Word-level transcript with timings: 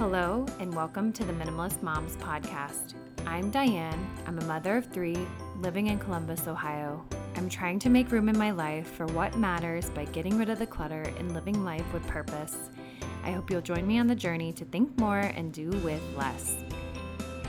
Hello, 0.00 0.46
and 0.58 0.74
welcome 0.74 1.12
to 1.12 1.24
the 1.24 1.32
Minimalist 1.34 1.82
Moms 1.82 2.16
Podcast. 2.16 2.94
I'm 3.26 3.50
Diane. 3.50 4.10
I'm 4.26 4.38
a 4.38 4.44
mother 4.46 4.78
of 4.78 4.86
three 4.86 5.18
living 5.60 5.88
in 5.88 5.98
Columbus, 5.98 6.48
Ohio. 6.48 7.04
I'm 7.36 7.50
trying 7.50 7.78
to 7.80 7.90
make 7.90 8.10
room 8.10 8.30
in 8.30 8.38
my 8.38 8.50
life 8.50 8.90
for 8.92 9.04
what 9.08 9.36
matters 9.36 9.90
by 9.90 10.06
getting 10.06 10.38
rid 10.38 10.48
of 10.48 10.58
the 10.58 10.66
clutter 10.66 11.02
and 11.18 11.34
living 11.34 11.66
life 11.66 11.84
with 11.92 12.06
purpose. 12.06 12.70
I 13.24 13.32
hope 13.32 13.50
you'll 13.50 13.60
join 13.60 13.86
me 13.86 13.98
on 13.98 14.06
the 14.06 14.14
journey 14.14 14.54
to 14.54 14.64
think 14.64 14.98
more 14.98 15.18
and 15.18 15.52
do 15.52 15.68
with 15.84 16.00
less. 16.16 16.56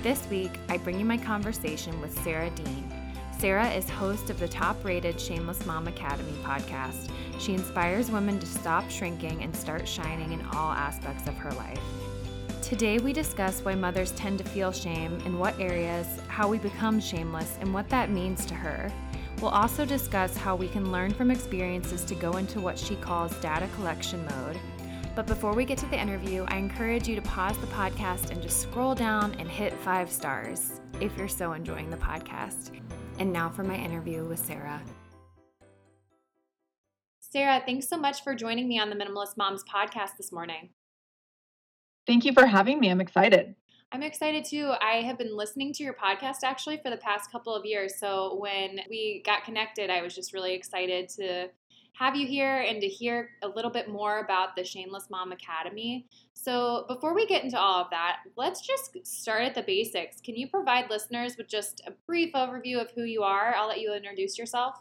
This 0.04 0.28
week, 0.30 0.52
I 0.68 0.76
bring 0.76 1.00
you 1.00 1.06
my 1.06 1.18
conversation 1.18 2.02
with 2.02 2.22
Sara 2.22 2.50
Dean. 2.50 2.92
Sara 3.40 3.70
is 3.70 3.90
host 3.90 4.30
of 4.30 4.42
the 4.42 4.48
top 4.50 4.84
rated 4.84 5.18
Shameless 5.18 5.66
Mom 5.66 5.88
Academy 5.88 6.38
podcast. 6.44 7.10
She 7.40 7.54
inspires 7.54 8.12
women 8.12 8.40
to 8.40 8.46
stop 8.46 8.92
shrinking 8.92 9.42
and 9.42 9.56
start 9.56 9.88
shining 9.88 10.34
in 10.34 10.46
all 10.48 10.74
aspects 10.74 11.30
of 11.30 11.38
her 11.38 11.52
life. 11.52 11.80
Today, 12.62 13.00
we 13.00 13.12
discuss 13.12 13.60
why 13.62 13.76
mothers 13.76 14.12
tend 14.12 14.38
to 14.38 14.44
feel 14.46 14.72
shame, 14.72 15.20
in 15.26 15.38
what 15.40 15.60
areas, 15.60 16.08
how 16.28 16.48
we 16.48 16.58
become 16.58 17.00
shameless, 17.00 17.58
and 17.60 17.74
what 17.74 17.90
that 17.90 18.12
means 18.12 18.46
to 18.46 18.54
her. 18.54 18.92
We'll 19.42 19.52
also 19.52 19.84
discuss 19.84 20.38
how 20.38 20.56
we 20.56 20.68
can 20.68 20.92
learn 20.92 21.12
from 21.12 21.32
experiences 21.32 22.04
to 22.06 22.16
go 22.16 22.38
into 22.38 22.62
what 22.62 22.78
she 22.78 22.96
calls 22.96 23.36
data 23.42 23.68
collection 23.76 24.24
mode. 24.26 24.60
But 25.16 25.28
before 25.28 25.54
we 25.54 25.66
get 25.66 25.80
to 25.80 25.88
the 25.88 26.00
interview, 26.00 26.46
I 26.48 26.58
encourage 26.58 27.08
you 27.08 27.16
to 27.16 27.22
pause 27.24 27.58
the 27.58 27.68
podcast 27.68 28.30
and 28.30 28.42
just 28.42 28.62
scroll 28.62 28.96
down 28.96 29.36
and 29.40 29.50
hit 29.50 29.74
five 29.74 30.10
stars 30.10 30.80
if 31.02 31.18
you're 31.18 31.28
so 31.28 31.54
enjoying 31.54 31.90
the 31.90 31.98
podcast. 31.98 32.80
And 33.18 33.34
now 33.34 33.50
for 33.50 33.64
my 33.64 33.76
interview 33.76 34.24
with 34.24 34.40
Sara. 34.40 34.82
Sara, 37.20 37.62
thanks 37.66 37.90
so 37.90 37.98
much 37.98 38.24
for 38.24 38.36
joining 38.36 38.70
me 38.70 38.80
on 38.80 38.90
the 38.90 38.96
Minimalist 38.96 39.36
Moms 39.36 39.64
podcast 39.64 40.12
this 40.18 40.32
morning. 40.32 40.70
Thank 42.12 42.26
you 42.26 42.34
for 42.34 42.46
having 42.46 42.82
me. 42.82 42.92
I'm 42.92 43.00
excited. 43.00 43.56
I'm 43.94 44.04
excited 44.04 44.44
too. 44.44 44.74
I 44.82 44.96
have 44.96 45.18
been 45.18 45.34
listening 45.34 45.72
to 45.72 45.82
your 45.82 45.94
podcast 45.94 46.40
actually 46.44 46.76
for 46.84 46.90
the 46.90 46.98
past 46.98 47.32
couple 47.32 47.56
of 47.56 47.66
years. 47.66 47.98
So 47.98 48.36
when 48.38 48.82
we 48.90 49.24
got 49.26 49.46
connected, 49.46 49.90
I 49.90 50.02
was 50.02 50.14
just 50.14 50.34
really 50.34 50.54
excited 50.54 51.08
to 51.08 51.48
have 51.94 52.18
you 52.18 52.28
here 52.28 52.66
and 52.68 52.82
to 52.82 52.88
hear 52.88 53.30
a 53.44 53.48
little 53.48 53.72
bit 53.72 53.88
more 53.88 54.20
about 54.20 54.58
the 54.58 54.64
Shameless 54.66 55.10
Mom 55.10 55.32
Academy. 55.32 56.06
So 56.34 56.84
before 56.90 57.16
we 57.16 57.26
get 57.28 57.46
into 57.46 57.58
all 57.58 57.82
of 57.82 57.90
that, 57.92 58.18
let's 58.36 58.60
just 58.60 59.08
start 59.08 59.44
at 59.44 59.56
the 59.56 59.64
basics. 59.64 60.20
Can 60.20 60.36
you 60.36 60.50
provide 60.50 60.90
listeners 60.90 61.38
with 61.38 61.48
just 61.48 61.82
a 61.88 61.94
brief 62.06 62.34
overview 62.34 62.82
of 62.82 62.92
who 62.92 63.04
you 63.04 63.24
are? 63.24 63.56
I'll 63.56 63.70
let 63.70 63.80
you 63.80 63.94
introduce 63.94 64.38
yourself. 64.38 64.76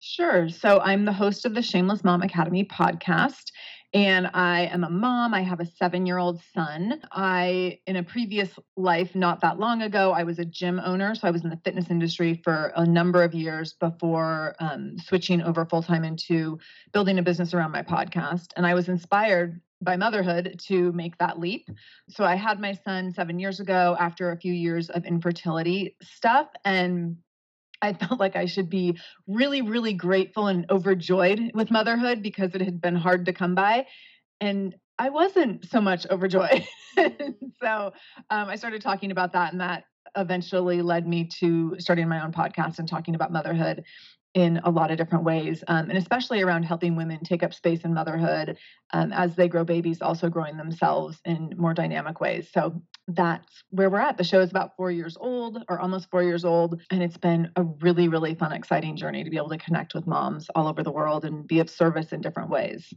Sure. 0.00 0.48
So 0.48 0.80
I'm 0.80 1.06
the 1.06 1.12
host 1.12 1.44
of 1.44 1.54
the 1.54 1.62
Shameless 1.62 2.04
Mom 2.04 2.22
Academy 2.22 2.64
podcast. 2.64 3.52
And 3.94 4.30
I 4.34 4.66
am 4.66 4.84
a 4.84 4.90
mom. 4.90 5.32
I 5.32 5.40
have 5.42 5.60
a 5.60 5.66
seven 5.66 6.04
year 6.04 6.18
old 6.18 6.42
son. 6.54 7.00
I, 7.10 7.78
in 7.86 7.96
a 7.96 8.02
previous 8.02 8.50
life, 8.76 9.14
not 9.14 9.40
that 9.40 9.58
long 9.58 9.80
ago, 9.80 10.12
I 10.12 10.24
was 10.24 10.38
a 10.38 10.44
gym 10.44 10.78
owner. 10.84 11.14
So 11.14 11.26
I 11.26 11.30
was 11.30 11.42
in 11.42 11.50
the 11.50 11.60
fitness 11.64 11.86
industry 11.88 12.40
for 12.44 12.72
a 12.76 12.84
number 12.84 13.22
of 13.22 13.32
years 13.32 13.72
before 13.72 14.54
um, 14.60 14.98
switching 14.98 15.40
over 15.40 15.64
full 15.64 15.82
time 15.82 16.04
into 16.04 16.58
building 16.92 17.18
a 17.18 17.22
business 17.22 17.54
around 17.54 17.72
my 17.72 17.82
podcast. 17.82 18.48
And 18.56 18.66
I 18.66 18.74
was 18.74 18.90
inspired 18.90 19.60
by 19.80 19.96
motherhood 19.96 20.60
to 20.66 20.92
make 20.92 21.16
that 21.18 21.38
leap. 21.38 21.70
So 22.10 22.24
I 22.24 22.34
had 22.34 22.60
my 22.60 22.72
son 22.72 23.12
seven 23.12 23.38
years 23.38 23.60
ago 23.60 23.96
after 23.98 24.32
a 24.32 24.36
few 24.36 24.52
years 24.52 24.90
of 24.90 25.06
infertility 25.06 25.96
stuff. 26.02 26.48
And 26.64 27.18
I 27.80 27.92
felt 27.92 28.18
like 28.18 28.36
I 28.36 28.46
should 28.46 28.68
be 28.68 28.98
really, 29.26 29.62
really 29.62 29.92
grateful 29.92 30.46
and 30.48 30.68
overjoyed 30.70 31.52
with 31.54 31.70
motherhood 31.70 32.22
because 32.22 32.54
it 32.54 32.60
had 32.60 32.80
been 32.80 32.96
hard 32.96 33.26
to 33.26 33.32
come 33.32 33.54
by. 33.54 33.86
And 34.40 34.74
I 34.98 35.10
wasn't 35.10 35.68
so 35.68 35.80
much 35.80 36.06
overjoyed. 36.10 36.66
so 37.62 37.92
um, 38.30 38.48
I 38.48 38.56
started 38.56 38.82
talking 38.82 39.10
about 39.10 39.32
that, 39.32 39.52
and 39.52 39.60
that 39.60 39.84
eventually 40.16 40.82
led 40.82 41.06
me 41.06 41.28
to 41.40 41.76
starting 41.78 42.08
my 42.08 42.24
own 42.24 42.32
podcast 42.32 42.78
and 42.78 42.88
talking 42.88 43.14
about 43.14 43.32
motherhood 43.32 43.84
in 44.34 44.60
a 44.64 44.70
lot 44.70 44.90
of 44.90 44.98
different 44.98 45.24
ways, 45.24 45.64
um, 45.68 45.88
and 45.88 45.98
especially 45.98 46.42
around 46.42 46.62
helping 46.62 46.96
women 46.96 47.20
take 47.24 47.42
up 47.42 47.54
space 47.54 47.80
in 47.82 47.94
motherhood 47.94 48.58
um, 48.92 49.12
as 49.12 49.34
they 49.34 49.48
grow 49.48 49.64
babies, 49.64 50.02
also 50.02 50.28
growing 50.28 50.56
themselves 50.56 51.18
in 51.24 51.54
more 51.56 51.74
dynamic 51.74 52.20
ways. 52.20 52.48
So 52.52 52.82
that's 53.08 53.64
where 53.70 53.88
we're 53.88 54.00
at. 54.00 54.18
The 54.18 54.24
show 54.24 54.40
is 54.40 54.50
about 54.50 54.76
four 54.76 54.90
years 54.90 55.16
old 55.18 55.64
or 55.68 55.80
almost 55.80 56.10
four 56.10 56.22
years 56.22 56.44
old. 56.44 56.80
And 56.90 57.02
it's 57.02 57.16
been 57.16 57.50
a 57.56 57.62
really, 57.62 58.08
really 58.08 58.34
fun, 58.34 58.52
exciting 58.52 58.96
journey 58.96 59.24
to 59.24 59.30
be 59.30 59.38
able 59.38 59.48
to 59.48 59.58
connect 59.58 59.94
with 59.94 60.06
moms 60.06 60.48
all 60.54 60.68
over 60.68 60.82
the 60.82 60.92
world 60.92 61.24
and 61.24 61.46
be 61.46 61.60
of 61.60 61.70
service 61.70 62.12
in 62.12 62.20
different 62.20 62.50
ways. 62.50 62.92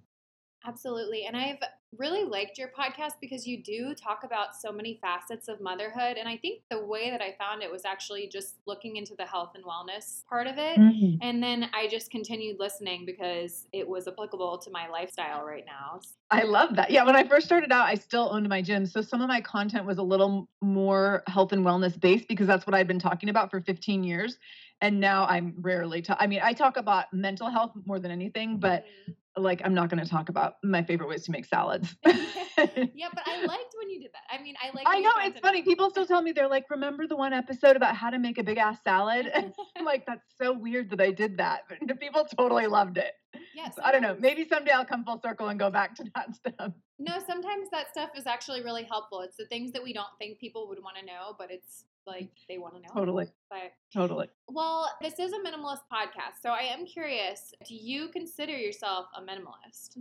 Absolutely. 0.66 1.26
And 1.26 1.36
I've 1.36 1.58
really 1.98 2.24
liked 2.24 2.58
your 2.58 2.70
podcast 2.70 3.14
because 3.20 3.46
you 3.46 3.62
do 3.62 3.94
talk 3.94 4.24
about 4.24 4.56
so 4.56 4.72
many 4.72 4.98
facets 5.02 5.48
of 5.48 5.60
motherhood. 5.60 6.18
And 6.18 6.30
I 6.30 6.38
think 6.38 6.62
the 6.70 6.86
way 6.86 7.10
that 7.10 7.22
I 7.22 7.36
found 7.38 7.64
it 7.64 7.72
was 7.72 7.84
actually 7.84 8.28
just 8.28 8.56
looking 8.66 8.96
into 8.96 9.16
the 9.16 9.26
health 9.26 9.54
and 9.56 9.64
wellness 9.66 10.26
part 10.28 10.48
of 10.48 10.58
it. 10.58 10.78
Mm-hmm. 10.78 11.18
And 11.22 11.44
then 11.44 11.70
I 11.74 11.88
just 11.88 12.12
continued 12.12 12.58
listening 12.60 13.06
because 13.06 13.68
it 13.74 13.88
was 13.88 14.08
applicable 14.08 14.60
to 14.60 14.72
my 14.72 14.88
lifestyle 14.88 15.44
right 15.44 15.66
now. 15.66 16.00
I 16.30 16.44
love 16.44 16.76
that. 16.76 16.92
Yeah. 16.92 17.04
When 17.04 17.16
I 17.16 17.28
first 17.28 17.46
started 17.46 17.72
out, 17.72 17.88
I 17.88 17.96
still 17.96 18.30
owned 18.32 18.48
my 18.48 18.62
gym. 18.62 18.86
So 18.86 19.02
some 19.02 19.22
of 19.22 19.28
my 19.28 19.42
content 19.42 19.86
was 19.86 19.98
a 19.98 20.04
little 20.04 20.48
more 20.62 21.24
health 21.28 21.52
and 21.52 21.66
wellness 21.66 22.00
based 22.00 22.28
because 22.28 22.48
that's 22.48 22.66
what 22.66 22.74
I've 22.74 22.88
been 22.88 23.00
talking 23.00 23.30
about 23.30 23.50
for 23.52 23.62
15 23.62 24.04
years 24.04 24.38
and 24.84 25.00
now 25.00 25.26
I'm 25.26 25.54
rarely 25.58 26.02
talk. 26.02 26.18
I 26.20 26.26
mean, 26.26 26.40
I 26.42 26.54
talk 26.54 26.76
about 26.76 27.14
mental 27.14 27.50
health 27.50 27.74
more 27.86 28.00
than 28.00 28.10
anything, 28.10 28.58
but 28.58 28.84
mm-hmm 28.84 29.12
like 29.38 29.62
I'm 29.64 29.74
not 29.74 29.90
going 29.90 30.04
to 30.04 30.10
talk 30.10 30.30
about 30.30 30.56
my 30.64 30.84
favorite 30.84 31.08
ways 31.08 31.24
to 31.24 31.32
make 31.32 31.46
salads. 31.46 31.96
yeah, 32.06 33.08
but 33.14 33.24
I 33.26 33.46
liked 33.46 33.74
when 33.78 33.90
you 33.90 34.02
did 34.02 34.12
that. 34.14 34.38
I 34.38 34.42
mean, 34.42 34.56
I 34.62 34.76
like. 34.76 34.86
I 34.88 35.00
know 35.00 35.12
it's 35.20 35.40
funny. 35.40 35.62
People 35.62 35.90
still 35.90 36.06
tell 36.06 36.22
me 36.22 36.32
they're 36.32 36.50
like, 36.50 36.66
"Remember 36.70 37.08
the 37.08 37.16
one 37.16 37.34
episode 37.34 37.76
about 37.76 37.96
how 37.96 38.10
to 38.10 38.20
make 38.20 38.38
a 38.38 38.44
big 38.44 38.58
ass 38.58 38.80
salad?" 38.84 39.32
I'm 39.78 39.86
like, 39.86 40.06
"That's 40.06 40.26
so 40.40 40.54
weird 40.54 40.90
that 40.92 41.02
I 41.02 41.12
did 41.12 41.38
that." 41.38 41.62
But 41.70 42.00
people 42.00 42.26
totally 42.38 42.68
loved 42.68 42.98
it. 42.98 43.14
Yes, 43.56 43.76
so 43.76 43.82
I 43.84 43.92
don't 43.92 44.02
know. 44.02 44.18
Maybe 44.20 44.46
someday 44.48 44.72
I'll 44.72 44.86
come 44.86 45.06
full 45.06 45.20
circle 45.22 45.48
and 45.48 45.60
go 45.60 45.70
back 45.70 45.96
to 45.96 46.06
that 46.16 46.36
stuff. 46.36 46.74
No, 47.00 47.18
sometimes 47.26 47.70
that 47.72 47.90
stuff 47.92 48.10
is 48.16 48.28
actually 48.28 48.62
really 48.64 48.84
helpful. 48.84 49.22
It's 49.22 49.38
the 49.38 49.46
things 49.46 49.72
that 49.72 49.84
we 49.84 49.94
don't 49.94 50.12
think 50.20 50.40
people 50.40 50.68
would 50.68 50.80
want 50.84 50.98
to 50.98 51.06
know, 51.06 51.36
but 51.38 51.50
it's 51.52 51.86
like 52.08 52.32
they 52.50 52.58
want 52.58 52.76
to 52.76 52.82
know. 52.82 52.88
Totally. 52.94 53.28
But 53.50 53.72
totally. 53.94 54.28
Well, 54.48 54.90
this 55.02 55.20
is 55.20 55.34
a 55.34 55.38
minimalist 55.38 55.82
podcast, 55.92 56.42
so 56.42 56.50
I 56.50 56.62
am 56.62 56.86
curious. 56.86 57.54
Do 57.68 57.76
you 57.76 58.10
consider 58.10 58.54
yourself 58.54 59.06
a 59.16 59.22
minimalist? 59.22 59.98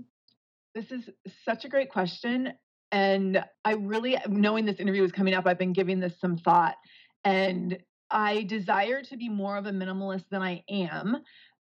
This 0.74 0.90
is 0.90 1.10
such 1.44 1.64
a 1.64 1.68
great 1.68 1.90
question, 1.90 2.52
and 2.92 3.44
I 3.64 3.72
really, 3.72 4.16
knowing 4.28 4.64
this 4.64 4.78
interview 4.78 5.02
was 5.02 5.12
coming 5.12 5.34
up, 5.34 5.46
I've 5.46 5.58
been 5.58 5.72
giving 5.72 6.00
this 6.00 6.18
some 6.20 6.36
thought, 6.36 6.76
and 7.24 7.78
I 8.10 8.44
desire 8.44 9.02
to 9.02 9.16
be 9.16 9.28
more 9.28 9.56
of 9.56 9.66
a 9.66 9.72
minimalist 9.72 10.24
than 10.30 10.42
I 10.42 10.64
am. 10.68 11.18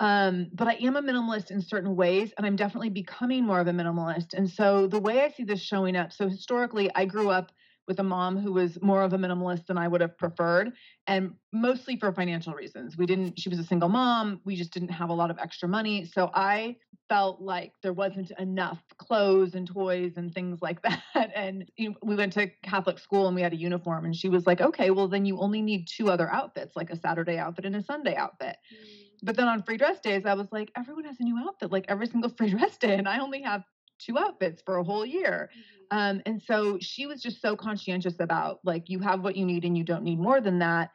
Um, 0.01 0.49
but 0.53 0.67
I 0.67 0.75
am 0.81 0.97
a 0.97 1.03
minimalist 1.03 1.53
in 1.53 1.61
certain 1.61 1.95
ways, 1.95 2.33
and 2.37 2.45
I'm 2.45 2.57
definitely 2.57 2.91
becoming 2.91 3.45
more 3.45 3.61
of 3.61 3.69
a 3.69 3.73
minimalist. 3.73 4.35
And 4.35 4.51
so 4.51 4.89
the 4.89 4.99
way 4.99 5.21
I 5.21 5.31
see 5.31 5.45
this 5.45 5.61
showing 5.61 5.95
up, 5.95 6.13
so 6.13 6.29
historically, 6.29 6.91
I 6.95 7.05
grew 7.05 7.31
up 7.31 7.53
with 7.89 7.99
a 7.99 8.03
mom 8.03 8.39
who 8.39 8.53
was 8.53 8.81
more 8.81 9.03
of 9.03 9.13
a 9.13 9.19
minimalist 9.19 9.67
than 9.67 9.77
I 9.77 9.89
would 9.89 10.01
have 10.01 10.17
preferred, 10.17 10.73
and 11.07 11.35
mostly 11.53 11.97
for 11.97 12.13
financial 12.13 12.55
reasons. 12.55 12.97
We 12.97 13.07
didn't, 13.07 13.39
she 13.39 13.49
was 13.49 13.59
a 13.59 13.65
single 13.65 13.89
mom. 13.89 14.41
We 14.45 14.57
just 14.57 14.73
didn't 14.73 14.91
have 14.91 15.11
a 15.11 15.15
lot 15.15 15.31
of 15.31 15.39
extra 15.39 15.69
money. 15.69 16.05
So 16.05 16.31
I 16.35 16.77
felt 17.09 17.41
like 17.41 17.73
there 17.83 17.93
wasn't 17.93 18.31
enough 18.39 18.83
clothes 18.97 19.55
and 19.55 19.67
toys 19.67 20.13
and 20.17 20.33
things 20.33 20.61
like 20.63 20.81
that. 21.15 21.33
And 21.35 21.71
you 21.77 21.91
know, 21.91 21.97
we 22.03 22.15
went 22.15 22.33
to 22.35 22.51
Catholic 22.63 22.99
school 22.99 23.27
and 23.27 23.35
we 23.35 23.43
had 23.43 23.53
a 23.53 23.57
uniform, 23.57 24.05
and 24.05 24.15
she 24.15 24.29
was 24.29 24.47
like, 24.47 24.61
okay, 24.61 24.91
well, 24.91 25.09
then 25.09 25.25
you 25.25 25.39
only 25.39 25.63
need 25.63 25.89
two 25.89 26.11
other 26.11 26.31
outfits, 26.31 26.77
like 26.77 26.91
a 26.91 26.97
Saturday 26.97 27.39
outfit 27.39 27.65
and 27.65 27.77
a 27.77 27.83
Sunday 27.83 28.15
outfit. 28.15 28.57
Mm. 28.73 29.03
But 29.23 29.37
then 29.37 29.47
on 29.47 29.63
free 29.63 29.77
dress 29.77 30.01
days, 30.01 30.27
I 30.27 30.35
was 30.35 30.49
like, 30.51 30.73
everyone 30.77 31.05
has 31.05 31.17
a 31.21 31.23
new 31.23 31.39
outfit, 31.39 31.71
like 31.71 31.87
every 31.89 32.07
single 32.07 32.31
free 32.37 32.51
dress 32.51 32.77
day. 32.77 32.97
And 32.97 33.09
I 33.09 33.21
only 33.21 33.43
have 33.43 33.63
two 34.05 34.19
outfits 34.19 34.63
for 34.65 34.77
a 34.77 34.85
whole 34.85 35.07
year. 35.07 35.51
Mm-hmm. 35.53 35.99
Um, 35.99 36.23
and 36.27 36.43
so 36.43 36.79
she 36.81 37.07
was 37.07 37.23
just 37.23 37.41
so 37.41 37.55
conscientious 37.57 38.15
about 38.19 38.61
like, 38.65 38.89
you 38.89 38.99
have 39.01 39.23
what 39.23 39.37
you 39.37 39.45
need 39.45 39.65
and 39.65 39.77
you 39.77 39.85
don't 39.85 40.05
need 40.05 40.19
more 40.19 40.41
than 40.41 40.59
that. 40.61 40.91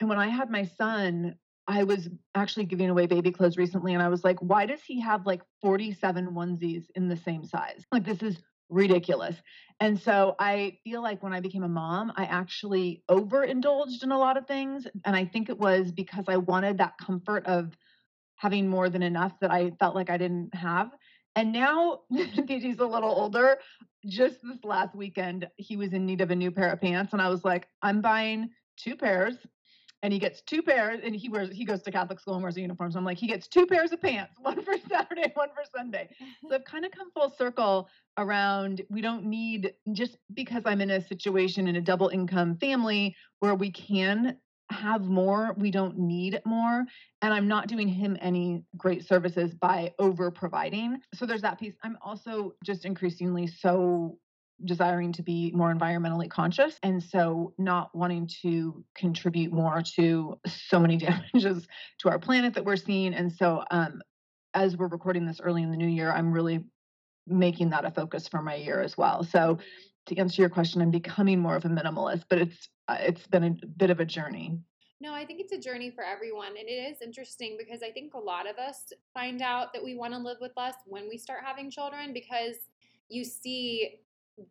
And 0.00 0.08
when 0.08 0.18
I 0.18 0.28
had 0.28 0.50
my 0.50 0.64
son, 0.64 1.36
I 1.68 1.82
was 1.82 2.08
actually 2.34 2.66
giving 2.66 2.90
away 2.90 3.06
baby 3.06 3.32
clothes 3.32 3.56
recently, 3.56 3.94
and 3.94 4.02
I 4.02 4.08
was 4.08 4.22
like, 4.22 4.38
why 4.38 4.66
does 4.66 4.82
he 4.86 5.00
have 5.00 5.26
like 5.26 5.42
47 5.62 6.28
onesies 6.28 6.84
in 6.94 7.08
the 7.08 7.16
same 7.16 7.44
size? 7.44 7.84
Like, 7.90 8.04
this 8.04 8.22
is 8.22 8.40
ridiculous. 8.68 9.36
And 9.80 10.00
so 10.00 10.34
I 10.38 10.78
feel 10.84 11.02
like 11.02 11.22
when 11.22 11.32
I 11.32 11.40
became 11.40 11.62
a 11.62 11.68
mom, 11.68 12.12
I 12.16 12.24
actually 12.24 13.02
overindulged 13.08 14.02
in 14.02 14.12
a 14.12 14.18
lot 14.18 14.36
of 14.36 14.46
things. 14.46 14.86
And 15.04 15.14
I 15.14 15.24
think 15.24 15.48
it 15.48 15.58
was 15.58 15.92
because 15.92 16.24
I 16.28 16.36
wanted 16.36 16.78
that 16.78 16.98
comfort 16.98 17.46
of 17.46 17.76
having 18.36 18.68
more 18.68 18.88
than 18.88 19.02
enough 19.02 19.32
that 19.40 19.50
I 19.50 19.70
felt 19.78 19.94
like 19.94 20.10
I 20.10 20.18
didn't 20.18 20.54
have. 20.54 20.90
And 21.36 21.52
now 21.52 22.00
DJ's 22.12 22.80
a 22.80 22.86
little 22.86 23.10
older. 23.10 23.58
Just 24.06 24.36
this 24.42 24.64
last 24.64 24.94
weekend, 24.94 25.46
he 25.56 25.76
was 25.76 25.92
in 25.92 26.06
need 26.06 26.22
of 26.22 26.30
a 26.30 26.36
new 26.36 26.50
pair 26.50 26.72
of 26.72 26.80
pants. 26.80 27.12
And 27.12 27.20
I 27.20 27.28
was 27.28 27.44
like, 27.44 27.68
I'm 27.82 28.00
buying 28.00 28.50
two 28.76 28.96
pairs 28.96 29.34
and 30.02 30.12
he 30.12 30.18
gets 30.18 30.40
two 30.42 30.62
pairs 30.62 31.00
and 31.02 31.16
he 31.16 31.28
wears 31.28 31.50
he 31.50 31.64
goes 31.64 31.82
to 31.82 31.90
Catholic 31.90 32.20
school 32.20 32.34
and 32.34 32.42
wears 32.42 32.56
a 32.56 32.60
uniform. 32.60 32.92
So 32.92 32.98
I'm 32.98 33.04
like, 33.04 33.18
he 33.18 33.26
gets 33.26 33.48
two 33.48 33.66
pairs 33.66 33.92
of 33.92 34.00
pants, 34.00 34.32
one 34.40 34.62
for 34.62 34.74
Saturday, 34.88 35.32
one 35.34 35.48
for 35.48 35.64
Sunday. 35.76 36.08
So 36.48 36.54
I've 36.54 36.64
kind 36.64 36.84
of 36.84 36.92
come 36.92 37.10
full 37.10 37.30
circle 37.36 37.88
around 38.16 38.82
we 38.88 39.00
don't 39.00 39.24
need 39.24 39.74
just 39.92 40.16
because 40.32 40.62
I'm 40.64 40.80
in 40.80 40.90
a 40.90 41.06
situation 41.06 41.66
in 41.66 41.76
a 41.76 41.80
double 41.80 42.08
income 42.08 42.56
family 42.56 43.16
where 43.40 43.54
we 43.54 43.70
can 43.70 44.36
have 44.70 45.04
more, 45.04 45.54
we 45.58 45.70
don't 45.70 45.98
need 45.98 46.40
more. 46.44 46.84
And 47.22 47.34
I'm 47.34 47.48
not 47.48 47.68
doing 47.68 47.88
him 47.88 48.16
any 48.20 48.64
great 48.76 49.06
services 49.06 49.54
by 49.54 49.92
over 49.98 50.30
providing. 50.30 51.00
So 51.14 51.26
there's 51.26 51.42
that 51.42 51.58
piece. 51.58 51.74
I'm 51.82 51.98
also 52.02 52.54
just 52.64 52.84
increasingly 52.84 53.46
so 53.46 54.18
desiring 54.64 55.12
to 55.12 55.22
be 55.22 55.52
more 55.54 55.74
environmentally 55.74 56.30
conscious 56.30 56.78
and 56.82 57.02
so 57.02 57.52
not 57.58 57.94
wanting 57.94 58.28
to 58.42 58.84
contribute 58.94 59.52
more 59.52 59.82
to 59.82 60.38
so 60.46 60.80
many 60.80 60.96
damages 61.34 61.66
to 61.98 62.08
our 62.08 62.18
planet 62.18 62.54
that 62.54 62.64
we're 62.64 62.76
seeing 62.76 63.12
and 63.12 63.30
so 63.30 63.62
um, 63.70 64.00
as 64.54 64.74
we're 64.76 64.88
recording 64.88 65.26
this 65.26 65.40
early 65.42 65.62
in 65.62 65.70
the 65.70 65.76
new 65.76 65.86
year 65.86 66.10
i'm 66.10 66.32
really 66.32 66.64
making 67.26 67.68
that 67.68 67.84
a 67.84 67.90
focus 67.90 68.28
for 68.28 68.40
my 68.40 68.54
year 68.54 68.80
as 68.80 68.96
well 68.96 69.22
so 69.24 69.58
to 70.06 70.16
answer 70.16 70.40
your 70.40 70.48
question 70.48 70.80
i'm 70.80 70.90
becoming 70.90 71.38
more 71.38 71.56
of 71.56 71.64
a 71.66 71.68
minimalist 71.68 72.24
but 72.30 72.38
it's 72.38 72.70
it's 72.88 73.26
been 73.26 73.44
a 73.44 73.66
bit 73.76 73.90
of 73.90 74.00
a 74.00 74.04
journey 74.04 74.58
no, 75.00 75.12
I 75.12 75.26
think 75.26 75.40
it's 75.40 75.52
a 75.52 75.58
journey 75.58 75.90
for 75.90 76.02
everyone. 76.02 76.56
And 76.58 76.68
it 76.68 76.72
is 76.72 77.02
interesting 77.02 77.56
because 77.58 77.82
I 77.82 77.90
think 77.90 78.14
a 78.14 78.18
lot 78.18 78.48
of 78.48 78.56
us 78.56 78.92
find 79.12 79.42
out 79.42 79.72
that 79.74 79.84
we 79.84 79.94
want 79.94 80.14
to 80.14 80.18
live 80.18 80.38
with 80.40 80.52
less 80.56 80.74
when 80.86 81.08
we 81.08 81.18
start 81.18 81.40
having 81.44 81.70
children 81.70 82.14
because 82.14 82.56
you 83.08 83.22
see 83.22 84.00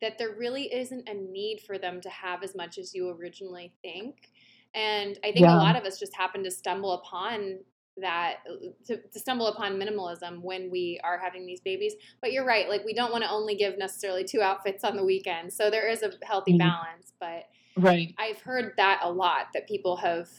that 0.02 0.18
there 0.18 0.36
really 0.38 0.74
isn't 0.74 1.10
a 1.10 1.14
need 1.14 1.62
for 1.66 1.78
them 1.78 2.00
to 2.02 2.10
have 2.10 2.44
as 2.44 2.56
much 2.56 2.78
as 2.78 2.94
you 2.94 3.10
originally 3.10 3.74
think. 3.82 4.32
And 4.76 5.18
I 5.24 5.32
think 5.32 5.46
yeah. 5.46 5.56
a 5.56 5.58
lot 5.58 5.76
of 5.76 5.84
us 5.84 6.00
just 6.00 6.16
happen 6.16 6.44
to 6.44 6.52
stumble 6.52 6.94
upon 6.94 7.60
that 7.98 8.40
to, 8.86 8.98
to, 8.98 9.20
stumble 9.20 9.48
upon 9.48 9.80
minimalism 9.80 10.42
when 10.42 10.70
we 10.70 11.00
are 11.02 11.18
having 11.18 11.46
these 11.46 11.62
babies 11.62 11.94
but 12.20 12.34
you're 12.34 12.46
right 12.46 12.68
like 12.68 12.84
we 12.84 12.94
don't 12.94 13.10
want 13.10 13.24
to 13.24 13.30
only 13.30 13.56
give 13.56 13.78
necessarily 13.78 14.26
two 14.26 14.42
outfits 14.42 14.84
on 14.84 14.98
the 14.98 15.04
weekend 15.06 15.54
so 15.54 15.70
there 15.70 15.88
is 15.88 16.04
a 16.04 16.12
healthy 16.22 16.52
mm-hmm. 16.52 16.68
balance 16.68 17.14
but 17.22 17.46
right. 17.78 18.14
I've 18.18 18.42
heard 18.42 18.74
that 18.78 19.02
a 19.04 19.12
lot 19.12 19.48
that 19.54 19.68
people 19.68 19.98
have 19.98 20.30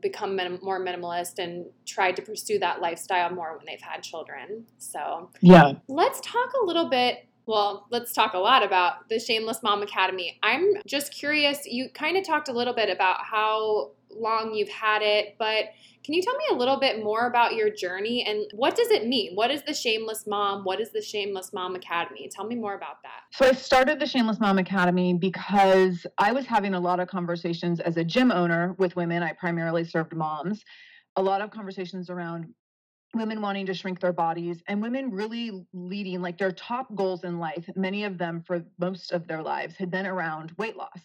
become 0.00 0.36
minim- 0.36 0.60
more 0.62 0.84
minimalist 0.84 1.38
and 1.38 1.66
tried 1.86 2.16
to 2.16 2.22
pursue 2.22 2.58
that 2.58 2.80
lifestyle 2.80 3.30
more 3.30 3.56
when 3.56 3.66
they've 3.66 3.80
had 3.80 4.02
children 4.02 4.64
so. 4.78 5.30
Yeah. 5.40 5.72
Let's 5.88 6.20
talk 6.20 6.52
a 6.62 6.64
little 6.64 6.88
bit 6.88 7.26
well, 7.46 7.86
let's 7.90 8.12
talk 8.12 8.34
a 8.34 8.38
lot 8.38 8.64
about 8.64 9.08
the 9.08 9.18
Shameless 9.18 9.62
Mom 9.62 9.82
Academy. 9.82 10.38
I'm 10.42 10.74
just 10.86 11.12
curious, 11.12 11.66
you 11.66 11.88
kind 11.90 12.16
of 12.16 12.24
talked 12.24 12.48
a 12.48 12.52
little 12.52 12.74
bit 12.74 12.88
about 12.90 13.24
how 13.24 13.92
long 14.10 14.54
you've 14.54 14.68
had 14.68 15.02
it, 15.02 15.36
but 15.38 15.66
can 16.02 16.14
you 16.14 16.22
tell 16.22 16.36
me 16.36 16.44
a 16.50 16.54
little 16.54 16.78
bit 16.78 17.02
more 17.04 17.26
about 17.26 17.54
your 17.54 17.70
journey 17.70 18.24
and 18.26 18.50
what 18.54 18.74
does 18.74 18.90
it 18.90 19.06
mean? 19.06 19.34
What 19.34 19.50
is 19.50 19.62
the 19.62 19.74
Shameless 19.74 20.26
Mom? 20.26 20.64
What 20.64 20.80
is 20.80 20.90
the 20.92 21.02
Shameless 21.02 21.52
Mom 21.52 21.74
Academy? 21.74 22.28
Tell 22.32 22.46
me 22.46 22.54
more 22.54 22.74
about 22.74 23.02
that. 23.02 23.22
So, 23.32 23.46
I 23.46 23.52
started 23.52 24.00
the 24.00 24.06
Shameless 24.06 24.40
Mom 24.40 24.58
Academy 24.58 25.14
because 25.14 26.06
I 26.18 26.32
was 26.32 26.46
having 26.46 26.74
a 26.74 26.80
lot 26.80 27.00
of 27.00 27.08
conversations 27.08 27.80
as 27.80 27.96
a 27.96 28.04
gym 28.04 28.32
owner 28.32 28.74
with 28.78 28.96
women. 28.96 29.22
I 29.22 29.32
primarily 29.32 29.84
served 29.84 30.14
moms. 30.14 30.64
A 31.16 31.22
lot 31.22 31.40
of 31.40 31.50
conversations 31.50 32.08
around 32.08 32.46
women 33.14 33.40
wanting 33.40 33.66
to 33.66 33.74
shrink 33.74 34.00
their 34.00 34.12
bodies 34.12 34.62
and 34.68 34.80
women 34.80 35.10
really 35.10 35.66
leading 35.72 36.22
like 36.22 36.38
their 36.38 36.52
top 36.52 36.94
goals 36.94 37.24
in 37.24 37.38
life 37.38 37.68
many 37.74 38.04
of 38.04 38.18
them 38.18 38.42
for 38.46 38.62
most 38.78 39.12
of 39.12 39.26
their 39.26 39.42
lives 39.42 39.76
had 39.76 39.90
been 39.90 40.06
around 40.06 40.52
weight 40.58 40.76
loss 40.76 41.00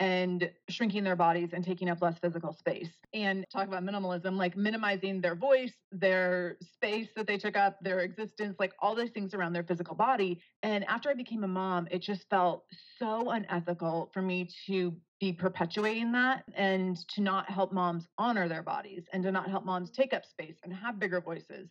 and 0.00 0.50
shrinking 0.68 1.04
their 1.04 1.16
bodies 1.16 1.50
and 1.52 1.64
taking 1.64 1.88
up 1.88 2.02
less 2.02 2.18
physical 2.18 2.52
space. 2.52 2.90
And 3.12 3.44
talk 3.52 3.68
about 3.68 3.84
minimalism, 3.84 4.36
like 4.36 4.56
minimizing 4.56 5.20
their 5.20 5.36
voice, 5.36 5.72
their 5.92 6.56
space 6.60 7.08
that 7.16 7.26
they 7.26 7.38
took 7.38 7.56
up, 7.56 7.78
their 7.80 8.00
existence, 8.00 8.56
like 8.58 8.72
all 8.80 8.94
those 8.94 9.10
things 9.10 9.34
around 9.34 9.52
their 9.52 9.62
physical 9.62 9.94
body. 9.94 10.40
And 10.62 10.84
after 10.86 11.10
I 11.10 11.14
became 11.14 11.44
a 11.44 11.48
mom, 11.48 11.86
it 11.90 12.00
just 12.00 12.28
felt 12.28 12.64
so 12.98 13.30
unethical 13.30 14.10
for 14.12 14.20
me 14.20 14.48
to 14.66 14.94
be 15.24 15.32
perpetuating 15.32 16.12
that 16.12 16.44
and 16.54 16.98
to 17.08 17.22
not 17.22 17.48
help 17.50 17.72
moms 17.72 18.06
honor 18.18 18.46
their 18.46 18.62
bodies 18.62 19.04
and 19.14 19.22
to 19.22 19.32
not 19.32 19.48
help 19.48 19.64
moms 19.64 19.90
take 19.90 20.12
up 20.12 20.22
space 20.26 20.56
and 20.62 20.72
have 20.72 20.98
bigger 20.98 21.18
voices. 21.18 21.70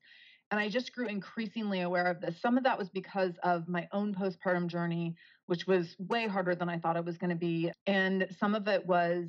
And 0.50 0.60
I 0.60 0.70
just 0.70 0.92
grew 0.92 1.08
increasingly 1.08 1.82
aware 1.82 2.08
of 2.08 2.20
this. 2.20 2.42
Some 2.42 2.58
of 2.58 2.64
that 2.64 2.80
was 2.80 2.90
because 2.90 3.34
of 3.44 3.68
my 3.68 3.88
own 3.92 4.16
postpartum 4.16 4.68
journey, 4.68 5.16
which 5.46 5.68
was 5.68 5.96
way 6.00 6.28
harder 6.28 6.56
than 6.56 6.68
I 6.68 6.80
thought 6.80 6.98
it 6.98 7.06
was 7.06 7.20
going 7.20 7.30
to 7.30 7.36
be. 7.36 7.72
And 7.86 8.28
some 8.40 8.56
of 8.56 8.68
it 8.68 8.88
was 8.88 9.28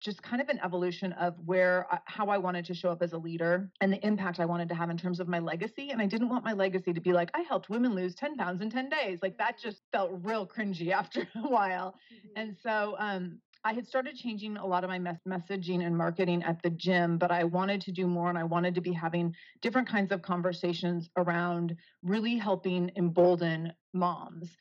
just 0.00 0.22
kind 0.22 0.42
of 0.42 0.48
an 0.48 0.60
evolution 0.62 1.12
of 1.14 1.34
where 1.44 1.86
how 2.04 2.26
I 2.26 2.38
wanted 2.38 2.64
to 2.66 2.74
show 2.74 2.90
up 2.90 3.02
as 3.02 3.12
a 3.12 3.18
leader 3.18 3.70
and 3.80 3.92
the 3.92 4.04
impact 4.06 4.40
I 4.40 4.44
wanted 4.44 4.68
to 4.68 4.74
have 4.74 4.90
in 4.90 4.98
terms 4.98 5.20
of 5.20 5.28
my 5.28 5.38
legacy 5.38 5.90
and 5.90 6.02
I 6.02 6.06
didn't 6.06 6.28
want 6.28 6.44
my 6.44 6.52
legacy 6.52 6.92
to 6.92 7.00
be 7.00 7.12
like 7.12 7.30
I 7.34 7.40
helped 7.40 7.70
women 7.70 7.94
lose 7.94 8.14
10 8.14 8.36
pounds 8.36 8.60
in 8.60 8.70
10 8.70 8.90
days 8.90 9.20
like 9.22 9.38
that 9.38 9.58
just 9.58 9.80
felt 9.92 10.10
real 10.22 10.46
cringy 10.46 10.90
after 10.92 11.22
a 11.22 11.48
while 11.48 11.94
mm-hmm. 12.12 12.28
and 12.36 12.56
so 12.62 12.96
um 12.98 13.38
I 13.66 13.72
had 13.72 13.88
started 13.88 14.14
changing 14.14 14.58
a 14.58 14.64
lot 14.64 14.84
of 14.84 14.90
my 14.90 15.00
mes- 15.00 15.18
messaging 15.26 15.84
and 15.84 15.98
marketing 15.98 16.44
at 16.44 16.62
the 16.62 16.70
gym, 16.70 17.18
but 17.18 17.32
I 17.32 17.42
wanted 17.42 17.80
to 17.80 17.90
do 17.90 18.06
more 18.06 18.28
and 18.28 18.38
I 18.38 18.44
wanted 18.44 18.76
to 18.76 18.80
be 18.80 18.92
having 18.92 19.34
different 19.60 19.88
kinds 19.88 20.12
of 20.12 20.22
conversations 20.22 21.10
around 21.16 21.74
really 22.04 22.36
helping 22.36 22.92
embolden 22.94 23.72
moms. 23.92 24.56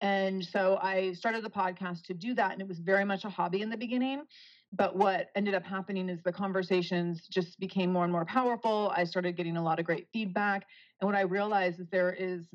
And 0.00 0.44
so 0.44 0.76
I 0.82 1.12
started 1.12 1.44
the 1.44 1.50
podcast 1.50 2.02
to 2.06 2.14
do 2.14 2.34
that. 2.34 2.50
And 2.50 2.60
it 2.60 2.66
was 2.66 2.80
very 2.80 3.04
much 3.04 3.24
a 3.24 3.28
hobby 3.28 3.62
in 3.62 3.70
the 3.70 3.76
beginning. 3.76 4.24
But 4.72 4.96
what 4.96 5.28
ended 5.36 5.54
up 5.54 5.64
happening 5.64 6.08
is 6.08 6.20
the 6.24 6.32
conversations 6.32 7.28
just 7.30 7.60
became 7.60 7.92
more 7.92 8.02
and 8.02 8.12
more 8.12 8.24
powerful. 8.24 8.92
I 8.92 9.04
started 9.04 9.36
getting 9.36 9.56
a 9.56 9.62
lot 9.62 9.78
of 9.78 9.84
great 9.84 10.08
feedback. 10.12 10.66
And 11.00 11.06
what 11.06 11.16
I 11.16 11.20
realized 11.20 11.78
is 11.78 11.86
there 11.92 12.12
is 12.12 12.48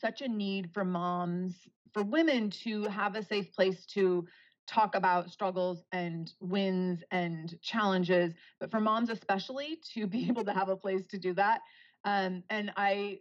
such 0.00 0.22
a 0.22 0.28
need 0.28 0.70
for 0.72 0.82
moms, 0.82 1.56
for 1.92 2.02
women 2.02 2.48
to 2.64 2.84
have 2.84 3.16
a 3.16 3.22
safe 3.22 3.52
place 3.52 3.84
to 3.86 4.26
talk 4.70 4.94
about 4.94 5.30
struggles 5.30 5.82
and 5.92 6.32
wins 6.40 7.02
and 7.10 7.60
challenges, 7.60 8.32
but 8.60 8.70
for 8.70 8.80
moms 8.80 9.10
especially 9.10 9.78
to 9.94 10.06
be 10.14 10.28
able 10.28 10.44
to 10.44 10.52
have 10.52 10.68
a 10.68 10.76
place 10.76 11.02
to 11.10 11.18
do 11.18 11.34
that. 11.34 11.60
Um, 12.04 12.42
and 12.50 12.70
I 12.76 13.18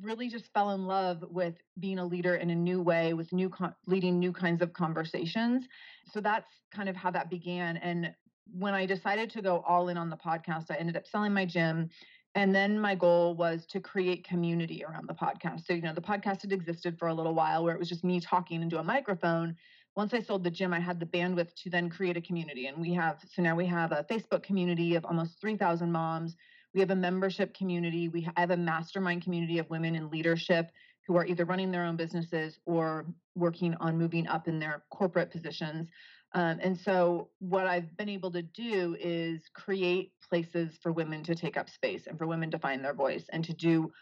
really 0.00 0.28
just 0.28 0.52
fell 0.52 0.70
in 0.70 0.86
love 0.86 1.24
with 1.30 1.54
being 1.78 1.98
a 1.98 2.04
leader 2.04 2.36
in 2.36 2.50
a 2.50 2.54
new 2.54 2.80
way, 2.80 3.12
with 3.12 3.32
new 3.32 3.48
con- 3.48 3.74
leading 3.86 4.18
new 4.18 4.32
kinds 4.32 4.62
of 4.62 4.72
conversations. 4.72 5.66
So 6.10 6.20
that's 6.20 6.46
kind 6.74 6.88
of 6.88 6.96
how 6.96 7.10
that 7.10 7.30
began. 7.30 7.76
And 7.76 8.14
when 8.50 8.74
I 8.74 8.86
decided 8.86 9.30
to 9.30 9.42
go 9.42 9.62
all 9.66 9.88
in 9.88 9.96
on 9.96 10.10
the 10.10 10.16
podcast, 10.16 10.70
I 10.70 10.76
ended 10.76 10.96
up 10.96 11.06
selling 11.06 11.32
my 11.32 11.44
gym. 11.44 11.90
And 12.34 12.54
then 12.54 12.80
my 12.80 12.94
goal 12.94 13.34
was 13.34 13.66
to 13.66 13.80
create 13.80 14.26
community 14.26 14.82
around 14.84 15.06
the 15.06 15.14
podcast. 15.14 15.66
So, 15.66 15.74
you 15.74 15.82
know, 15.82 15.92
the 15.92 16.00
podcast 16.00 16.42
had 16.42 16.52
existed 16.52 16.98
for 16.98 17.08
a 17.08 17.14
little 17.14 17.34
while 17.34 17.62
where 17.62 17.74
it 17.74 17.78
was 17.78 17.90
just 17.90 18.04
me 18.04 18.20
talking 18.20 18.62
into 18.62 18.78
a 18.78 18.82
microphone 18.82 19.54
once 19.94 20.14
I 20.14 20.20
sold 20.20 20.44
the 20.44 20.50
gym, 20.50 20.72
I 20.72 20.80
had 20.80 20.98
the 20.98 21.06
bandwidth 21.06 21.54
to 21.62 21.70
then 21.70 21.90
create 21.90 22.16
a 22.16 22.20
community. 22.20 22.66
And 22.66 22.78
we 22.80 22.94
have, 22.94 23.18
so 23.30 23.42
now 23.42 23.54
we 23.54 23.66
have 23.66 23.92
a 23.92 24.06
Facebook 24.10 24.42
community 24.42 24.94
of 24.94 25.04
almost 25.04 25.40
3,000 25.40 25.92
moms. 25.92 26.36
We 26.74 26.80
have 26.80 26.90
a 26.90 26.96
membership 26.96 27.54
community. 27.54 28.08
We 28.08 28.26
have 28.36 28.50
a 28.50 28.56
mastermind 28.56 29.22
community 29.22 29.58
of 29.58 29.68
women 29.68 29.94
in 29.94 30.10
leadership 30.10 30.70
who 31.06 31.16
are 31.16 31.26
either 31.26 31.44
running 31.44 31.70
their 31.70 31.84
own 31.84 31.96
businesses 31.96 32.58
or 32.64 33.06
working 33.34 33.74
on 33.80 33.98
moving 33.98 34.26
up 34.28 34.48
in 34.48 34.58
their 34.58 34.84
corporate 34.90 35.30
positions. 35.30 35.88
Um, 36.34 36.58
and 36.62 36.78
so, 36.78 37.28
what 37.40 37.66
I've 37.66 37.94
been 37.98 38.08
able 38.08 38.30
to 38.32 38.42
do 38.42 38.96
is 38.98 39.42
create 39.54 40.12
places 40.26 40.78
for 40.82 40.90
women 40.90 41.22
to 41.24 41.34
take 41.34 41.58
up 41.58 41.68
space 41.68 42.06
and 42.06 42.16
for 42.16 42.26
women 42.26 42.50
to 42.52 42.58
find 42.58 42.82
their 42.82 42.94
voice 42.94 43.24
and 43.30 43.44
to 43.44 43.52
do 43.52 43.92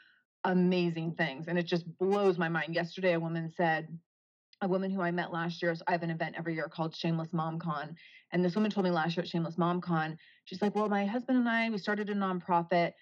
amazing 0.45 1.15
things. 1.15 1.49
And 1.49 1.59
it 1.59 1.65
just 1.65 1.85
blows 1.99 2.39
my 2.39 2.49
mind. 2.49 2.75
Yesterday, 2.75 3.15
a 3.15 3.21
woman 3.21 3.53
said, 3.57 3.89
a 4.63 4.69
woman 4.69 4.91
who 4.91 5.01
I 5.01 5.11
met 5.11 5.33
last 5.33 5.63
year. 5.63 5.75
So 5.75 5.83
I 5.87 5.93
have 5.93 6.03
an 6.03 6.11
event 6.11 6.35
every 6.39 6.55
year 6.55 6.69
called 6.69 6.95
Shameless 6.95 7.33
Mom 7.33 7.59
Con. 7.59 7.97
And 8.33 8.45
this 8.45 8.55
woman 8.55 8.71
told 8.71 8.85
me 8.85 8.91
last 8.91 9.17
year 9.17 9.23
at 9.23 9.29
Shameless 9.29 9.59
Mom 9.59 9.81
Con, 9.81 10.19
she's 10.45 10.61
like, 10.63 10.75
Well, 10.75 10.89
my 10.89 11.07
husband 11.07 11.39
and 11.39 11.49
I, 11.49 11.71
we 11.71 11.79
started 11.79 12.11
a 12.11 12.15
nonprofit. 12.15 12.93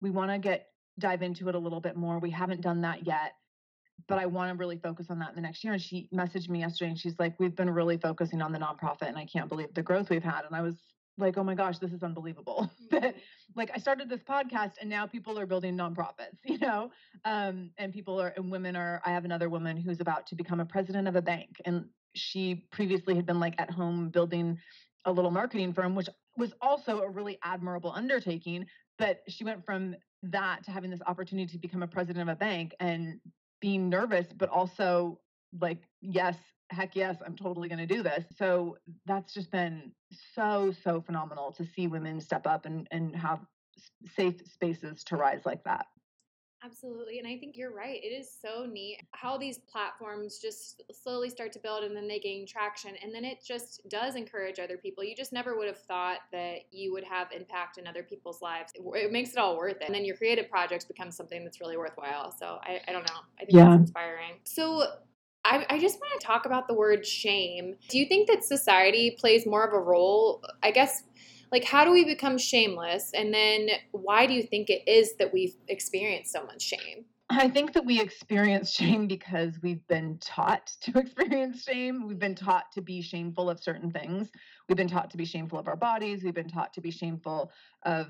We 0.00 0.10
want 0.10 0.30
to 0.30 0.38
get 0.38 0.66
dive 0.98 1.22
into 1.22 1.48
it 1.48 1.54
a 1.54 1.58
little 1.58 1.80
bit 1.80 1.96
more. 1.96 2.18
We 2.18 2.30
haven't 2.30 2.60
done 2.60 2.82
that 2.82 3.06
yet, 3.06 3.34
but 4.08 4.18
I 4.18 4.26
want 4.26 4.50
to 4.50 4.58
really 4.58 4.78
focus 4.78 5.06
on 5.10 5.18
that 5.20 5.30
in 5.30 5.34
the 5.36 5.40
next 5.40 5.64
year. 5.64 5.72
And 5.72 5.82
she 5.82 6.08
messaged 6.12 6.48
me 6.48 6.60
yesterday 6.60 6.90
and 6.90 6.98
she's 6.98 7.18
like, 7.18 7.38
We've 7.38 7.56
been 7.56 7.70
really 7.70 7.96
focusing 7.96 8.42
on 8.42 8.52
the 8.52 8.58
nonprofit 8.58 9.08
and 9.08 9.16
I 9.18 9.24
can't 9.24 9.48
believe 9.48 9.72
the 9.74 9.82
growth 9.82 10.10
we've 10.10 10.22
had. 10.22 10.44
And 10.44 10.54
I 10.54 10.62
was 10.62 10.76
like, 11.18 11.36
oh 11.36 11.44
my 11.44 11.54
gosh, 11.54 11.78
this 11.78 11.92
is 11.92 12.02
unbelievable. 12.02 12.70
that 12.90 13.14
like 13.56 13.70
I 13.74 13.78
started 13.78 14.08
this 14.08 14.22
podcast 14.22 14.72
and 14.80 14.88
now 14.88 15.06
people 15.06 15.38
are 15.38 15.46
building 15.46 15.76
nonprofits, 15.76 16.38
you 16.44 16.58
know? 16.58 16.90
Um, 17.24 17.70
and 17.78 17.92
people 17.92 18.20
are 18.20 18.32
and 18.36 18.50
women 18.50 18.76
are 18.76 19.00
I 19.04 19.10
have 19.10 19.24
another 19.24 19.48
woman 19.48 19.76
who's 19.76 20.00
about 20.00 20.26
to 20.28 20.34
become 20.34 20.60
a 20.60 20.64
president 20.64 21.08
of 21.08 21.16
a 21.16 21.22
bank. 21.22 21.60
And 21.64 21.86
she 22.14 22.66
previously 22.70 23.14
had 23.14 23.26
been 23.26 23.40
like 23.40 23.54
at 23.58 23.70
home 23.70 24.08
building 24.10 24.58
a 25.04 25.12
little 25.12 25.30
marketing 25.30 25.72
firm, 25.72 25.94
which 25.94 26.08
was 26.36 26.52
also 26.60 27.00
a 27.00 27.10
really 27.10 27.38
admirable 27.42 27.92
undertaking. 27.92 28.66
But 28.98 29.22
she 29.28 29.44
went 29.44 29.64
from 29.64 29.96
that 30.22 30.64
to 30.64 30.70
having 30.70 30.90
this 30.90 31.00
opportunity 31.06 31.52
to 31.52 31.58
become 31.58 31.82
a 31.82 31.86
president 31.86 32.28
of 32.28 32.34
a 32.34 32.36
bank 32.36 32.74
and 32.80 33.20
being 33.60 33.88
nervous, 33.88 34.26
but 34.36 34.48
also 34.48 35.20
like, 35.60 35.78
yes, 36.00 36.36
heck 36.70 36.94
yes, 36.94 37.16
I'm 37.24 37.36
totally 37.36 37.68
going 37.68 37.86
to 37.86 37.86
do 37.86 38.02
this. 38.02 38.24
So 38.36 38.76
that's 39.06 39.32
just 39.32 39.50
been 39.50 39.92
so, 40.34 40.74
so 40.84 41.00
phenomenal 41.00 41.52
to 41.52 41.64
see 41.64 41.86
women 41.86 42.20
step 42.20 42.46
up 42.46 42.66
and, 42.66 42.86
and 42.90 43.14
have 43.16 43.40
safe 44.16 44.36
spaces 44.52 45.04
to 45.04 45.16
rise 45.16 45.40
like 45.44 45.64
that. 45.64 45.86
Absolutely. 46.64 47.20
And 47.20 47.28
I 47.28 47.38
think 47.38 47.56
you're 47.56 47.72
right. 47.72 48.00
It 48.02 48.08
is 48.08 48.28
so 48.42 48.66
neat 48.66 49.00
how 49.12 49.38
these 49.38 49.58
platforms 49.58 50.38
just 50.38 50.82
slowly 50.92 51.30
start 51.30 51.52
to 51.52 51.60
build 51.60 51.84
and 51.84 51.96
then 51.96 52.08
they 52.08 52.18
gain 52.18 52.46
traction. 52.48 52.94
And 53.00 53.14
then 53.14 53.24
it 53.24 53.38
just 53.46 53.88
does 53.88 54.16
encourage 54.16 54.58
other 54.58 54.76
people. 54.76 55.04
You 55.04 55.14
just 55.14 55.32
never 55.32 55.56
would 55.56 55.68
have 55.68 55.78
thought 55.78 56.18
that 56.32 56.62
you 56.72 56.92
would 56.92 57.04
have 57.04 57.28
impact 57.30 57.78
in 57.78 57.86
other 57.86 58.02
people's 58.02 58.42
lives. 58.42 58.72
It 58.74 59.12
makes 59.12 59.30
it 59.30 59.38
all 59.38 59.56
worth 59.56 59.76
it. 59.76 59.84
And 59.86 59.94
then 59.94 60.04
your 60.04 60.16
creative 60.16 60.50
projects 60.50 60.84
become 60.84 61.12
something 61.12 61.44
that's 61.44 61.60
really 61.60 61.76
worthwhile. 61.76 62.34
So 62.36 62.58
I, 62.62 62.80
I 62.88 62.92
don't 62.92 63.06
know. 63.06 63.20
I 63.40 63.44
think 63.44 63.52
yeah. 63.52 63.66
that's 63.66 63.80
inspiring. 63.82 64.32
So 64.42 64.84
I, 65.44 65.64
I 65.70 65.78
just 65.78 65.98
want 65.98 66.20
to 66.20 66.26
talk 66.26 66.46
about 66.46 66.68
the 66.68 66.74
word 66.74 67.06
shame. 67.06 67.76
Do 67.88 67.98
you 67.98 68.06
think 68.06 68.28
that 68.28 68.44
society 68.44 69.16
plays 69.18 69.46
more 69.46 69.66
of 69.66 69.72
a 69.72 69.78
role? 69.78 70.44
I 70.62 70.70
guess 70.70 71.04
like 71.50 71.64
how 71.64 71.84
do 71.84 71.90
we 71.90 72.04
become 72.04 72.38
shameless 72.38 73.12
and 73.14 73.32
then 73.32 73.68
why 73.92 74.26
do 74.26 74.34
you 74.34 74.42
think 74.42 74.68
it 74.70 74.86
is 74.86 75.16
that 75.16 75.32
we've 75.32 75.54
experienced 75.68 76.32
so 76.32 76.44
much 76.44 76.62
shame 76.62 77.04
I 77.30 77.48
think 77.48 77.74
that 77.74 77.84
we 77.84 78.00
experience 78.00 78.70
shame 78.70 79.06
because 79.06 79.58
we've 79.62 79.86
been 79.86 80.18
taught 80.18 80.72
to 80.80 80.92
experience 80.98 81.62
shame. 81.62 82.08
We've 82.08 82.18
been 82.18 82.34
taught 82.34 82.72
to 82.72 82.80
be 82.80 83.02
shameful 83.02 83.50
of 83.50 83.60
certain 83.60 83.90
things. 83.90 84.30
We've 84.66 84.78
been 84.78 84.88
taught 84.88 85.10
to 85.10 85.18
be 85.18 85.26
shameful 85.26 85.58
of 85.58 85.68
our 85.68 85.76
bodies. 85.76 86.24
We've 86.24 86.34
been 86.34 86.48
taught 86.48 86.72
to 86.72 86.80
be 86.80 86.90
shameful 86.90 87.52
of 87.82 88.06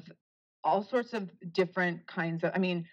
all 0.62 0.84
sorts 0.84 1.14
of 1.14 1.30
different 1.52 2.06
kinds 2.06 2.44
of, 2.44 2.52
I 2.54 2.58
mean, 2.58 2.86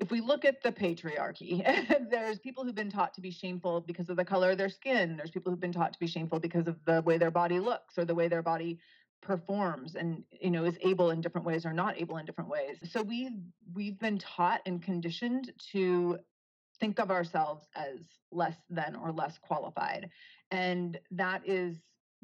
if 0.00 0.10
we 0.10 0.20
look 0.20 0.44
at 0.44 0.62
the 0.62 0.70
patriarchy, 0.70 1.64
there's 2.10 2.38
people 2.38 2.64
who've 2.64 2.74
been 2.74 2.90
taught 2.90 3.14
to 3.14 3.20
be 3.20 3.30
shameful 3.30 3.80
because 3.80 4.08
of 4.08 4.16
the 4.16 4.24
color 4.24 4.52
of 4.52 4.58
their 4.58 4.68
skin. 4.68 5.16
There's 5.16 5.30
people 5.30 5.50
who've 5.50 5.60
been 5.60 5.72
taught 5.72 5.92
to 5.92 5.98
be 5.98 6.06
shameful 6.06 6.38
because 6.38 6.68
of 6.68 6.76
the 6.84 7.02
way 7.02 7.18
their 7.18 7.30
body 7.30 7.58
looks 7.58 7.98
or 7.98 8.04
the 8.04 8.14
way 8.14 8.28
their 8.28 8.42
body 8.42 8.78
performs 9.20 9.96
and 9.96 10.22
you 10.30 10.50
know 10.50 10.64
is 10.64 10.78
able 10.82 11.10
in 11.10 11.20
different 11.20 11.44
ways 11.44 11.66
or 11.66 11.72
not 11.72 11.98
able 12.00 12.18
in 12.18 12.24
different 12.24 12.48
ways 12.48 12.76
so 12.88 13.02
we 13.02 13.30
we've 13.74 13.98
been 13.98 14.16
taught 14.16 14.60
and 14.64 14.80
conditioned 14.80 15.52
to 15.72 16.16
think 16.78 17.00
of 17.00 17.10
ourselves 17.10 17.66
as 17.74 17.98
less 18.30 18.54
than 18.70 18.94
or 18.94 19.10
less 19.10 19.36
qualified 19.38 20.08
and 20.52 21.00
that 21.10 21.42
is 21.44 21.76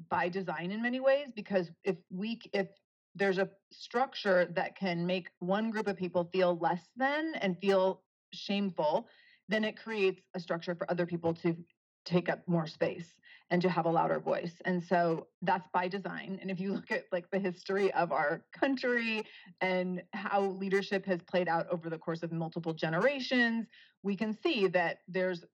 by 0.08 0.28
design 0.28 0.70
in 0.70 0.80
many 0.80 1.00
ways 1.00 1.28
because 1.34 1.68
if 1.82 1.96
we 2.10 2.40
if 2.52 2.68
there's 3.14 3.38
a 3.38 3.48
structure 3.72 4.46
that 4.54 4.76
can 4.76 5.06
make 5.06 5.28
one 5.38 5.70
group 5.70 5.86
of 5.86 5.96
people 5.96 6.28
feel 6.32 6.58
less 6.58 6.82
than 6.96 7.34
and 7.36 7.58
feel 7.58 8.02
shameful 8.32 9.08
then 9.48 9.64
it 9.64 9.76
creates 9.76 10.22
a 10.34 10.40
structure 10.40 10.74
for 10.74 10.90
other 10.90 11.06
people 11.06 11.34
to 11.34 11.56
take 12.04 12.28
up 12.28 12.46
more 12.46 12.66
space 12.66 13.14
and 13.50 13.60
to 13.62 13.68
have 13.68 13.86
a 13.86 13.90
louder 13.90 14.18
voice. 14.18 14.54
And 14.64 14.82
so 14.82 15.26
that's 15.42 15.68
by 15.72 15.88
design. 15.88 16.38
And 16.40 16.50
if 16.50 16.60
you 16.60 16.72
look 16.74 16.90
at 16.90 17.04
like 17.12 17.30
the 17.30 17.38
history 17.38 17.92
of 17.92 18.12
our 18.12 18.44
country 18.52 19.24
and 19.60 20.02
how 20.12 20.42
leadership 20.42 21.06
has 21.06 21.20
played 21.22 21.48
out 21.48 21.66
over 21.70 21.90
the 21.90 21.98
course 21.98 22.22
of 22.22 22.32
multiple 22.32 22.72
generations, 22.72 23.66
we 24.02 24.16
can 24.16 24.36
see 24.42 24.66
that 24.68 24.98
there's 25.08 25.44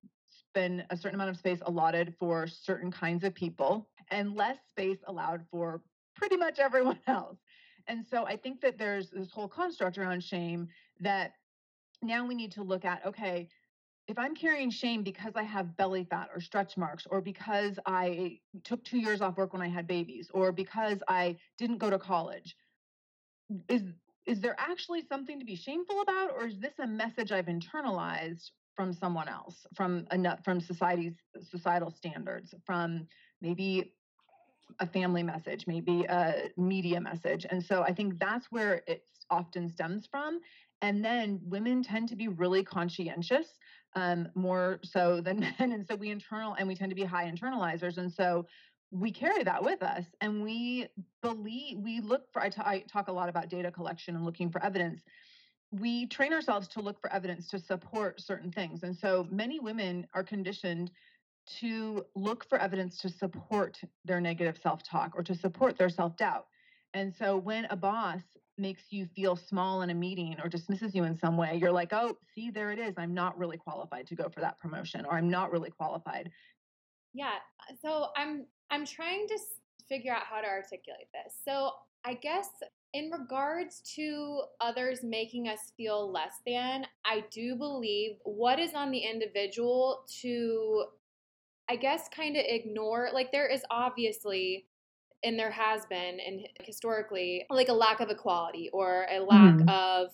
been 0.55 0.83
a 0.91 0.97
certain 0.97 1.15
amount 1.15 1.31
of 1.31 1.37
space 1.37 1.61
allotted 1.67 2.15
for 2.19 2.47
certain 2.47 2.91
kinds 2.91 3.23
of 3.23 3.35
people 3.35 3.89
and 4.11 4.35
less 4.35 4.57
space 4.73 4.99
allowed 5.07 5.45
for 5.51 5.81
pretty 6.17 6.37
much 6.37 6.59
everyone 6.59 6.99
else. 7.07 7.37
And 7.87 8.05
so 8.07 8.27
I 8.27 8.37
think 8.37 8.61
that 8.61 8.79
there's 8.79 9.11
this 9.11 9.31
whole 9.31 9.49
construct 9.49 9.99
around 9.99 10.23
shame 10.23 10.69
that 11.01 11.33
now 12.03 12.27
we 12.27 12.35
need 12.35 12.53
to 12.53 12.63
look 12.63 12.85
at 12.85 13.05
okay, 13.07 13.49
if 14.07 14.19
I'm 14.19 14.35
carrying 14.35 14.71
shame 14.71 15.03
because 15.03 15.33
I 15.37 15.45
have 15.45 15.77
belly 15.77 16.05
fat 16.05 16.31
or 16.35 16.41
stretch 16.41 16.77
marks, 16.77 17.07
or 17.09 17.21
because 17.21 17.79
I 17.87 18.39
took 18.65 18.85
two 18.85 18.99
years 18.99 19.21
off 19.21 19.37
work 19.37 19.53
when 19.53 19.63
I 19.63 19.69
had 19.69 19.87
babies, 19.87 20.31
or 20.35 20.51
because 20.51 20.99
I 21.09 21.37
didn't 21.59 21.79
go 21.79 21.91
to 21.91 21.99
college, 21.99 22.57
is 23.69 23.83
is 24.27 24.41
there 24.41 24.57
actually 24.59 25.03
something 25.09 25.39
to 25.39 25.45
be 25.45 25.57
shameful 25.57 26.03
about, 26.03 26.31
or 26.33 26.47
is 26.47 26.59
this 26.59 26.75
a 26.81 26.87
message 26.87 27.33
I've 27.33 27.47
internalized 27.47 28.51
from 28.75 28.93
someone 28.93 29.29
else, 29.29 29.67
from 29.75 30.07
a 30.11 30.43
from 30.43 30.61
society's 30.61 31.15
societal 31.43 31.91
standards, 31.91 32.55
from 32.65 33.07
maybe 33.41 33.93
a 34.79 34.87
family 34.87 35.23
message, 35.23 35.67
maybe 35.67 36.05
a 36.05 36.51
media 36.57 37.01
message, 37.01 37.47
and 37.51 37.63
so 37.63 37.83
I 37.83 37.93
think 37.93 38.19
that's 38.19 38.47
where 38.51 38.83
it 38.87 39.05
often 39.31 39.69
stems 39.69 40.07
from. 40.07 40.41
And 40.83 41.05
then 41.05 41.41
women 41.45 41.83
tend 41.83 42.09
to 42.09 42.17
be 42.17 42.29
really 42.29 42.65
conscientious 42.65 43.47
um, 43.95 44.29
more 44.35 44.81
so 44.83 45.21
than 45.21 45.41
men. 45.59 45.73
And 45.73 45.87
so 45.87 45.95
we 45.95 46.11
internal 46.11 46.55
and 46.55 46.67
we 46.67 46.75
tend 46.75 46.91
to 46.91 46.97
be 46.97 47.05
high 47.05 47.31
internalizers. 47.31 47.99
And 47.99 48.11
so 48.11 48.47
we 48.91 49.13
carry 49.13 49.45
that 49.45 49.63
with 49.63 49.83
us 49.83 50.05
and 50.21 50.43
we 50.43 50.89
believe 51.23 51.79
we 51.79 52.01
look 52.01 52.33
for 52.33 52.43
I, 52.43 52.49
t- 52.49 52.63
I 52.65 52.81
talk 52.91 53.09
a 53.09 53.13
lot 53.13 53.29
about 53.29 53.49
data 53.49 53.71
collection 53.71 54.17
and 54.17 54.25
looking 54.25 54.51
for 54.51 54.63
evidence 54.65 55.03
we 55.71 56.07
train 56.07 56.33
ourselves 56.33 56.67
to 56.67 56.81
look 56.81 57.01
for 57.01 57.13
evidence 57.13 57.47
to 57.49 57.61
support 57.61 58.21
certain 58.21 58.51
things 58.51 58.83
and 58.83 58.97
so 58.97 59.29
many 59.31 59.61
women 59.61 60.07
are 60.13 60.25
conditioned 60.25 60.91
to 61.61 62.05
look 62.15 62.49
for 62.49 62.59
evidence 62.59 62.99
to 62.99 63.09
support 63.09 63.81
their 64.05 64.21
negative 64.21 64.59
self-talk 64.63 65.13
or 65.17 65.23
to 65.23 65.35
support 65.35 65.77
their 65.79 65.89
self-doubt 65.89 66.47
and 66.95 67.15
so 67.15 67.37
when 67.37 67.67
a 67.67 67.77
boss 67.77 68.23
makes 68.59 68.85
you 68.91 69.07
feel 69.17 69.37
small 69.37 69.83
in 69.83 69.91
a 69.91 69.95
meeting 69.95 70.37
or 70.43 70.49
dismisses 70.49 70.95
you 70.95 71.05
in 71.05 71.17
some 71.19 71.37
way, 71.37 71.57
you're 71.61 71.73
like, 71.73 71.93
oh, 71.93 72.17
see, 72.35 72.51
there 72.51 72.71
it 72.71 72.79
is. 72.79 72.95
I'm 72.99 73.15
not 73.15 73.39
really 73.39 73.57
qualified 73.57 74.07
to 74.09 74.15
go 74.15 74.29
for 74.29 74.41
that 74.41 74.59
promotion, 74.59 75.07
or 75.07 75.15
I'm 75.15 75.31
not 75.31 75.51
really 75.51 75.71
qualified. 75.71 76.31
Yeah. 77.15 77.33
Uh, 77.69 77.75
so 77.81 78.07
I'm 78.17 78.47
I'm 78.71 78.87
trying 78.87 79.27
to 79.29 79.39
figure 79.89 80.13
out 80.13 80.25
how 80.25 80.41
to 80.41 80.47
articulate 80.47 81.09
this. 81.13 81.35
So 81.45 81.73
I 82.05 82.15
guess 82.15 82.49
in 82.93 83.11
regards 83.11 83.83
to 83.97 84.43
others 84.61 85.01
making 85.03 85.49
us 85.49 85.73
feel 85.77 86.11
less 86.11 86.35
than, 86.47 86.87
I 87.05 87.25
do 87.31 87.57
believe 87.57 88.17
what 88.25 88.59
is 88.59 88.75
on 88.75 88.91
the 88.91 88.99
individual 88.99 90.05
to 90.23 90.85
I 91.71 91.77
guess 91.77 92.09
kind 92.09 92.37
of 92.37 92.43
ignore 92.47 93.11
like 93.15 93.31
there 93.31 93.47
is 93.47 93.63
obviously 93.71 94.67
and 95.23 95.39
there 95.39 95.53
has 95.53 95.87
been 95.87 96.19
and 96.19 96.49
historically 96.65 97.47
like 97.49 97.69
a 97.69 97.73
lack 97.73 98.01
of 98.01 98.11
equality 98.11 98.69
or 98.73 99.07
a 99.09 99.21
lack 99.21 99.55
mm. 99.55 99.71
of 99.71 100.11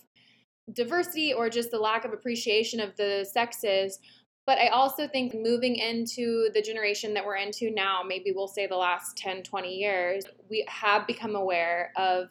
diversity 0.74 1.32
or 1.32 1.48
just 1.48 1.70
the 1.70 1.78
lack 1.78 2.04
of 2.04 2.12
appreciation 2.12 2.78
of 2.78 2.94
the 2.96 3.26
sexes 3.32 3.98
but 4.46 4.58
i 4.58 4.66
also 4.68 5.08
think 5.08 5.32
moving 5.34 5.76
into 5.76 6.50
the 6.52 6.60
generation 6.60 7.14
that 7.14 7.24
we're 7.24 7.36
into 7.36 7.70
now 7.70 8.02
maybe 8.06 8.32
we'll 8.34 8.48
say 8.48 8.66
the 8.66 8.76
last 8.76 9.16
10 9.16 9.42
20 9.42 9.74
years 9.74 10.24
we 10.50 10.66
have 10.68 11.06
become 11.06 11.36
aware 11.36 11.90
of 11.96 12.28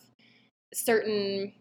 certain 0.71 1.51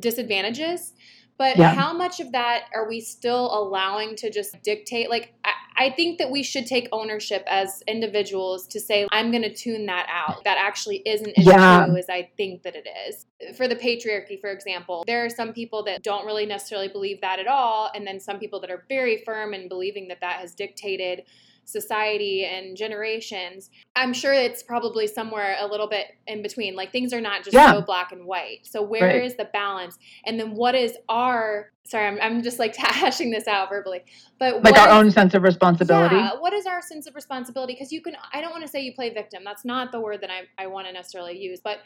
disadvantages 0.00 0.92
but 1.38 1.56
yeah. 1.56 1.74
how 1.74 1.92
much 1.92 2.20
of 2.20 2.32
that 2.32 2.64
are 2.74 2.88
we 2.88 3.00
still 3.00 3.52
allowing 3.52 4.16
to 4.16 4.30
just 4.30 4.60
dictate 4.62 5.10
like 5.10 5.34
I, 5.44 5.52
I 5.78 5.90
think 5.90 6.18
that 6.18 6.30
we 6.30 6.42
should 6.42 6.66
take 6.66 6.88
ownership 6.90 7.44
as 7.46 7.82
individuals 7.86 8.66
to 8.68 8.80
say, 8.80 9.06
I'm 9.12 9.30
going 9.30 9.42
to 9.42 9.54
tune 9.54 9.86
that 9.86 10.06
out. 10.10 10.42
That 10.44 10.56
actually 10.58 11.02
isn't 11.04 11.38
as 11.38 11.44
yeah. 11.44 11.84
true 11.84 11.96
as 11.96 12.08
I 12.08 12.30
think 12.36 12.62
that 12.62 12.74
it 12.74 12.86
is. 13.06 13.26
For 13.56 13.68
the 13.68 13.76
patriarchy, 13.76 14.40
for 14.40 14.50
example, 14.50 15.04
there 15.06 15.24
are 15.24 15.30
some 15.30 15.52
people 15.52 15.84
that 15.84 16.02
don't 16.02 16.24
really 16.24 16.46
necessarily 16.46 16.88
believe 16.88 17.20
that 17.20 17.38
at 17.38 17.46
all. 17.46 17.90
And 17.94 18.06
then 18.06 18.20
some 18.20 18.38
people 18.38 18.60
that 18.60 18.70
are 18.70 18.84
very 18.88 19.22
firm 19.24 19.52
in 19.52 19.68
believing 19.68 20.08
that 20.08 20.20
that 20.22 20.40
has 20.40 20.54
dictated 20.54 21.24
society 21.66 22.44
and 22.44 22.76
generations. 22.76 23.70
I'm 23.96 24.14
sure 24.14 24.32
it's 24.32 24.62
probably 24.62 25.06
somewhere 25.06 25.56
a 25.60 25.66
little 25.66 25.88
bit 25.88 26.06
in 26.26 26.40
between. 26.40 26.74
Like 26.74 26.92
things 26.92 27.12
are 27.12 27.20
not 27.20 27.44
just 27.44 27.54
yeah. 27.54 27.72
so 27.72 27.82
black 27.82 28.12
and 28.12 28.24
white. 28.24 28.60
So 28.62 28.82
where 28.82 29.04
right. 29.04 29.24
is 29.24 29.36
the 29.36 29.48
balance? 29.52 29.98
And 30.24 30.40
then 30.40 30.54
what 30.54 30.74
is 30.74 30.96
our 31.08 31.72
sorry, 31.84 32.06
I'm, 32.06 32.18
I'm 32.20 32.42
just 32.42 32.58
like 32.58 32.74
hashing 32.76 33.30
this 33.30 33.46
out 33.46 33.68
verbally. 33.68 34.04
But 34.38 34.62
like 34.62 34.78
our 34.78 34.88
is, 34.88 34.94
own 34.94 35.10
sense 35.10 35.34
of 35.34 35.42
responsibility. 35.42 36.16
Yeah, 36.16 36.38
what 36.38 36.52
is 36.52 36.66
our 36.66 36.80
sense 36.80 37.06
of 37.06 37.14
responsibility? 37.14 37.74
Because 37.74 37.92
you 37.92 38.00
can 38.00 38.16
I 38.32 38.40
don't 38.40 38.52
want 38.52 38.62
to 38.62 38.68
say 38.68 38.80
you 38.80 38.94
play 38.94 39.12
victim. 39.12 39.42
That's 39.44 39.64
not 39.64 39.92
the 39.92 40.00
word 40.00 40.20
that 40.22 40.30
I, 40.30 40.62
I 40.62 40.68
want 40.68 40.86
to 40.86 40.92
necessarily 40.92 41.36
use, 41.36 41.60
but 41.62 41.80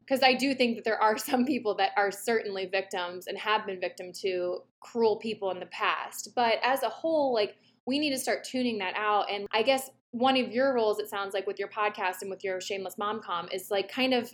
because 0.00 0.22
I 0.22 0.34
do 0.34 0.54
think 0.54 0.76
that 0.76 0.84
there 0.84 1.00
are 1.00 1.16
some 1.30 1.46
people 1.46 1.74
that 1.76 1.92
are 1.96 2.10
certainly 2.10 2.66
victims 2.66 3.28
and 3.28 3.38
have 3.38 3.64
been 3.66 3.80
victim 3.80 4.12
to 4.20 4.58
cruel 4.80 5.16
people 5.16 5.50
in 5.50 5.58
the 5.58 5.66
past. 5.66 6.30
But 6.34 6.58
as 6.62 6.82
a 6.82 6.90
whole, 6.90 7.32
like 7.32 7.56
we 7.86 7.98
need 7.98 8.10
to 8.10 8.18
start 8.18 8.44
tuning 8.44 8.78
that 8.78 8.94
out. 8.96 9.30
And 9.30 9.46
I 9.52 9.62
guess 9.62 9.90
one 10.10 10.36
of 10.36 10.52
your 10.52 10.74
roles, 10.74 10.98
it 10.98 11.08
sounds 11.08 11.34
like 11.34 11.46
with 11.46 11.58
your 11.58 11.68
podcast 11.68 12.22
and 12.22 12.30
with 12.30 12.44
your 12.44 12.60
Shameless 12.60 12.98
Mom 12.98 13.20
Con, 13.22 13.48
is 13.52 13.70
like 13.70 13.90
kind 13.90 14.14
of 14.14 14.32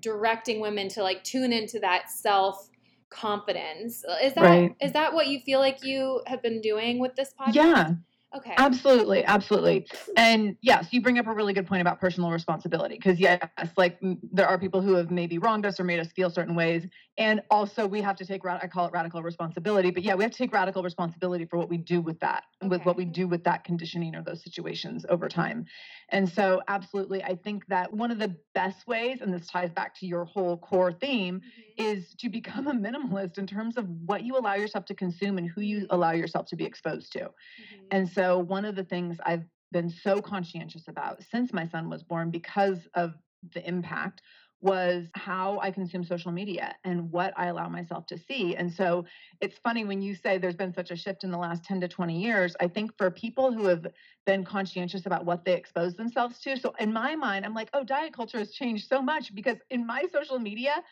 directing 0.00 0.60
women 0.60 0.88
to 0.88 1.02
like 1.02 1.22
tune 1.24 1.52
into 1.52 1.78
that 1.80 2.10
self 2.10 2.68
confidence. 3.10 4.04
Uh, 4.04 4.16
is 4.22 4.34
that 4.34 4.42
right. 4.42 4.74
is 4.80 4.92
that 4.92 5.14
what 5.14 5.28
you 5.28 5.40
feel 5.40 5.60
like 5.60 5.84
you 5.84 6.20
have 6.26 6.42
been 6.42 6.60
doing 6.60 6.98
with 6.98 7.14
this 7.16 7.32
podcast? 7.38 7.54
Yeah. 7.54 7.90
Okay. 8.36 8.54
Absolutely, 8.58 9.24
absolutely. 9.24 9.86
And 10.16 10.56
yes, 10.60 10.88
you 10.90 11.00
bring 11.00 11.20
up 11.20 11.28
a 11.28 11.32
really 11.32 11.52
good 11.52 11.68
point 11.68 11.82
about 11.82 12.00
personal 12.00 12.32
responsibility 12.32 12.96
because 12.96 13.20
yes, 13.20 13.40
like 13.76 13.96
there 14.32 14.48
are 14.48 14.58
people 14.58 14.80
who 14.80 14.94
have 14.94 15.12
maybe 15.12 15.38
wronged 15.38 15.64
us 15.64 15.78
or 15.78 15.84
made 15.84 16.00
us 16.00 16.08
feel 16.16 16.30
certain 16.30 16.56
ways 16.56 16.84
and 17.16 17.40
also 17.50 17.86
we 17.86 18.00
have 18.00 18.16
to 18.16 18.24
take 18.24 18.44
i 18.44 18.66
call 18.66 18.86
it 18.86 18.92
radical 18.92 19.22
responsibility 19.22 19.90
but 19.90 20.02
yeah 20.02 20.14
we 20.14 20.22
have 20.22 20.32
to 20.32 20.38
take 20.38 20.52
radical 20.52 20.82
responsibility 20.82 21.44
for 21.44 21.58
what 21.58 21.68
we 21.68 21.76
do 21.76 22.00
with 22.00 22.18
that 22.20 22.44
okay. 22.62 22.68
with 22.68 22.84
what 22.84 22.96
we 22.96 23.04
do 23.04 23.28
with 23.28 23.44
that 23.44 23.64
conditioning 23.64 24.14
or 24.14 24.22
those 24.22 24.42
situations 24.42 25.06
over 25.08 25.28
time 25.28 25.64
and 26.10 26.28
so 26.28 26.60
absolutely 26.68 27.22
i 27.22 27.34
think 27.34 27.64
that 27.66 27.92
one 27.92 28.10
of 28.10 28.18
the 28.18 28.34
best 28.54 28.86
ways 28.86 29.18
and 29.20 29.32
this 29.32 29.46
ties 29.46 29.70
back 29.70 29.94
to 29.94 30.06
your 30.06 30.24
whole 30.24 30.56
core 30.56 30.92
theme 30.92 31.40
mm-hmm. 31.40 31.96
is 31.96 32.14
to 32.18 32.28
become 32.28 32.66
a 32.66 32.74
minimalist 32.74 33.38
in 33.38 33.46
terms 33.46 33.76
of 33.76 33.86
what 34.06 34.22
you 34.22 34.36
allow 34.36 34.54
yourself 34.54 34.84
to 34.84 34.94
consume 34.94 35.38
and 35.38 35.48
who 35.48 35.60
you 35.60 35.86
allow 35.90 36.12
yourself 36.12 36.46
to 36.46 36.56
be 36.56 36.64
exposed 36.64 37.12
to 37.12 37.20
mm-hmm. 37.20 37.84
and 37.90 38.08
so 38.08 38.38
one 38.38 38.64
of 38.64 38.74
the 38.74 38.84
things 38.84 39.16
i've 39.24 39.44
been 39.72 39.90
so 39.90 40.20
conscientious 40.20 40.86
about 40.86 41.20
since 41.32 41.52
my 41.52 41.66
son 41.66 41.90
was 41.90 42.02
born 42.02 42.30
because 42.30 42.78
of 42.94 43.12
the 43.52 43.66
impact 43.68 44.22
was 44.64 45.08
how 45.14 45.58
I 45.60 45.70
consume 45.70 46.04
social 46.04 46.32
media 46.32 46.74
and 46.84 47.12
what 47.12 47.34
I 47.36 47.48
allow 47.48 47.68
myself 47.68 48.06
to 48.06 48.16
see. 48.16 48.56
And 48.56 48.72
so 48.72 49.04
it's 49.42 49.58
funny 49.58 49.84
when 49.84 50.00
you 50.00 50.14
say 50.14 50.38
there's 50.38 50.56
been 50.56 50.72
such 50.72 50.90
a 50.90 50.96
shift 50.96 51.22
in 51.22 51.30
the 51.30 51.36
last 51.36 51.64
10 51.64 51.82
to 51.82 51.88
20 51.88 52.18
years. 52.18 52.56
I 52.60 52.68
think 52.68 52.96
for 52.96 53.10
people 53.10 53.52
who 53.52 53.66
have 53.66 53.86
been 54.24 54.42
conscientious 54.42 55.04
about 55.04 55.26
what 55.26 55.44
they 55.44 55.52
expose 55.52 55.96
themselves 55.96 56.38
to. 56.40 56.56
So 56.56 56.74
in 56.80 56.94
my 56.94 57.14
mind, 57.14 57.44
I'm 57.44 57.52
like, 57.52 57.68
oh, 57.74 57.84
diet 57.84 58.14
culture 58.14 58.38
has 58.38 58.52
changed 58.52 58.88
so 58.88 59.02
much 59.02 59.34
because 59.34 59.58
in 59.68 59.86
my 59.86 60.06
social 60.10 60.38
media, 60.38 60.82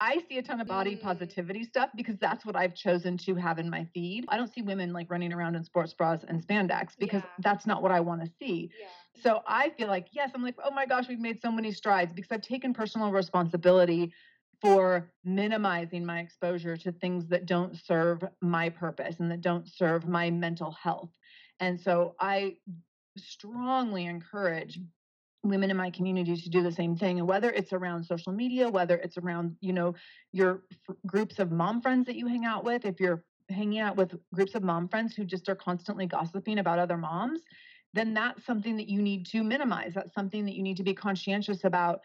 I 0.00 0.22
see 0.28 0.38
a 0.38 0.42
ton 0.42 0.60
of 0.60 0.68
body 0.68 0.94
mm. 0.94 1.02
positivity 1.02 1.64
stuff 1.64 1.90
because 1.96 2.16
that's 2.18 2.46
what 2.46 2.54
I've 2.54 2.74
chosen 2.74 3.18
to 3.18 3.34
have 3.34 3.58
in 3.58 3.68
my 3.68 3.86
feed. 3.92 4.24
I 4.28 4.36
don't 4.36 4.52
see 4.52 4.62
women 4.62 4.92
like 4.92 5.10
running 5.10 5.32
around 5.32 5.56
in 5.56 5.64
sports 5.64 5.92
bras 5.92 6.20
and 6.26 6.46
spandex 6.46 6.90
because 6.98 7.22
yeah. 7.22 7.30
that's 7.40 7.66
not 7.66 7.82
what 7.82 7.90
I 7.90 8.00
want 8.00 8.24
to 8.24 8.30
see. 8.38 8.70
Yeah. 8.80 8.86
So 9.22 9.42
I 9.46 9.70
feel 9.70 9.88
like, 9.88 10.08
yes, 10.12 10.30
I'm 10.34 10.42
like, 10.42 10.54
oh 10.62 10.70
my 10.70 10.86
gosh, 10.86 11.08
we've 11.08 11.18
made 11.18 11.40
so 11.40 11.50
many 11.50 11.72
strides 11.72 12.12
because 12.12 12.30
I've 12.30 12.42
taken 12.42 12.72
personal 12.72 13.10
responsibility 13.10 14.12
for 14.60 15.10
minimizing 15.24 16.04
my 16.04 16.20
exposure 16.20 16.76
to 16.76 16.92
things 16.92 17.26
that 17.28 17.46
don't 17.46 17.76
serve 17.76 18.22
my 18.40 18.68
purpose 18.68 19.16
and 19.20 19.30
that 19.30 19.40
don't 19.40 19.68
serve 19.68 20.06
my 20.06 20.30
mental 20.30 20.72
health. 20.72 21.10
And 21.60 21.80
so 21.80 22.14
I 22.20 22.56
strongly 23.16 24.06
encourage 24.06 24.78
women 25.42 25.70
in 25.70 25.76
my 25.76 25.90
community 25.90 26.36
to 26.36 26.48
do 26.48 26.62
the 26.62 26.72
same 26.72 26.96
thing 26.96 27.18
and 27.18 27.28
whether 27.28 27.50
it's 27.50 27.72
around 27.72 28.04
social 28.04 28.32
media 28.32 28.68
whether 28.68 28.96
it's 28.96 29.16
around 29.18 29.56
you 29.60 29.72
know 29.72 29.94
your 30.32 30.62
f- 30.88 30.96
groups 31.06 31.38
of 31.38 31.52
mom 31.52 31.80
friends 31.80 32.06
that 32.06 32.16
you 32.16 32.26
hang 32.26 32.44
out 32.44 32.64
with 32.64 32.84
if 32.84 32.98
you're 32.98 33.22
hanging 33.48 33.78
out 33.78 33.96
with 33.96 34.14
groups 34.34 34.54
of 34.54 34.62
mom 34.62 34.88
friends 34.88 35.14
who 35.14 35.24
just 35.24 35.48
are 35.48 35.54
constantly 35.54 36.06
gossiping 36.06 36.58
about 36.58 36.78
other 36.78 36.96
moms 36.96 37.40
then 37.94 38.12
that's 38.12 38.44
something 38.44 38.76
that 38.76 38.88
you 38.88 39.00
need 39.00 39.24
to 39.24 39.42
minimize 39.42 39.94
that's 39.94 40.14
something 40.14 40.44
that 40.44 40.54
you 40.54 40.62
need 40.62 40.76
to 40.76 40.82
be 40.82 40.94
conscientious 40.94 41.64
about 41.64 42.00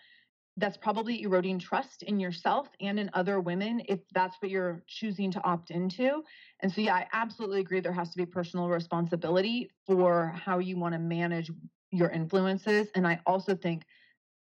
that's 0.57 0.77
probably 0.77 1.23
eroding 1.23 1.57
trust 1.57 2.03
in 2.03 2.19
yourself 2.19 2.69
and 2.79 2.99
in 2.99 3.09
other 3.13 3.39
women 3.39 3.81
if 3.89 3.99
that's 4.13 4.37
what 4.39 4.51
you're 4.51 4.83
choosing 4.87 5.31
to 5.31 5.43
opt 5.43 5.71
into. 5.71 6.21
And 6.59 6.71
so, 6.71 6.81
yeah, 6.81 6.93
I 6.93 7.07
absolutely 7.11 7.59
agree 7.61 7.79
there 7.79 7.91
has 7.91 8.11
to 8.11 8.17
be 8.17 8.25
personal 8.25 8.69
responsibility 8.69 9.71
for 9.87 10.33
how 10.35 10.59
you 10.59 10.77
want 10.77 10.93
to 10.93 10.99
manage 10.99 11.49
your 11.93 12.09
influences. 12.09 12.87
And 12.95 13.07
I 13.07 13.19
also 13.25 13.55
think 13.55 13.83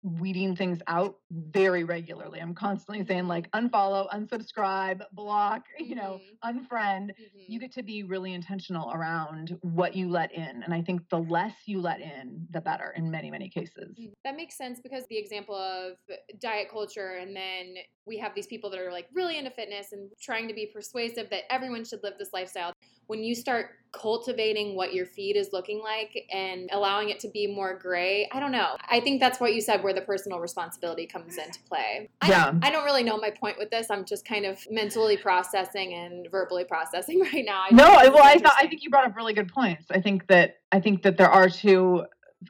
weeding 0.04 0.54
things 0.54 0.80
out 0.88 1.16
very 1.32 1.86
regularly. 1.86 2.42
I'm 2.42 2.54
constantly 2.54 3.06
saying 3.06 3.28
like 3.28 3.50
unfollow, 3.52 4.10
unsubscribe, 4.10 5.02
block, 5.14 5.64
you 5.80 5.96
know, 5.96 6.20
mm-hmm. 6.46 6.58
unfriend. 6.58 7.12
Mm-hmm. 7.12 7.40
You 7.48 7.60
get 7.60 7.74
to 7.74 7.84
be 7.84 8.04
really 8.04 8.34
intentional 8.34 8.92
around 8.92 9.58
what 9.62 9.96
you 9.96 10.10
let 10.10 10.34
in. 10.34 10.62
And 10.64 10.74
I 10.74 10.82
think 10.82 11.08
the 11.10 11.20
less 11.20 11.56
you 11.66 11.80
let 11.80 12.02
in, 12.02 12.46
the 12.52 12.60
better 12.60 12.94
in 12.98 13.10
many, 13.10 13.32
many 13.32 13.50
cases. 13.50 13.96
Mm, 14.00 14.12
that 14.26 14.36
makes 14.36 14.58
sense 14.58 14.82
because 14.82 15.06
the 15.10 15.18
example 15.18 15.56
of 15.56 15.94
diet 16.40 16.68
culture 16.70 17.18
and 17.22 17.34
then 17.34 17.76
we 18.06 18.18
have 18.18 18.36
these 18.36 18.48
people 18.48 18.70
that 18.72 18.80
are 18.80 18.92
like 18.92 19.08
really 19.14 19.38
into 19.38 19.52
fitness 19.52 19.94
and 19.94 20.10
trying 20.22 20.50
to 20.50 20.54
be 20.54 20.66
persuasive 20.66 21.30
that 21.30 21.44
everyone 21.50 21.86
should 21.86 22.04
live 22.04 22.16
this 22.20 22.34
lifestyle 22.34 22.74
when 23.08 23.24
you 23.24 23.36
start 23.36 23.72
cultivating 23.94 24.76
what 24.76 24.94
your 24.94 25.06
feed 25.06 25.38
is 25.38 25.50
looking 25.54 25.80
like 25.82 26.26
and 26.32 26.68
allowing 26.74 27.10
it 27.10 27.20
to 27.20 27.28
be 27.30 27.48
more 27.48 27.78
gray, 27.78 28.28
I 28.32 28.40
don't 28.40 28.52
know. 28.52 28.76
I 28.90 29.00
think 29.00 29.20
that's 29.20 29.40
what 29.40 29.54
you 29.54 29.62
said 29.62 29.84
where 29.84 29.94
the 29.94 30.02
personal 30.02 30.40
responsibility 30.40 31.06
comes 31.06 31.38
into 31.38 31.60
play. 31.70 32.10
I 32.22 32.30
yeah. 32.30 32.46
Don't, 32.46 32.66
I 32.66 32.72
don't 32.72 32.84
really 32.84 33.04
know 33.04 33.18
my 33.18 33.30
point 33.30 33.58
with 33.60 33.70
this. 33.70 33.92
I'm 33.92 34.04
just 34.04 34.28
kind 34.28 34.46
of 34.46 34.60
mentally 34.70 35.16
processing 35.16 35.94
and 35.94 36.28
verbally 36.32 36.66
processing 36.66 37.20
right 37.34 37.46
now. 37.46 37.66
I 37.70 37.74
no, 37.74 38.12
well, 38.12 38.24
I 38.24 38.40
thought 38.40 38.56
I 38.58 38.68
think 38.68 38.84
you 38.84 38.90
brought 38.90 39.06
up 39.06 39.16
really 39.16 39.34
good 39.34 39.52
points. 39.54 39.86
I 39.92 40.02
think 40.02 40.28
that 40.28 40.58
I 40.72 40.80
think 40.80 41.04
that 41.04 41.18
there 41.18 41.30
are 41.30 41.48
two 41.48 42.06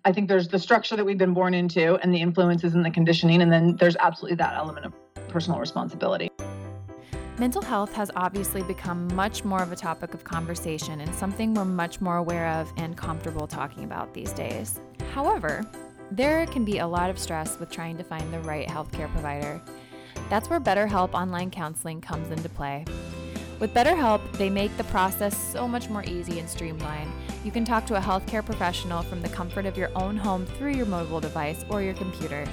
I 0.05 0.11
think 0.11 0.27
there's 0.27 0.47
the 0.47 0.57
structure 0.57 0.95
that 0.95 1.05
we've 1.05 1.17
been 1.17 1.35
born 1.35 1.53
into 1.53 1.95
and 1.97 2.13
the 2.13 2.21
influences 2.21 2.73
and 2.73 2.83
the 2.83 2.89
conditioning 2.89 3.41
and 3.41 3.51
then 3.51 3.75
there's 3.75 3.97
absolutely 3.97 4.37
that 4.37 4.55
element 4.55 4.85
of 4.85 4.93
personal 5.27 5.59
responsibility. 5.59 6.29
Mental 7.39 7.63
health 7.63 7.91
has 7.93 8.11
obviously 8.15 8.61
become 8.61 9.07
much 9.15 9.43
more 9.43 9.63
of 9.63 9.71
a 9.71 9.75
topic 9.75 10.13
of 10.13 10.23
conversation 10.23 11.01
and 11.01 11.13
something 11.15 11.55
we're 11.55 11.65
much 11.65 11.99
more 11.99 12.17
aware 12.17 12.47
of 12.49 12.71
and 12.77 12.95
comfortable 12.95 13.47
talking 13.47 13.85
about 13.85 14.13
these 14.13 14.31
days. 14.33 14.79
However, 15.13 15.63
there 16.11 16.45
can 16.45 16.63
be 16.63 16.77
a 16.77 16.87
lot 16.87 17.09
of 17.09 17.17
stress 17.17 17.59
with 17.59 17.71
trying 17.71 17.97
to 17.97 18.03
find 18.03 18.31
the 18.31 18.39
right 18.41 18.67
healthcare 18.67 19.11
provider. 19.11 19.59
That's 20.29 20.47
where 20.47 20.59
BetterHelp 20.59 21.15
Online 21.15 21.49
Counseling 21.49 22.01
comes 22.01 22.29
into 22.29 22.49
play. 22.49 22.85
With 23.59 23.73
BetterHelp, 23.73 24.21
they 24.33 24.51
make 24.51 24.75
the 24.77 24.83
process 24.85 25.35
so 25.35 25.67
much 25.67 25.89
more 25.89 26.03
easy 26.03 26.39
and 26.39 26.47
streamlined. 26.47 27.11
You 27.43 27.51
can 27.51 27.65
talk 27.65 27.87
to 27.87 27.95
a 27.95 27.99
healthcare 27.99 28.45
professional 28.45 29.01
from 29.01 29.23
the 29.23 29.29
comfort 29.29 29.65
of 29.65 29.75
your 29.75 29.89
own 29.95 30.17
home 30.17 30.45
through 30.45 30.73
your 30.73 30.85
mobile 30.85 31.19
device 31.19 31.65
or 31.69 31.81
your 31.81 31.95
computer. 31.95 32.45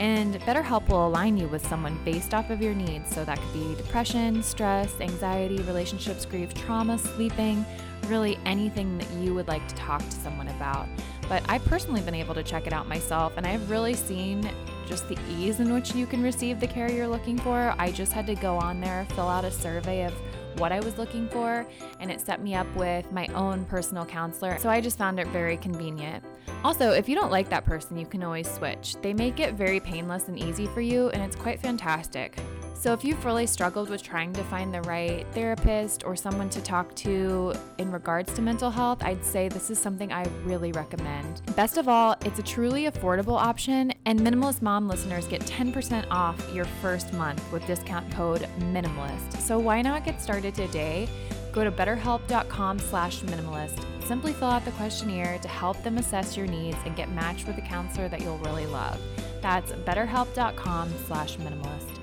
And 0.00 0.34
BetterHelp 0.40 0.88
will 0.88 1.06
align 1.06 1.36
you 1.36 1.46
with 1.46 1.64
someone 1.66 2.02
based 2.06 2.32
off 2.32 2.48
of 2.48 2.62
your 2.62 2.72
needs. 2.72 3.14
So 3.14 3.22
that 3.26 3.38
could 3.38 3.52
be 3.52 3.74
depression, 3.76 4.42
stress, 4.42 4.98
anxiety, 4.98 5.58
relationships, 5.64 6.24
grief, 6.24 6.54
trauma, 6.54 6.98
sleeping, 6.98 7.66
really 8.06 8.38
anything 8.46 8.96
that 8.96 9.10
you 9.12 9.34
would 9.34 9.46
like 9.46 9.66
to 9.68 9.74
talk 9.74 10.00
to 10.00 10.10
someone 10.10 10.48
about. 10.48 10.88
But 11.28 11.42
I've 11.50 11.64
personally 11.66 12.00
been 12.00 12.14
able 12.14 12.34
to 12.34 12.42
check 12.42 12.66
it 12.66 12.72
out 12.72 12.88
myself, 12.88 13.34
and 13.36 13.46
I've 13.46 13.70
really 13.70 13.92
seen 13.92 14.50
just 14.86 15.06
the 15.06 15.18
ease 15.28 15.60
in 15.60 15.72
which 15.72 15.94
you 15.94 16.06
can 16.06 16.22
receive 16.22 16.60
the 16.60 16.66
care 16.66 16.90
you're 16.90 17.06
looking 17.06 17.38
for. 17.38 17.74
I 17.78 17.92
just 17.92 18.12
had 18.12 18.26
to 18.26 18.34
go 18.34 18.56
on 18.56 18.80
there, 18.80 19.06
fill 19.14 19.28
out 19.28 19.44
a 19.44 19.50
survey 19.50 20.06
of 20.06 20.14
what 20.56 20.72
I 20.72 20.80
was 20.80 20.98
looking 20.98 21.28
for, 21.28 21.66
and 21.98 22.10
it 22.10 22.20
set 22.20 22.42
me 22.42 22.54
up 22.54 22.66
with 22.76 23.10
my 23.12 23.26
own 23.28 23.64
personal 23.64 24.04
counselor. 24.04 24.58
So 24.58 24.68
I 24.68 24.80
just 24.80 24.98
found 24.98 25.18
it 25.20 25.26
very 25.28 25.56
convenient. 25.56 26.24
Also, 26.64 26.90
if 26.90 27.08
you 27.08 27.14
don't 27.14 27.30
like 27.30 27.48
that 27.50 27.64
person, 27.64 27.96
you 27.96 28.06
can 28.06 28.22
always 28.22 28.50
switch. 28.50 28.96
They 29.02 29.14
make 29.14 29.40
it 29.40 29.54
very 29.54 29.80
painless 29.80 30.28
and 30.28 30.38
easy 30.38 30.66
for 30.66 30.80
you, 30.80 31.08
and 31.10 31.22
it's 31.22 31.36
quite 31.36 31.60
fantastic. 31.60 32.38
So, 32.80 32.94
if 32.94 33.04
you've 33.04 33.22
really 33.26 33.46
struggled 33.46 33.90
with 33.90 34.02
trying 34.02 34.32
to 34.32 34.42
find 34.44 34.72
the 34.72 34.80
right 34.80 35.26
therapist 35.32 36.02
or 36.02 36.16
someone 36.16 36.48
to 36.48 36.62
talk 36.62 36.96
to 36.96 37.52
in 37.76 37.92
regards 37.92 38.32
to 38.32 38.40
mental 38.40 38.70
health, 38.70 39.02
I'd 39.02 39.22
say 39.22 39.50
this 39.50 39.70
is 39.70 39.78
something 39.78 40.10
I 40.10 40.24
really 40.44 40.72
recommend. 40.72 41.42
Best 41.56 41.76
of 41.76 41.88
all, 41.88 42.16
it's 42.24 42.38
a 42.38 42.42
truly 42.42 42.84
affordable 42.84 43.38
option, 43.38 43.92
and 44.06 44.18
Minimalist 44.18 44.62
Mom 44.62 44.88
listeners 44.88 45.26
get 45.26 45.42
10% 45.42 46.06
off 46.10 46.42
your 46.54 46.64
first 46.80 47.12
month 47.12 47.42
with 47.52 47.66
discount 47.66 48.10
code 48.12 48.48
MINIMALIST. 48.72 49.42
So, 49.42 49.58
why 49.58 49.82
not 49.82 50.06
get 50.06 50.18
started 50.18 50.54
today? 50.54 51.06
Go 51.52 51.64
to 51.64 51.70
betterhelp.com 51.70 52.78
slash 52.78 53.20
minimalist. 53.20 53.84
Simply 54.06 54.32
fill 54.32 54.48
out 54.48 54.64
the 54.64 54.70
questionnaire 54.70 55.38
to 55.42 55.48
help 55.48 55.82
them 55.82 55.98
assess 55.98 56.34
your 56.34 56.46
needs 56.46 56.78
and 56.86 56.96
get 56.96 57.10
matched 57.10 57.46
with 57.46 57.58
a 57.58 57.62
counselor 57.62 58.08
that 58.08 58.22
you'll 58.22 58.38
really 58.38 58.64
love. 58.64 58.98
That's 59.42 59.72
betterhelp.com/minimalist. 59.72 61.99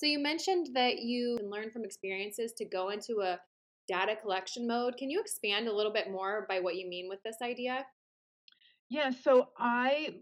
So 0.00 0.06
you 0.06 0.18
mentioned 0.18 0.70
that 0.72 1.00
you 1.00 1.36
learn 1.42 1.70
from 1.70 1.84
experiences 1.84 2.54
to 2.54 2.64
go 2.64 2.88
into 2.88 3.20
a 3.20 3.38
data 3.86 4.16
collection 4.16 4.66
mode. 4.66 4.96
Can 4.96 5.10
you 5.10 5.20
expand 5.20 5.68
a 5.68 5.72
little 5.74 5.92
bit 5.92 6.10
more 6.10 6.46
by 6.48 6.58
what 6.58 6.76
you 6.76 6.88
mean 6.88 7.06
with 7.06 7.22
this 7.22 7.36
idea? 7.42 7.84
Yeah, 8.88 9.10
so 9.10 9.48
I, 9.58 10.14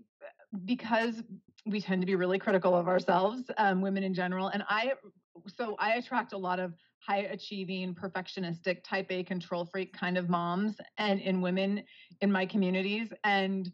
because 0.65 1.23
we 1.65 1.81
tend 1.81 2.03
to 2.03 2.07
be 2.07 2.17
really 2.17 2.41
critical 2.41 2.75
of 2.75 2.89
ourselves, 2.89 3.45
um, 3.57 3.81
women 3.81 4.03
in 4.03 4.15
general, 4.15 4.49
and 4.49 4.65
I, 4.69 4.95
so 5.47 5.77
I 5.79 5.93
attract 5.93 6.33
a 6.33 6.39
lot 6.39 6.59
of 6.59 6.75
high 6.99 7.29
achieving, 7.31 7.95
perfectionistic, 7.95 8.83
type 8.83 9.07
A 9.11 9.23
control 9.23 9.65
freak 9.65 9.93
kind 9.93 10.19
of 10.19 10.29
moms 10.29 10.75
and 10.99 11.21
in 11.21 11.41
women 11.41 11.85
in 12.21 12.33
my 12.33 12.45
communities. 12.45 13.13
And 13.23 13.71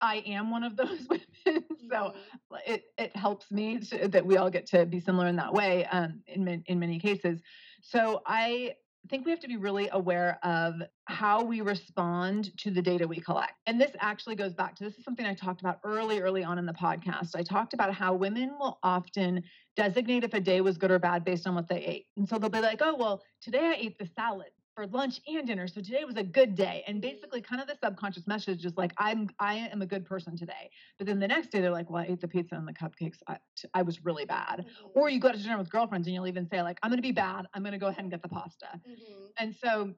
I 0.00 0.22
am 0.26 0.50
one 0.50 0.64
of 0.64 0.76
those 0.76 1.06
women, 1.08 1.64
so 1.90 1.96
mm-hmm. 1.96 2.56
it 2.66 2.84
it 2.96 3.14
helps 3.16 3.50
me 3.50 3.78
to, 3.78 4.08
that 4.08 4.24
we 4.24 4.36
all 4.36 4.50
get 4.50 4.66
to 4.68 4.86
be 4.86 5.00
similar 5.00 5.26
in 5.26 5.36
that 5.36 5.52
way. 5.52 5.84
Um, 5.86 6.20
in 6.26 6.62
in 6.66 6.78
many 6.78 6.98
cases, 6.98 7.40
so 7.80 8.22
I 8.26 8.74
think 9.08 9.24
we 9.24 9.30
have 9.30 9.40
to 9.40 9.48
be 9.48 9.56
really 9.56 9.88
aware 9.92 10.38
of 10.42 10.74
how 11.06 11.42
we 11.42 11.60
respond 11.60 12.56
to 12.58 12.70
the 12.70 12.82
data 12.82 13.06
we 13.06 13.20
collect. 13.20 13.52
And 13.66 13.80
this 13.80 13.92
actually 14.00 14.34
goes 14.34 14.54
back 14.54 14.74
to 14.76 14.84
this 14.84 14.98
is 14.98 15.04
something 15.04 15.24
I 15.24 15.34
talked 15.34 15.60
about 15.60 15.78
early, 15.84 16.20
early 16.20 16.44
on 16.44 16.58
in 16.58 16.66
the 16.66 16.72
podcast. 16.72 17.34
I 17.34 17.42
talked 17.42 17.72
about 17.72 17.94
how 17.94 18.14
women 18.14 18.50
will 18.58 18.78
often 18.82 19.42
designate 19.76 20.24
if 20.24 20.34
a 20.34 20.40
day 20.40 20.60
was 20.60 20.76
good 20.76 20.90
or 20.90 20.98
bad 20.98 21.24
based 21.24 21.46
on 21.46 21.54
what 21.54 21.68
they 21.68 21.78
ate. 21.78 22.06
And 22.16 22.28
so 22.28 22.38
they'll 22.38 22.50
be 22.50 22.60
like, 22.60 22.80
oh, 22.82 22.96
well, 22.96 23.22
today 23.40 23.66
I 23.66 23.76
ate 23.78 23.98
the 23.98 24.08
salad 24.14 24.50
for 24.78 24.86
lunch 24.86 25.20
and 25.26 25.44
dinner. 25.44 25.66
So 25.66 25.80
today 25.80 26.04
was 26.04 26.14
a 26.14 26.22
good 26.22 26.54
day. 26.54 26.84
And 26.86 27.02
basically 27.02 27.40
kind 27.40 27.60
of 27.60 27.66
the 27.66 27.76
subconscious 27.82 28.28
message 28.28 28.64
is 28.64 28.76
like, 28.76 28.92
I'm, 28.96 29.28
I 29.40 29.56
am 29.56 29.82
a 29.82 29.86
good 29.86 30.04
person 30.04 30.36
today. 30.36 30.70
But 30.98 31.08
then 31.08 31.18
the 31.18 31.26
next 31.26 31.50
day 31.50 31.60
they're 31.60 31.72
like, 31.72 31.90
well, 31.90 32.04
I 32.04 32.06
ate 32.06 32.20
the 32.20 32.28
pizza 32.28 32.54
and 32.54 32.68
the 32.68 32.72
cupcakes. 32.72 33.16
I, 33.26 33.38
I 33.74 33.82
was 33.82 34.04
really 34.04 34.24
bad. 34.24 34.60
Mhm. 34.60 34.90
Or 34.94 35.10
you 35.10 35.18
go 35.18 35.32
to 35.32 35.36
dinner 35.38 35.58
with 35.58 35.68
girlfriends 35.68 36.06
and 36.06 36.14
you'll 36.14 36.28
even 36.28 36.48
say 36.48 36.62
like, 36.62 36.78
I'm 36.84 36.90
going 36.90 36.98
to 36.98 37.02
be 37.02 37.10
bad. 37.10 37.46
I'm 37.54 37.62
going 37.62 37.72
to 37.72 37.78
go 37.78 37.88
ahead 37.88 38.02
and 38.02 38.10
get 38.10 38.22
the 38.22 38.28
pasta. 38.28 38.68
Mhm. 38.88 39.30
And 39.36 39.56
so 39.56 39.94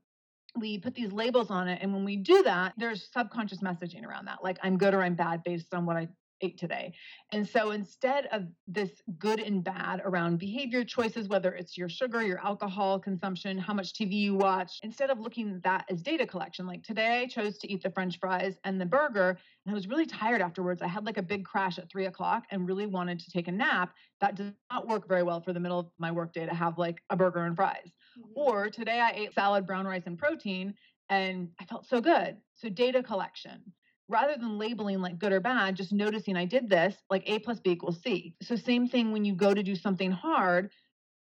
we 0.58 0.78
put 0.78 0.94
these 0.94 1.12
labels 1.12 1.50
on 1.50 1.68
it. 1.68 1.80
And 1.82 1.92
when 1.92 2.06
we 2.06 2.16
do 2.16 2.42
that, 2.44 2.72
there's 2.78 3.06
subconscious 3.12 3.58
messaging 3.58 4.06
around 4.06 4.24
that, 4.28 4.42
like 4.42 4.58
I'm 4.62 4.78
good 4.78 4.94
or 4.94 5.02
I'm 5.02 5.14
bad 5.14 5.42
based 5.44 5.74
on 5.74 5.84
what 5.84 5.98
I 5.98 6.08
ate 6.40 6.58
today. 6.58 6.94
And 7.32 7.48
so 7.48 7.70
instead 7.70 8.26
of 8.26 8.44
this 8.66 9.02
good 9.18 9.40
and 9.40 9.62
bad 9.62 10.02
around 10.04 10.38
behavior 10.38 10.84
choices, 10.84 11.28
whether 11.28 11.52
it's 11.54 11.76
your 11.76 11.88
sugar, 11.88 12.22
your 12.22 12.44
alcohol 12.44 12.98
consumption, 12.98 13.58
how 13.58 13.74
much 13.74 13.92
TV 13.92 14.12
you 14.12 14.34
watch, 14.34 14.78
instead 14.82 15.10
of 15.10 15.20
looking 15.20 15.54
at 15.54 15.62
that 15.62 15.84
as 15.90 16.02
data 16.02 16.26
collection, 16.26 16.66
like 16.66 16.82
today 16.82 17.22
I 17.22 17.26
chose 17.26 17.58
to 17.58 17.72
eat 17.72 17.82
the 17.82 17.90
french 17.90 18.18
fries 18.18 18.58
and 18.64 18.80
the 18.80 18.86
burger, 18.86 19.38
and 19.64 19.72
I 19.72 19.74
was 19.74 19.86
really 19.86 20.06
tired 20.06 20.40
afterwards. 20.40 20.82
I 20.82 20.88
had 20.88 21.04
like 21.06 21.18
a 21.18 21.22
big 21.22 21.44
crash 21.44 21.78
at 21.78 21.90
three 21.90 22.06
o'clock 22.06 22.44
and 22.50 22.66
really 22.66 22.86
wanted 22.86 23.20
to 23.20 23.30
take 23.30 23.48
a 23.48 23.52
nap. 23.52 23.94
That 24.20 24.34
does 24.34 24.52
not 24.70 24.86
work 24.86 25.08
very 25.08 25.22
well 25.22 25.40
for 25.40 25.52
the 25.52 25.60
middle 25.60 25.78
of 25.78 25.90
my 25.98 26.10
workday 26.10 26.46
to 26.46 26.54
have 26.54 26.78
like 26.78 27.02
a 27.10 27.16
burger 27.16 27.44
and 27.44 27.56
fries. 27.56 27.92
Mhm. 28.18 28.32
Or 28.34 28.70
today 28.70 29.00
I 29.00 29.10
ate 29.10 29.34
salad, 29.34 29.66
brown 29.66 29.86
rice, 29.86 30.06
and 30.06 30.18
protein, 30.18 30.74
and 31.08 31.52
I 31.58 31.64
felt 31.64 31.86
so 31.86 32.00
good. 32.00 32.40
So 32.54 32.68
data 32.68 33.02
collection. 33.02 33.72
Rather 34.10 34.36
than 34.36 34.58
labeling 34.58 35.00
like 35.00 35.20
good 35.20 35.32
or 35.32 35.38
bad, 35.40 35.76
just 35.76 35.92
noticing 35.92 36.36
I 36.36 36.44
did 36.44 36.68
this, 36.68 36.96
like 37.08 37.22
A 37.30 37.38
plus 37.38 37.60
B 37.60 37.70
equals 37.70 38.02
C. 38.02 38.34
So 38.42 38.56
same 38.56 38.88
thing 38.88 39.12
when 39.12 39.24
you 39.24 39.34
go 39.34 39.54
to 39.54 39.62
do 39.62 39.76
something 39.76 40.10
hard. 40.10 40.70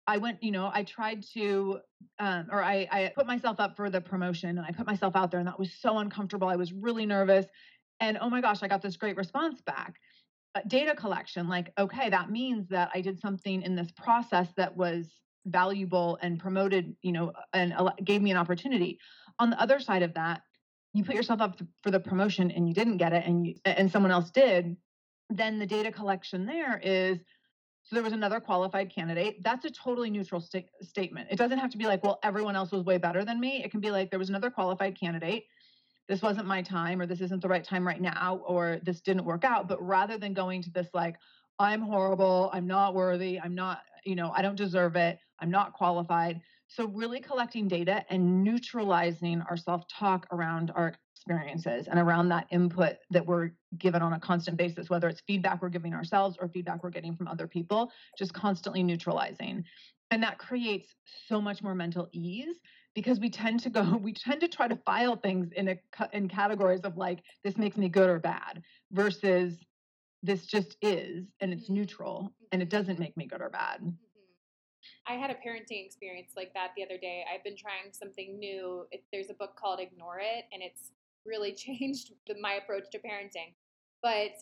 I 0.08 0.18
went, 0.18 0.42
you 0.42 0.50
know, 0.50 0.68
I 0.74 0.82
tried 0.82 1.24
to, 1.34 1.78
um, 2.18 2.48
or 2.50 2.60
I, 2.60 2.88
I 2.90 3.12
put 3.14 3.28
myself 3.28 3.60
up 3.60 3.76
for 3.76 3.88
the 3.88 4.00
promotion 4.00 4.58
and 4.58 4.66
I 4.66 4.72
put 4.72 4.84
myself 4.84 5.14
out 5.14 5.30
there, 5.30 5.38
and 5.38 5.46
that 5.46 5.60
was 5.60 5.72
so 5.72 5.98
uncomfortable. 5.98 6.48
I 6.48 6.56
was 6.56 6.72
really 6.72 7.06
nervous. 7.06 7.46
And 8.00 8.18
oh 8.20 8.28
my 8.28 8.40
gosh, 8.40 8.64
I 8.64 8.68
got 8.68 8.82
this 8.82 8.96
great 8.96 9.16
response 9.16 9.60
back. 9.60 9.94
Uh, 10.56 10.62
data 10.66 10.96
collection, 10.96 11.48
like, 11.48 11.72
okay, 11.78 12.10
that 12.10 12.30
means 12.30 12.68
that 12.70 12.90
I 12.92 13.00
did 13.00 13.20
something 13.20 13.62
in 13.62 13.76
this 13.76 13.92
process 13.92 14.48
that 14.56 14.76
was 14.76 15.06
valuable 15.46 16.18
and 16.20 16.40
promoted, 16.40 16.96
you 17.02 17.12
know, 17.12 17.32
and 17.52 17.72
gave 18.02 18.22
me 18.22 18.32
an 18.32 18.36
opportunity. 18.36 18.98
On 19.38 19.50
the 19.50 19.60
other 19.60 19.78
side 19.78 20.02
of 20.02 20.14
that, 20.14 20.42
you 20.92 21.04
put 21.04 21.14
yourself 21.14 21.40
up 21.40 21.60
for 21.82 21.90
the 21.90 22.00
promotion 22.00 22.50
and 22.50 22.68
you 22.68 22.74
didn't 22.74 22.98
get 22.98 23.12
it, 23.12 23.24
and 23.26 23.46
you 23.46 23.54
and 23.64 23.90
someone 23.90 24.12
else 24.12 24.30
did. 24.30 24.76
Then 25.30 25.58
the 25.58 25.66
data 25.66 25.90
collection 25.90 26.44
there 26.46 26.78
is 26.82 27.18
so 27.84 27.96
there 27.96 28.02
was 28.02 28.12
another 28.12 28.38
qualified 28.38 28.94
candidate. 28.94 29.42
That's 29.42 29.64
a 29.64 29.70
totally 29.70 30.10
neutral 30.10 30.40
sta- 30.40 30.68
statement. 30.82 31.28
It 31.30 31.36
doesn't 31.36 31.58
have 31.58 31.70
to 31.70 31.78
be 31.78 31.86
like, 31.86 32.04
well, 32.04 32.20
everyone 32.22 32.54
else 32.54 32.70
was 32.70 32.84
way 32.84 32.96
better 32.96 33.24
than 33.24 33.40
me. 33.40 33.62
It 33.64 33.70
can 33.70 33.80
be 33.80 33.90
like 33.90 34.10
there 34.10 34.20
was 34.20 34.28
another 34.28 34.50
qualified 34.50 34.98
candidate. 34.98 35.46
This 36.08 36.22
wasn't 36.22 36.46
my 36.46 36.62
time, 36.62 37.00
or 37.00 37.06
this 37.06 37.20
isn't 37.20 37.42
the 37.42 37.48
right 37.48 37.64
time 37.64 37.86
right 37.86 38.00
now, 38.00 38.40
or 38.46 38.78
this 38.84 39.00
didn't 39.00 39.24
work 39.24 39.44
out. 39.44 39.68
But 39.68 39.84
rather 39.84 40.16
than 40.18 40.32
going 40.32 40.62
to 40.62 40.70
this 40.70 40.88
like, 40.94 41.16
I'm 41.58 41.82
horrible, 41.82 42.50
I'm 42.52 42.66
not 42.66 42.94
worthy, 42.94 43.40
I'm 43.40 43.54
not, 43.54 43.80
you 44.04 44.16
know, 44.16 44.32
I 44.34 44.42
don't 44.42 44.56
deserve 44.56 44.96
it, 44.96 45.18
I'm 45.38 45.50
not 45.50 45.72
qualified. 45.72 46.40
So 46.74 46.86
really 46.86 47.20
collecting 47.20 47.68
data 47.68 48.02
and 48.08 48.42
neutralizing 48.42 49.42
our 49.42 49.58
self-talk 49.58 50.26
around 50.32 50.70
our 50.74 50.96
experiences 51.14 51.86
and 51.86 51.98
around 51.98 52.30
that 52.30 52.46
input 52.50 52.96
that 53.10 53.26
we're 53.26 53.50
given 53.76 54.00
on 54.00 54.14
a 54.14 54.18
constant 54.18 54.56
basis, 54.56 54.88
whether 54.88 55.06
it's 55.06 55.20
feedback 55.20 55.60
we're 55.60 55.68
giving 55.68 55.92
ourselves 55.92 56.38
or 56.40 56.48
feedback 56.48 56.82
we're 56.82 56.88
getting 56.88 57.14
from 57.14 57.28
other 57.28 57.46
people, 57.46 57.92
just 58.16 58.32
constantly 58.32 58.82
neutralizing. 58.82 59.66
And 60.10 60.22
that 60.22 60.38
creates 60.38 60.94
so 61.26 61.42
much 61.42 61.62
more 61.62 61.74
mental 61.74 62.08
ease 62.12 62.58
because 62.94 63.20
we 63.20 63.28
tend 63.28 63.60
to 63.60 63.70
go, 63.70 63.82
we 64.02 64.14
tend 64.14 64.40
to 64.40 64.48
try 64.48 64.66
to 64.66 64.76
file 64.76 65.16
things 65.16 65.52
in 65.52 65.68
a 65.68 65.78
in 66.14 66.26
categories 66.26 66.80
of 66.84 66.96
like 66.96 67.22
this 67.44 67.58
makes 67.58 67.76
me 67.76 67.90
good 67.90 68.08
or 68.08 68.18
bad 68.18 68.62
versus 68.90 69.62
this 70.22 70.46
just 70.46 70.76
is 70.80 71.26
and 71.40 71.52
it's 71.52 71.68
Mhm. 71.68 71.74
neutral 71.74 72.34
and 72.50 72.62
it 72.62 72.70
doesn't 72.70 72.98
make 72.98 73.16
me 73.16 73.26
good 73.26 73.42
or 73.42 73.50
bad. 73.50 73.82
I 75.06 75.14
had 75.14 75.30
a 75.30 75.34
parenting 75.34 75.84
experience 75.84 76.32
like 76.36 76.52
that 76.54 76.70
the 76.76 76.84
other 76.84 76.98
day. 76.98 77.24
I've 77.32 77.44
been 77.44 77.56
trying 77.56 77.92
something 77.92 78.38
new. 78.38 78.86
It, 78.90 79.04
there's 79.12 79.30
a 79.30 79.34
book 79.34 79.56
called 79.56 79.80
Ignore 79.80 80.20
It, 80.20 80.44
and 80.52 80.62
it's 80.62 80.92
really 81.24 81.52
changed 81.66 82.12
the, 82.26 82.34
my 82.40 82.54
approach 82.54 82.84
to 82.92 82.98
parenting. 82.98 83.54
But 84.02 84.34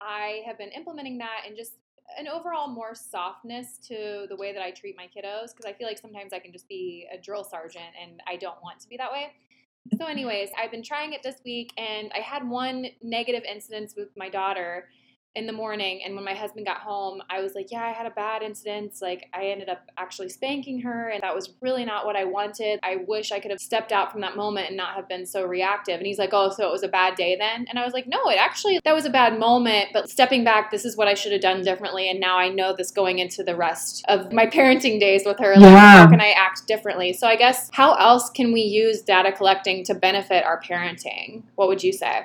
I 0.00 0.42
have 0.46 0.58
been 0.58 0.70
implementing 0.70 1.18
that 1.18 1.42
and 1.46 1.56
just 1.56 1.72
an 2.18 2.26
overall 2.26 2.68
more 2.68 2.94
softness 2.94 3.78
to 3.88 4.26
the 4.28 4.36
way 4.36 4.52
that 4.52 4.62
I 4.62 4.70
treat 4.70 4.96
my 4.96 5.04
kiddos 5.04 5.54
because 5.54 5.66
I 5.66 5.72
feel 5.72 5.86
like 5.86 5.98
sometimes 5.98 6.32
I 6.32 6.38
can 6.38 6.52
just 6.52 6.68
be 6.68 7.06
a 7.12 7.18
drill 7.18 7.44
sergeant 7.44 7.94
and 8.00 8.20
I 8.26 8.36
don't 8.36 8.60
want 8.62 8.80
to 8.80 8.88
be 8.88 8.96
that 8.96 9.12
way. 9.12 9.32
So, 9.96 10.06
anyways, 10.06 10.50
I've 10.58 10.70
been 10.70 10.82
trying 10.82 11.12
it 11.12 11.22
this 11.22 11.36
week 11.44 11.72
and 11.76 12.10
I 12.14 12.20
had 12.20 12.48
one 12.48 12.86
negative 13.02 13.42
incident 13.44 13.94
with 13.96 14.08
my 14.16 14.28
daughter 14.28 14.88
in 15.36 15.46
the 15.46 15.52
morning 15.52 16.00
and 16.04 16.16
when 16.16 16.24
my 16.24 16.34
husband 16.34 16.66
got 16.66 16.78
home 16.78 17.22
i 17.30 17.40
was 17.40 17.54
like 17.54 17.70
yeah 17.70 17.84
i 17.84 17.92
had 17.92 18.04
a 18.04 18.10
bad 18.10 18.42
incident. 18.42 18.92
Like 19.00 19.28
i 19.32 19.44
ended 19.46 19.68
up 19.68 19.86
actually 19.96 20.28
spanking 20.28 20.80
her 20.80 21.08
and 21.08 21.22
that 21.22 21.34
was 21.34 21.54
really 21.60 21.84
not 21.84 22.04
what 22.04 22.16
i 22.16 22.24
wanted. 22.24 22.80
I 22.82 22.96
wish 23.06 23.30
i 23.30 23.38
could 23.38 23.52
have 23.52 23.60
stepped 23.60 23.92
out 23.92 24.10
from 24.10 24.22
that 24.22 24.36
moment 24.36 24.68
and 24.68 24.76
not 24.76 24.96
have 24.96 25.08
been 25.08 25.24
so 25.24 25.44
reactive. 25.44 25.98
And 25.98 26.06
he's 26.06 26.18
like 26.18 26.30
oh 26.32 26.50
so 26.50 26.66
it 26.68 26.72
was 26.72 26.82
a 26.82 26.88
bad 26.88 27.14
day 27.14 27.36
then? 27.38 27.66
And 27.68 27.78
i 27.78 27.84
was 27.84 27.92
like 27.94 28.08
no 28.08 28.18
it 28.28 28.38
actually 28.40 28.80
that 28.84 28.94
was 28.94 29.04
a 29.04 29.10
bad 29.10 29.38
moment 29.38 29.90
but 29.92 30.10
stepping 30.10 30.42
back 30.42 30.70
this 30.72 30.84
is 30.84 30.96
what 30.96 31.06
i 31.06 31.14
should 31.14 31.32
have 31.32 31.40
done 31.40 31.62
differently 31.62 32.10
and 32.10 32.18
now 32.18 32.36
i 32.36 32.48
know 32.48 32.74
this 32.76 32.90
going 32.90 33.20
into 33.20 33.44
the 33.44 33.54
rest 33.54 34.04
of 34.08 34.32
my 34.32 34.46
parenting 34.46 34.98
days 34.98 35.22
with 35.24 35.38
her. 35.38 35.52
Like 35.54 35.62
Yeah. 35.62 35.98
how 36.04 36.10
can 36.10 36.20
i 36.20 36.30
act 36.30 36.66
differently? 36.66 37.12
So 37.12 37.28
i 37.28 37.36
guess 37.36 37.70
how 37.72 37.94
else 37.94 38.30
can 38.30 38.52
we 38.52 38.62
use 38.62 39.00
data 39.02 39.30
collecting 39.30 39.84
to 39.84 39.94
benefit 39.94 40.44
our 40.44 40.60
parenting? 40.60 41.44
What 41.54 41.68
would 41.68 41.84
you 41.84 41.92
say 41.92 42.22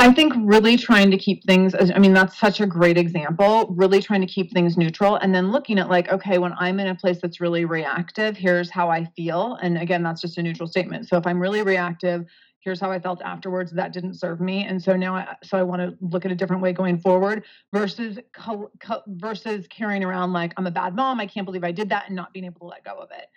I 0.00 0.10
think 0.10 0.32
really 0.38 0.78
trying 0.78 1.10
to 1.10 1.18
keep 1.18 1.44
things, 1.44 1.74
I 1.74 1.98
mean, 1.98 2.14
that's 2.14 2.38
such 2.38 2.62
a 2.62 2.66
great 2.66 2.96
example, 2.96 3.66
really 3.76 4.00
trying 4.00 4.22
to 4.22 4.26
keep 4.26 4.50
things 4.50 4.78
neutral 4.78 5.16
and 5.16 5.34
then 5.34 5.52
looking 5.52 5.78
at 5.78 5.90
like, 5.90 6.10
okay, 6.10 6.38
when 6.38 6.54
I'm 6.58 6.80
in 6.80 6.86
a 6.86 6.94
place 6.94 7.18
that's 7.20 7.38
really 7.38 7.66
reactive, 7.66 8.34
here's 8.34 8.70
how 8.70 8.88
I 8.88 9.04
feel. 9.14 9.58
And 9.60 9.76
again, 9.76 10.02
that's 10.02 10.22
just 10.22 10.38
a 10.38 10.42
neutral 10.42 10.66
statement. 10.66 11.06
So 11.06 11.18
if 11.18 11.26
I'm 11.26 11.38
really 11.38 11.60
reactive, 11.60 12.24
here's 12.60 12.80
how 12.80 12.90
I 12.90 12.98
felt 12.98 13.22
afterwards. 13.22 13.72
That 13.72 13.92
didn't 13.92 14.14
serve 14.14 14.40
me. 14.40 14.64
And 14.64 14.82
so 14.82 14.96
now 14.96 15.14
I, 15.14 15.36
so 15.42 15.58
I 15.58 15.62
want 15.62 15.82
to 15.82 15.96
look 16.00 16.24
at 16.24 16.32
a 16.32 16.34
different 16.34 16.62
way 16.62 16.72
going 16.72 16.98
forward 16.98 17.44
versus, 17.72 18.18
co- 18.32 18.70
co- 18.80 19.02
versus 19.06 19.66
carrying 19.68 20.04
around 20.04 20.32
like, 20.32 20.52
I'm 20.56 20.66
a 20.66 20.70
bad 20.70 20.94
mom. 20.94 21.20
I 21.20 21.26
can't 21.26 21.46
believe 21.46 21.64
I 21.64 21.72
did 21.72 21.88
that 21.88 22.06
and 22.06 22.16
not 22.16 22.32
being 22.32 22.44
able 22.44 22.60
to 22.60 22.66
let 22.66 22.84
go 22.84 22.98
of 22.98 23.10
it 23.10 23.28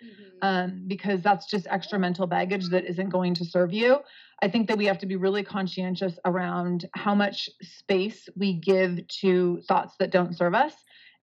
um, 0.42 0.84
because 0.86 1.22
that's 1.22 1.46
just 1.46 1.66
extra 1.70 1.98
mental 1.98 2.26
baggage 2.26 2.68
that 2.68 2.84
isn't 2.84 3.08
going 3.08 3.34
to 3.34 3.44
serve 3.44 3.72
you. 3.72 3.98
I 4.42 4.48
think 4.48 4.68
that 4.68 4.76
we 4.76 4.86
have 4.86 4.98
to 4.98 5.06
be 5.06 5.16
really 5.16 5.42
conscientious 5.42 6.18
around 6.24 6.86
how 6.94 7.14
much 7.14 7.48
space 7.62 8.28
we 8.36 8.52
give 8.52 9.06
to 9.20 9.60
thoughts 9.66 9.94
that 10.00 10.10
don't 10.10 10.36
serve 10.36 10.54
us. 10.54 10.74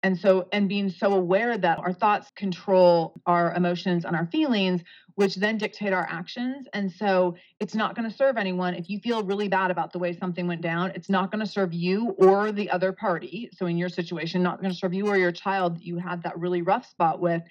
And 0.02 0.18
so, 0.18 0.48
and 0.52 0.68
being 0.68 0.90
so 0.90 1.12
aware 1.12 1.56
that 1.56 1.78
our 1.78 1.92
thoughts 1.92 2.30
control 2.34 3.20
our 3.24 3.54
emotions 3.54 4.04
and 4.04 4.16
our 4.16 4.26
feelings, 4.26 4.82
which 5.14 5.36
then 5.36 5.58
dictate 5.58 5.92
our 5.92 6.06
actions. 6.10 6.66
And 6.72 6.90
so, 6.90 7.36
it's 7.60 7.74
not 7.74 7.94
going 7.94 8.10
to 8.10 8.16
serve 8.16 8.36
anyone. 8.36 8.74
If 8.74 8.90
you 8.90 8.98
feel 8.98 9.22
really 9.22 9.48
bad 9.48 9.70
about 9.70 9.92
the 9.92 9.98
way 9.98 10.12
something 10.12 10.46
went 10.48 10.60
down, 10.60 10.90
it's 10.96 11.08
not 11.08 11.30
going 11.30 11.44
to 11.44 11.50
serve 11.50 11.72
you 11.72 12.10
or 12.18 12.50
the 12.50 12.70
other 12.70 12.92
party. 12.92 13.48
So, 13.52 13.66
in 13.66 13.78
your 13.78 13.88
situation, 13.88 14.42
not 14.42 14.60
going 14.60 14.72
to 14.72 14.76
serve 14.76 14.92
you 14.92 15.06
or 15.06 15.16
your 15.16 15.32
child 15.32 15.76
that 15.76 15.84
you 15.84 15.98
had 15.98 16.24
that 16.24 16.38
really 16.38 16.62
rough 16.62 16.88
spot 16.88 17.20
with 17.20 17.42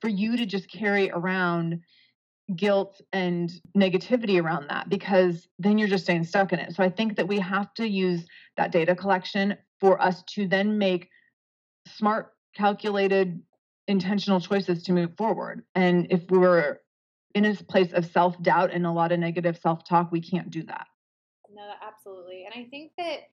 for 0.00 0.08
you 0.08 0.36
to 0.36 0.46
just 0.46 0.70
carry 0.70 1.10
around 1.10 1.80
guilt 2.54 3.00
and 3.12 3.50
negativity 3.76 4.40
around 4.40 4.68
that 4.68 4.88
because 4.88 5.48
then 5.58 5.78
you're 5.78 5.88
just 5.88 6.04
staying 6.04 6.22
stuck 6.22 6.52
in 6.52 6.60
it. 6.60 6.74
So 6.74 6.84
I 6.84 6.90
think 6.90 7.16
that 7.16 7.26
we 7.26 7.40
have 7.40 7.74
to 7.74 7.88
use 7.88 8.24
that 8.56 8.70
data 8.70 8.94
collection 8.94 9.56
for 9.80 10.00
us 10.00 10.22
to 10.34 10.46
then 10.46 10.78
make 10.78 11.10
smart, 11.86 12.32
calculated, 12.54 13.40
intentional 13.88 14.40
choices 14.40 14.82
to 14.84 14.92
move 14.92 15.16
forward. 15.16 15.62
And 15.74 16.06
if 16.10 16.30
we're 16.30 16.80
in 17.34 17.44
a 17.44 17.54
place 17.54 17.92
of 17.92 18.06
self 18.06 18.40
doubt 18.42 18.70
and 18.72 18.86
a 18.86 18.90
lot 18.90 19.12
of 19.12 19.18
negative 19.18 19.58
self 19.58 19.84
talk, 19.84 20.10
we 20.10 20.20
can't 20.20 20.50
do 20.50 20.62
that. 20.64 20.86
No, 21.54 21.70
absolutely. 21.86 22.44
And 22.44 22.54
I 22.54 22.68
think 22.68 22.92
that 22.98 23.28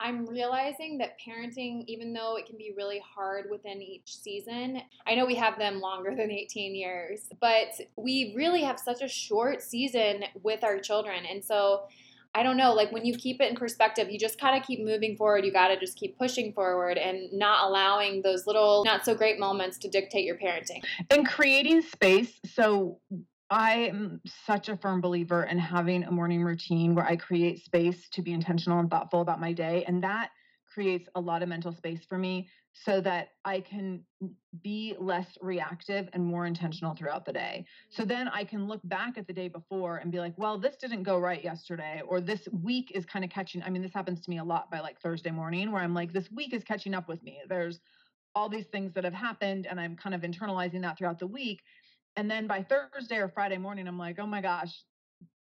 I'm 0.00 0.26
realizing 0.26 0.98
that 0.98 1.18
parenting, 1.20 1.84
even 1.88 2.12
though 2.12 2.36
it 2.36 2.46
can 2.46 2.56
be 2.56 2.72
really 2.76 3.02
hard 3.04 3.46
within 3.50 3.82
each 3.82 4.16
season, 4.16 4.80
I 5.06 5.16
know 5.16 5.26
we 5.26 5.34
have 5.34 5.58
them 5.58 5.80
longer 5.80 6.10
than 6.16 6.30
18 6.30 6.74
years, 6.74 7.28
but 7.40 7.80
we 7.96 8.32
really 8.36 8.62
have 8.62 8.78
such 8.78 9.02
a 9.02 9.08
short 9.08 9.62
season 9.62 10.24
with 10.42 10.62
our 10.62 10.78
children. 10.78 11.24
And 11.26 11.44
so 11.44 11.88
I 12.34 12.42
don't 12.42 12.56
know, 12.56 12.72
like 12.72 12.92
when 12.92 13.04
you 13.04 13.16
keep 13.16 13.40
it 13.40 13.50
in 13.50 13.56
perspective, 13.56 14.10
you 14.10 14.18
just 14.18 14.38
kind 14.38 14.60
of 14.60 14.66
keep 14.66 14.84
moving 14.84 15.16
forward. 15.16 15.44
You 15.44 15.52
got 15.52 15.68
to 15.68 15.80
just 15.80 15.96
keep 15.96 16.18
pushing 16.18 16.52
forward 16.52 16.98
and 16.98 17.32
not 17.32 17.68
allowing 17.68 18.22
those 18.22 18.46
little 18.46 18.84
not 18.84 19.04
so 19.04 19.14
great 19.14 19.38
moments 19.38 19.78
to 19.78 19.88
dictate 19.88 20.24
your 20.24 20.36
parenting. 20.36 20.82
and 21.10 21.26
creating 21.26 21.82
space 21.82 22.38
so 22.44 22.98
i 23.50 23.72
am 23.72 24.20
such 24.46 24.68
a 24.68 24.76
firm 24.76 25.00
believer 25.00 25.44
in 25.44 25.58
having 25.58 26.04
a 26.04 26.10
morning 26.10 26.42
routine 26.42 26.94
where 26.94 27.06
i 27.06 27.16
create 27.16 27.64
space 27.64 28.08
to 28.10 28.22
be 28.22 28.32
intentional 28.32 28.78
and 28.78 28.90
thoughtful 28.90 29.20
about 29.20 29.40
my 29.40 29.52
day 29.52 29.84
and 29.86 30.02
that 30.02 30.30
creates 30.72 31.08
a 31.14 31.20
lot 31.20 31.42
of 31.42 31.48
mental 31.48 31.72
space 31.72 32.04
for 32.04 32.18
me 32.18 32.48
so 32.84 33.00
that 33.00 33.30
I 33.44 33.60
can 33.60 34.04
be 34.62 34.94
less 34.98 35.36
reactive 35.40 36.08
and 36.12 36.24
more 36.24 36.46
intentional 36.46 36.94
throughout 36.94 37.24
the 37.24 37.32
day. 37.32 37.64
So 37.90 38.02
mm-hmm. 38.02 38.08
then 38.08 38.28
I 38.28 38.44
can 38.44 38.68
look 38.68 38.80
back 38.84 39.18
at 39.18 39.26
the 39.26 39.32
day 39.32 39.48
before 39.48 39.96
and 39.96 40.12
be 40.12 40.20
like, 40.20 40.34
well, 40.36 40.58
this 40.58 40.76
didn't 40.76 41.02
go 41.02 41.18
right 41.18 41.42
yesterday, 41.42 42.02
or 42.06 42.20
this 42.20 42.46
week 42.62 42.92
is 42.94 43.04
kind 43.04 43.24
of 43.24 43.30
catching. 43.30 43.62
I 43.62 43.70
mean, 43.70 43.82
this 43.82 43.94
happens 43.94 44.20
to 44.20 44.30
me 44.30 44.38
a 44.38 44.44
lot 44.44 44.70
by 44.70 44.80
like 44.80 45.00
Thursday 45.00 45.30
morning 45.30 45.72
where 45.72 45.82
I'm 45.82 45.94
like, 45.94 46.12
this 46.12 46.30
week 46.30 46.52
is 46.52 46.64
catching 46.64 46.94
up 46.94 47.08
with 47.08 47.22
me. 47.22 47.40
There's 47.48 47.80
all 48.34 48.48
these 48.48 48.66
things 48.66 48.92
that 48.94 49.04
have 49.04 49.14
happened, 49.14 49.66
and 49.66 49.80
I'm 49.80 49.96
kind 49.96 50.14
of 50.14 50.20
internalizing 50.20 50.82
that 50.82 50.98
throughout 50.98 51.18
the 51.18 51.26
week. 51.26 51.60
And 52.16 52.30
then 52.30 52.46
by 52.46 52.62
Thursday 52.62 53.16
or 53.16 53.28
Friday 53.28 53.58
morning, 53.58 53.88
I'm 53.88 53.98
like, 53.98 54.18
oh 54.18 54.26
my 54.26 54.40
gosh, 54.40 54.72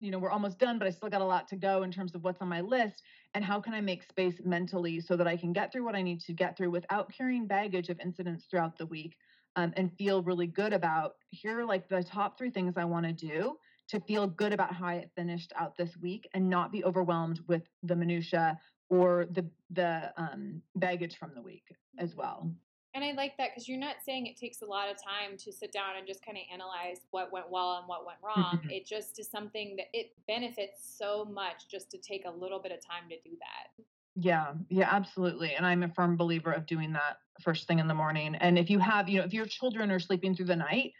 you 0.01 0.11
know, 0.11 0.19
we're 0.19 0.31
almost 0.31 0.57
done, 0.57 0.79
but 0.79 0.87
I 0.87 0.91
still 0.91 1.09
got 1.09 1.21
a 1.21 1.25
lot 1.25 1.47
to 1.49 1.55
go 1.55 1.83
in 1.83 1.91
terms 1.91 2.15
of 2.15 2.23
what's 2.23 2.41
on 2.41 2.49
my 2.49 2.61
list. 2.61 3.03
And 3.33 3.45
how 3.45 3.61
can 3.61 3.73
I 3.73 3.81
make 3.81 4.03
space 4.03 4.41
mentally 4.43 4.99
so 4.99 5.15
that 5.15 5.27
I 5.27 5.37
can 5.37 5.53
get 5.53 5.71
through 5.71 5.85
what 5.85 5.95
I 5.95 6.01
need 6.01 6.19
to 6.21 6.33
get 6.33 6.57
through 6.57 6.71
without 6.71 7.11
carrying 7.15 7.47
baggage 7.47 7.89
of 7.89 7.99
incidents 7.99 8.45
throughout 8.49 8.77
the 8.77 8.87
week 8.87 9.15
um, 9.55 9.71
and 9.77 9.95
feel 9.97 10.23
really 10.23 10.47
good 10.47 10.73
about 10.73 11.15
here 11.29 11.63
like 11.63 11.87
the 11.87 12.03
top 12.03 12.37
three 12.37 12.49
things 12.49 12.73
I 12.77 12.85
want 12.85 13.05
to 13.05 13.13
do 13.13 13.55
to 13.89 13.99
feel 14.01 14.27
good 14.27 14.53
about 14.53 14.73
how 14.73 14.87
I 14.87 15.05
finished 15.15 15.53
out 15.57 15.77
this 15.77 15.95
week 16.01 16.27
and 16.33 16.49
not 16.49 16.71
be 16.71 16.83
overwhelmed 16.83 17.41
with 17.47 17.63
the 17.83 17.95
minutia 17.95 18.59
or 18.89 19.27
the 19.31 19.45
the 19.71 20.11
um, 20.17 20.61
baggage 20.75 21.17
from 21.17 21.31
the 21.35 21.41
week 21.41 21.63
as 21.97 22.15
well. 22.15 22.51
And 22.93 23.03
I 23.03 23.11
like 23.13 23.37
that 23.37 23.51
because 23.51 23.69
you're 23.69 23.79
not 23.79 23.97
saying 24.03 24.27
it 24.27 24.35
takes 24.37 24.61
a 24.61 24.65
lot 24.65 24.89
of 24.89 24.97
time 25.01 25.37
to 25.37 25.51
sit 25.51 25.71
down 25.71 25.95
and 25.97 26.05
just 26.05 26.25
kind 26.25 26.37
of 26.37 26.43
analyze 26.51 26.97
what 27.11 27.31
went 27.31 27.49
well 27.49 27.77
and 27.77 27.87
what 27.87 28.05
went 28.05 28.19
wrong. 28.21 28.59
Mhm. 28.63 28.71
it 28.71 28.85
just 28.85 29.17
is 29.19 29.29
something 29.29 29.75
that 29.77 29.87
it 29.93 30.13
benefits 30.27 30.83
so 30.97 31.23
much 31.25 31.67
just 31.69 31.89
to 31.91 31.97
take 31.97 32.25
a 32.25 32.31
little 32.31 32.59
bit 32.59 32.71
of 32.71 32.79
time 32.85 33.09
to 33.09 33.19
do 33.21 33.37
that. 33.39 33.85
Yeah, 34.15 34.55
yeah, 34.69 34.89
absolutely. 34.91 35.55
And 35.55 35.65
I'm 35.65 35.83
a 35.83 35.89
firm 35.93 36.17
believer 36.17 36.51
of 36.51 36.65
doing 36.65 36.91
that 36.93 37.17
first 37.41 37.65
thing 37.67 37.79
in 37.79 37.87
the 37.87 37.93
morning. 37.93 38.35
And 38.35 38.59
if 38.59 38.69
you 38.69 38.79
have, 38.79 39.07
you 39.07 39.19
know, 39.19 39.25
if 39.25 39.33
your 39.33 39.45
children 39.45 39.89
are 39.89 39.99
sleeping 39.99 40.35
through 40.35 40.47
the 40.47 40.55
night, 40.55 40.91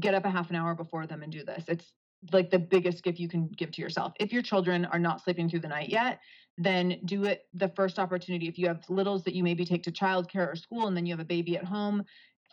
get 0.00 0.14
up 0.14 0.24
a 0.24 0.30
half 0.30 0.50
an 0.50 0.56
hour 0.56 0.74
before 0.74 1.06
them 1.06 1.22
and 1.22 1.30
do 1.32 1.44
this. 1.44 1.64
It's 1.68 1.92
like 2.32 2.50
the 2.50 2.58
biggest 2.58 3.04
gift 3.04 3.20
you 3.20 3.28
can 3.28 3.46
give 3.48 3.70
to 3.72 3.80
yourself. 3.82 4.14
If 4.18 4.32
your 4.32 4.42
children 4.42 4.84
are 4.86 4.98
not 4.98 5.22
sleeping 5.22 5.48
through 5.48 5.60
the 5.60 5.68
night 5.68 5.90
yet, 5.90 6.18
then 6.58 6.98
do 7.04 7.24
it 7.24 7.46
the 7.54 7.68
first 7.68 7.98
opportunity. 7.98 8.48
If 8.48 8.58
you 8.58 8.68
have 8.68 8.88
littles 8.88 9.24
that 9.24 9.34
you 9.34 9.44
maybe 9.44 9.64
take 9.64 9.82
to 9.84 9.92
childcare 9.92 10.52
or 10.52 10.56
school 10.56 10.86
and 10.86 10.96
then 10.96 11.06
you 11.06 11.12
have 11.12 11.20
a 11.20 11.24
baby 11.24 11.56
at 11.56 11.64
home, 11.64 12.04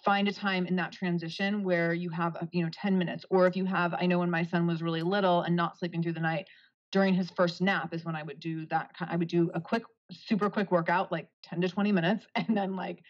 find 0.04 0.28
a 0.28 0.34
time 0.34 0.66
in 0.66 0.76
that 0.76 0.92
transition 0.92 1.64
where 1.64 1.94
you 1.94 2.10
have, 2.10 2.36
a, 2.36 2.48
you 2.52 2.64
know, 2.64 2.70
10 2.72 2.98
minutes. 2.98 3.26
Or 3.30 3.48
if 3.48 3.56
you 3.56 3.66
have, 3.66 3.94
I 3.94 4.06
know 4.06 4.20
when 4.20 4.30
my 4.30 4.44
son 4.44 4.68
was 4.68 4.82
really 4.82 5.02
little 5.02 5.42
and 5.42 5.56
not 5.56 5.78
sleeping 5.78 6.04
through 6.04 6.14
the 6.14 6.20
night, 6.20 6.48
during 6.92 7.14
his 7.16 7.32
first 7.32 7.60
nap 7.60 7.94
is 7.94 8.06
when 8.06 8.16
I 8.16 8.22
would 8.24 8.40
do 8.40 8.68
that. 8.68 8.92
I 9.00 9.16
would 9.16 9.28
do 9.28 9.50
a 9.56 9.62
quick, 9.62 9.84
super 10.12 10.50
quick 10.50 10.72
workout, 10.72 11.12
like 11.12 11.28
10 11.44 11.62
to 11.62 11.70
20 11.70 11.92
minutes, 11.92 12.28
and 12.36 12.56
then 12.56 12.76
like 12.76 13.02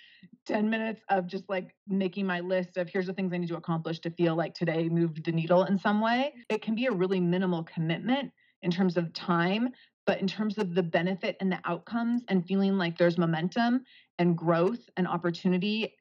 10 0.45 0.69
minutes 0.69 1.01
of 1.09 1.27
just 1.27 1.49
like 1.49 1.75
making 1.87 2.25
my 2.25 2.39
list 2.39 2.77
of 2.77 2.87
here's 2.87 3.07
the 3.07 3.13
things 3.13 3.33
I 3.33 3.37
need 3.37 3.49
to 3.49 3.57
accomplish 3.57 3.99
to 3.99 4.11
feel 4.11 4.35
like 4.35 4.53
today 4.53 4.87
moved 4.87 5.25
the 5.25 5.31
needle 5.31 5.65
in 5.65 5.77
some 5.77 5.99
way. 5.99 6.33
It 6.49 6.61
can 6.61 6.75
be 6.75 6.85
a 6.85 6.91
really 6.91 7.19
minimal 7.19 7.63
commitment 7.63 8.31
in 8.61 8.71
terms 8.71 8.95
of 8.95 9.11
time, 9.11 9.69
but 10.05 10.19
in 10.19 10.27
terms 10.27 10.57
of 10.57 10.75
the 10.75 10.83
benefit 10.83 11.37
and 11.39 11.51
the 11.51 11.59
outcomes 11.65 12.23
and 12.27 12.45
feeling 12.45 12.77
like 12.77 12.97
there's 12.97 13.17
momentum 13.17 13.83
and 14.19 14.37
growth 14.37 14.89
and 14.97 15.07
opportunity, 15.07 15.95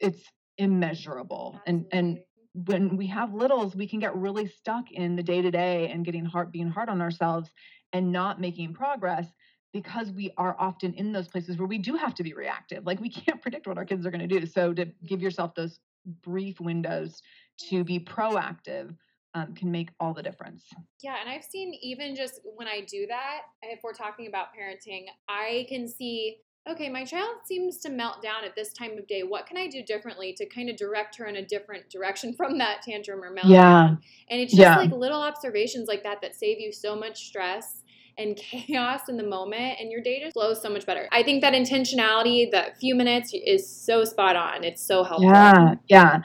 it's 0.00 0.22
immeasurable. 0.58 1.60
And 1.66 1.86
and 1.92 2.20
when 2.66 2.96
we 2.96 3.06
have 3.08 3.34
littles, 3.34 3.74
we 3.74 3.88
can 3.88 3.98
get 3.98 4.14
really 4.16 4.46
stuck 4.46 4.92
in 4.92 5.16
the 5.16 5.22
day 5.22 5.42
to 5.42 5.50
day 5.50 5.88
and 5.88 6.04
getting 6.04 6.24
hard, 6.24 6.52
being 6.52 6.68
hard 6.68 6.88
on 6.88 7.00
ourselves 7.00 7.50
and 7.92 8.12
not 8.12 8.40
making 8.40 8.74
progress 8.74 9.26
because 9.72 10.12
we 10.12 10.30
are 10.38 10.54
often 10.58 10.94
in 10.94 11.12
those 11.12 11.26
places 11.26 11.58
where 11.58 11.66
we 11.66 11.78
do 11.78 11.96
have 11.96 12.14
to 12.14 12.22
be 12.22 12.32
reactive. 12.32 12.86
Like 12.86 13.00
we 13.00 13.10
can't 13.10 13.42
predict 13.42 13.66
what 13.66 13.76
our 13.76 13.84
kids 13.84 14.06
are 14.06 14.10
going 14.10 14.26
to 14.26 14.40
do. 14.40 14.46
So 14.46 14.72
to 14.72 14.84
give 14.84 14.94
mm-hmm. 14.94 15.24
yourself 15.24 15.54
those 15.54 15.80
brief 16.22 16.60
windows 16.60 17.22
to 17.70 17.82
be 17.82 17.98
proactive 17.98 18.94
um, 19.34 19.54
can 19.54 19.70
make 19.70 19.90
all 20.00 20.14
the 20.14 20.22
difference. 20.22 20.64
Yeah, 21.02 21.16
and 21.20 21.28
I've 21.28 21.44
seen 21.44 21.74
even 21.82 22.14
just 22.14 22.40
when 22.56 22.68
I 22.68 22.82
do 22.88 23.06
that, 23.08 23.42
if 23.62 23.80
we're 23.82 23.92
talking 23.92 24.26
about 24.28 24.48
parenting, 24.56 25.06
I 25.28 25.66
can 25.68 25.88
see, 25.88 26.36
okay, 26.68 26.88
my 26.88 27.04
child 27.04 27.38
seems 27.44 27.78
to 27.78 27.90
melt 27.90 28.22
down 28.22 28.44
at 28.44 28.54
this 28.54 28.72
time 28.72 28.96
of 28.96 29.06
day. 29.06 29.22
What 29.22 29.46
can 29.46 29.56
I 29.56 29.66
do 29.66 29.82
differently 29.82 30.32
to 30.34 30.46
kind 30.46 30.70
of 30.70 30.76
direct 30.76 31.16
her 31.18 31.26
in 31.26 31.36
a 31.36 31.44
different 31.44 31.90
direction 31.90 32.32
from 32.36 32.58
that 32.58 32.82
tantrum 32.82 33.22
or 33.22 33.34
meltdown? 33.34 33.50
Yeah. 33.50 33.88
And 34.30 34.40
it's 34.40 34.52
just 34.54 34.60
Yeah. 34.62 34.76
like 34.76 34.92
little 34.92 35.20
observations 35.20 35.88
like 35.88 36.04
that 36.04 36.20
that 36.22 36.34
save 36.36 36.60
you 36.60 36.72
so 36.72 36.94
much 36.94 37.26
stress 37.26 37.82
and 38.16 38.36
chaos 38.36 39.08
in 39.08 39.16
the 39.16 39.26
moment, 39.26 39.80
and 39.80 39.90
your 39.90 40.00
day 40.00 40.20
just 40.20 40.34
flows 40.34 40.62
so 40.62 40.70
much 40.70 40.86
better. 40.86 41.08
I 41.10 41.24
think 41.24 41.40
that 41.40 41.52
intentionality, 41.52 42.48
that 42.52 42.78
few 42.78 42.94
minutes, 42.94 43.34
is 43.34 43.68
so 43.68 44.04
spot 44.04 44.36
on. 44.36 44.62
It's 44.62 44.86
so 44.86 45.02
helpful. 45.02 45.28
Yeah. 45.32 45.74
Yeah. 45.88 46.20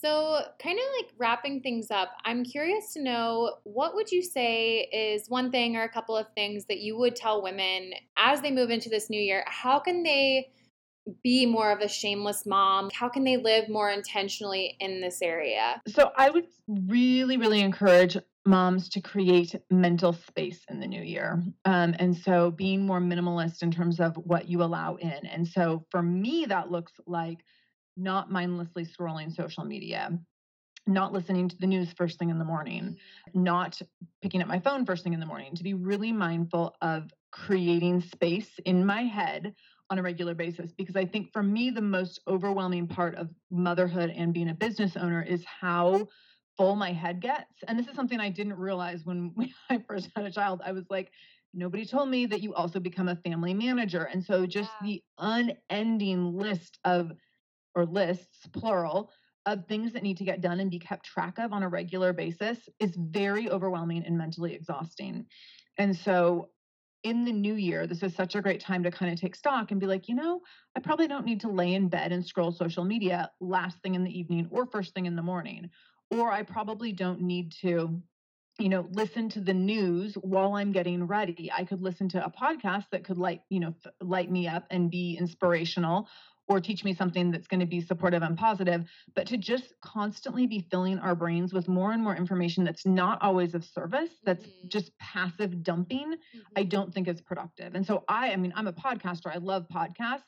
So, 0.00 0.40
kind 0.62 0.78
of 0.78 0.84
like 0.98 1.12
wrapping 1.18 1.60
things 1.60 1.90
up, 1.90 2.12
I'm 2.24 2.42
curious 2.42 2.94
to 2.94 3.02
know 3.02 3.56
what 3.64 3.94
would 3.94 4.10
you 4.10 4.22
say 4.22 4.88
is 4.92 5.28
one 5.28 5.50
thing 5.50 5.76
or 5.76 5.82
a 5.82 5.88
couple 5.88 6.16
of 6.16 6.26
things 6.34 6.64
that 6.66 6.78
you 6.78 6.96
would 6.96 7.16
tell 7.16 7.42
women 7.42 7.92
as 8.16 8.40
they 8.40 8.50
move 8.50 8.70
into 8.70 8.88
this 8.88 9.10
new 9.10 9.20
year? 9.20 9.44
How 9.46 9.78
can 9.78 10.02
they 10.02 10.48
be 11.22 11.44
more 11.44 11.70
of 11.70 11.80
a 11.80 11.88
shameless 11.88 12.46
mom? 12.46 12.90
How 12.94 13.08
can 13.08 13.24
they 13.24 13.36
live 13.36 13.68
more 13.68 13.90
intentionally 13.90 14.76
in 14.80 15.00
this 15.00 15.20
area? 15.20 15.82
So 15.88 16.10
I 16.16 16.30
would 16.30 16.46
really, 16.66 17.36
really 17.36 17.60
encourage 17.60 18.16
moms 18.46 18.88
to 18.90 19.02
create 19.02 19.54
mental 19.70 20.14
space 20.14 20.64
in 20.70 20.80
the 20.80 20.86
new 20.86 21.02
year. 21.02 21.42
Um, 21.66 21.94
and 21.98 22.16
so 22.16 22.50
being 22.50 22.86
more 22.86 23.00
minimalist 23.00 23.62
in 23.62 23.70
terms 23.70 24.00
of 24.00 24.16
what 24.16 24.48
you 24.48 24.62
allow 24.62 24.96
in. 24.96 25.26
And 25.26 25.46
so 25.46 25.84
for 25.90 26.02
me, 26.02 26.46
that 26.46 26.70
looks 26.70 26.92
like 27.06 27.44
not 28.00 28.30
mindlessly 28.30 28.86
scrolling 28.86 29.34
social 29.34 29.64
media, 29.64 30.18
not 30.86 31.12
listening 31.12 31.48
to 31.48 31.56
the 31.58 31.66
news 31.66 31.92
first 31.92 32.18
thing 32.18 32.30
in 32.30 32.38
the 32.38 32.44
morning, 32.44 32.96
mm-hmm. 33.28 33.42
not 33.42 33.80
picking 34.22 34.42
up 34.42 34.48
my 34.48 34.58
phone 34.60 34.86
first 34.86 35.04
thing 35.04 35.12
in 35.12 35.20
the 35.20 35.26
morning, 35.26 35.54
to 35.54 35.62
be 35.62 35.74
really 35.74 36.12
mindful 36.12 36.74
of 36.80 37.10
creating 37.30 38.00
space 38.00 38.50
in 38.64 38.84
my 38.84 39.02
head 39.02 39.54
on 39.90 39.98
a 39.98 40.02
regular 40.02 40.34
basis. 40.34 40.72
Because 40.72 40.96
I 40.96 41.04
think 41.04 41.32
for 41.32 41.42
me, 41.42 41.70
the 41.70 41.80
most 41.82 42.20
overwhelming 42.26 42.86
part 42.86 43.14
of 43.16 43.28
motherhood 43.50 44.10
and 44.10 44.32
being 44.32 44.48
a 44.48 44.54
business 44.54 44.96
owner 44.96 45.22
is 45.22 45.44
how 45.44 46.08
full 46.56 46.76
my 46.76 46.92
head 46.92 47.20
gets. 47.20 47.52
And 47.68 47.78
this 47.78 47.86
is 47.86 47.94
something 47.94 48.20
I 48.20 48.30
didn't 48.30 48.56
realize 48.56 49.04
when 49.04 49.34
I 49.70 49.78
first 49.88 50.08
had 50.16 50.24
a 50.24 50.30
child. 50.30 50.60
I 50.64 50.72
was 50.72 50.84
like, 50.90 51.10
nobody 51.52 51.84
told 51.84 52.08
me 52.08 52.26
that 52.26 52.40
you 52.40 52.54
also 52.54 52.80
become 52.80 53.08
a 53.08 53.16
family 53.16 53.54
manager. 53.54 54.04
And 54.04 54.24
so 54.24 54.46
just 54.46 54.70
Yeah. 54.80 54.86
the 54.86 55.02
unending 55.18 56.36
list 56.36 56.78
of, 56.84 57.12
or 57.74 57.86
lists, 57.86 58.46
plural, 58.52 59.10
of 59.46 59.66
things 59.66 59.92
that 59.92 60.02
need 60.02 60.18
to 60.18 60.24
get 60.24 60.40
done 60.40 60.60
and 60.60 60.70
be 60.70 60.78
kept 60.78 61.04
track 61.06 61.38
of 61.38 61.52
on 61.52 61.62
a 61.62 61.68
regular 61.68 62.12
basis 62.12 62.58
is 62.78 62.94
very 62.96 63.50
overwhelming 63.50 64.04
and 64.04 64.18
mentally 64.18 64.54
exhausting. 64.54 65.26
And 65.78 65.96
so 65.96 66.50
in 67.02 67.24
the 67.24 67.32
new 67.32 67.54
year, 67.54 67.86
this 67.86 68.02
is 68.02 68.14
such 68.14 68.34
a 68.34 68.42
great 68.42 68.60
time 68.60 68.82
to 68.82 68.90
kind 68.90 69.12
of 69.12 69.18
take 69.18 69.34
stock 69.34 69.70
and 69.70 69.80
be 69.80 69.86
like, 69.86 70.08
you 70.08 70.14
know, 70.14 70.40
I 70.76 70.80
probably 70.80 71.08
don't 71.08 71.24
need 71.24 71.40
to 71.40 71.50
lay 71.50 71.72
in 71.74 71.88
bed 71.88 72.12
and 72.12 72.26
scroll 72.26 72.52
social 72.52 72.84
media 72.84 73.30
last 73.40 73.78
thing 73.82 73.94
in 73.94 74.04
the 74.04 74.18
evening 74.18 74.48
or 74.50 74.66
first 74.66 74.92
thing 74.92 75.06
in 75.06 75.16
the 75.16 75.22
morning. 75.22 75.70
Or 76.10 76.30
I 76.30 76.42
probably 76.42 76.92
don't 76.92 77.22
need 77.22 77.52
to, 77.62 78.02
you 78.58 78.68
know, 78.68 78.86
listen 78.90 79.30
to 79.30 79.40
the 79.40 79.54
news 79.54 80.14
while 80.16 80.54
I'm 80.54 80.72
getting 80.72 81.06
ready. 81.06 81.50
I 81.56 81.64
could 81.64 81.80
listen 81.80 82.10
to 82.10 82.24
a 82.24 82.30
podcast 82.30 82.84
that 82.92 83.04
could 83.04 83.16
light, 83.16 83.40
you 83.48 83.60
know, 83.60 83.74
light 84.02 84.30
me 84.30 84.48
up 84.48 84.66
and 84.70 84.90
be 84.90 85.16
inspirational 85.18 86.08
or 86.50 86.60
teach 86.60 86.82
me 86.84 86.92
something 86.92 87.30
that's 87.30 87.46
going 87.46 87.60
to 87.60 87.66
be 87.66 87.80
supportive 87.80 88.22
and 88.24 88.36
positive, 88.36 88.84
but 89.14 89.24
to 89.28 89.36
just 89.38 89.72
constantly 89.82 90.48
be 90.48 90.66
filling 90.68 90.98
our 90.98 91.14
brains 91.14 91.54
with 91.54 91.68
more 91.68 91.92
and 91.92 92.02
more 92.02 92.16
information 92.16 92.64
that's 92.64 92.84
not 92.84 93.22
always 93.22 93.54
of 93.54 93.64
service, 93.64 94.10
that's 94.24 94.44
Mhm. 94.46 94.68
just 94.68 94.98
passive 94.98 95.62
dumping, 95.62 96.16
I 96.56 96.64
don't 96.64 96.92
think 96.92 97.06
is 97.06 97.20
productive. 97.20 97.76
And 97.76 97.86
so 97.86 98.04
I, 98.08 98.32
I 98.32 98.36
mean, 98.36 98.52
I'm 98.56 98.66
a 98.66 98.72
podcaster. 98.72 99.32
I 99.32 99.38
love 99.38 99.68
podcasts. 99.68 100.24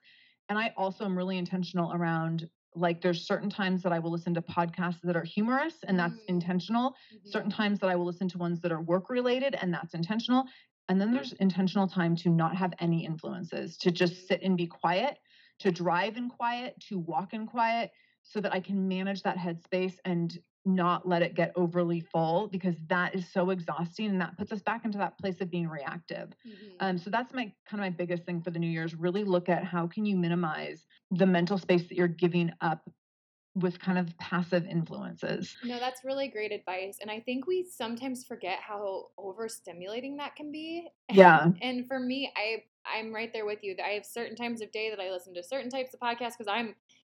And 0.49 0.57
I 0.59 0.73
also 0.77 1.05
am 1.05 1.17
really 1.19 1.39
intentional 1.39 1.93
around 1.93 2.49
like 2.75 3.03
there's 3.03 3.27
certain 3.27 3.51
times 3.51 3.83
that 3.83 3.93
I 3.93 3.99
will 3.99 4.13
listen 4.13 4.33
to 4.35 4.43
podcasts 4.43 5.01
that 5.03 5.17
are 5.17 5.25
humorous 5.25 5.75
and 5.89 5.99
that's 5.99 6.21
Mm. 6.21 6.29
intentional. 6.29 6.95
Mhm. 7.13 7.27
Certain 7.27 7.51
times 7.51 7.81
that 7.81 7.91
I 7.91 7.97
will 7.97 8.07
listen 8.07 8.29
to 8.29 8.39
ones 8.39 8.61
that 8.61 8.71
are 8.73 8.81
work 8.81 9.11
related 9.11 9.57
and 9.57 9.75
that's 9.75 9.93
intentional. 9.93 10.47
And 10.89 11.01
then 11.01 11.13
there's 11.13 11.33
intentional 11.35 11.89
time 11.89 12.15
to 12.17 12.29
not 12.31 12.57
have 12.57 12.75
any 12.79 13.05
influences, 13.05 13.77
to 13.79 13.91
just 13.91 14.27
sit 14.29 14.41
and 14.43 14.57
be 14.57 14.67
quiet, 14.67 15.19
to 15.63 15.73
drive 15.73 16.17
in 16.17 16.29
quiet, 16.29 16.79
to 16.89 16.99
walk 16.99 17.35
in 17.35 17.47
quiet, 17.47 17.93
so 18.23 18.41
that 18.41 18.53
I 18.53 18.61
can 18.61 18.87
manage 18.89 19.23
that 19.23 19.37
headspace 19.37 19.97
and 20.05 20.39
not 20.65 21.09
let 21.09 21.23
it 21.23 21.35
get 21.35 21.53
overly 21.57 22.01
full 22.01 22.47
because 22.47 22.77
that 22.87 23.17
is 23.17 23.29
so 23.29 23.51
exhausting 23.51 24.07
and 24.07 24.21
that 24.21 24.39
puts 24.39 24.53
us 24.53 24.63
back 24.63 24.85
into 24.85 24.99
that 24.99 25.19
place 25.19 25.41
of 25.41 25.51
being 25.51 25.69
reactive. 25.69 26.33
Mhm. 26.47 26.77
Um, 26.79 26.99
so 26.99 27.11
that's 27.11 27.33
my 27.35 27.53
kind 27.67 27.81
of 27.81 27.81
my 27.81 27.91
biggest 27.91 28.25
thing 28.25 28.41
for 28.43 28.53
the 28.53 28.61
new 28.61 28.69
year 28.69 28.85
is 28.85 28.95
really 28.95 29.25
look 29.25 29.49
at 29.49 29.65
how 29.65 29.89
can 29.89 30.05
you 30.07 30.17
minimize 30.17 30.87
the 31.11 31.27
mental 31.27 31.59
space 31.59 31.89
that 31.89 31.97
you're 31.97 32.07
giving 32.07 32.53
up 32.61 32.89
with 33.55 33.79
kind 33.81 33.99
of 33.99 34.17
passive 34.19 34.65
influences. 34.67 35.57
No, 35.63 35.79
that's 35.79 36.05
really 36.05 36.29
great 36.29 36.53
advice. 36.53 36.99
And 37.01 37.11
I 37.11 37.21
think 37.21 37.47
we 37.47 37.65
sometimes 37.65 38.25
forget 38.25 38.59
how 38.61 39.09
overstimulating 39.19 40.17
that 40.19 40.35
can 40.37 40.51
be. 40.51 40.89
Yeah. 41.11 41.53
And 41.63 41.87
for 41.87 42.01
me, 42.01 42.33
I 42.37 42.65
I'm 42.87 43.15
right 43.15 43.33
there 43.33 43.47
with 43.47 43.63
you. 43.63 43.77
I 43.85 43.91
have 43.91 44.05
certain 44.07 44.37
times 44.37 44.61
of 44.63 44.71
day 44.73 44.91
that 44.91 45.01
I 45.01 45.11
listen 45.11 45.35
to 45.35 45.43
certain 45.43 45.71
types 45.71 45.95
of 45.95 46.01
podcasts 46.01 46.37
because 46.39 46.49
I'm 46.49 46.75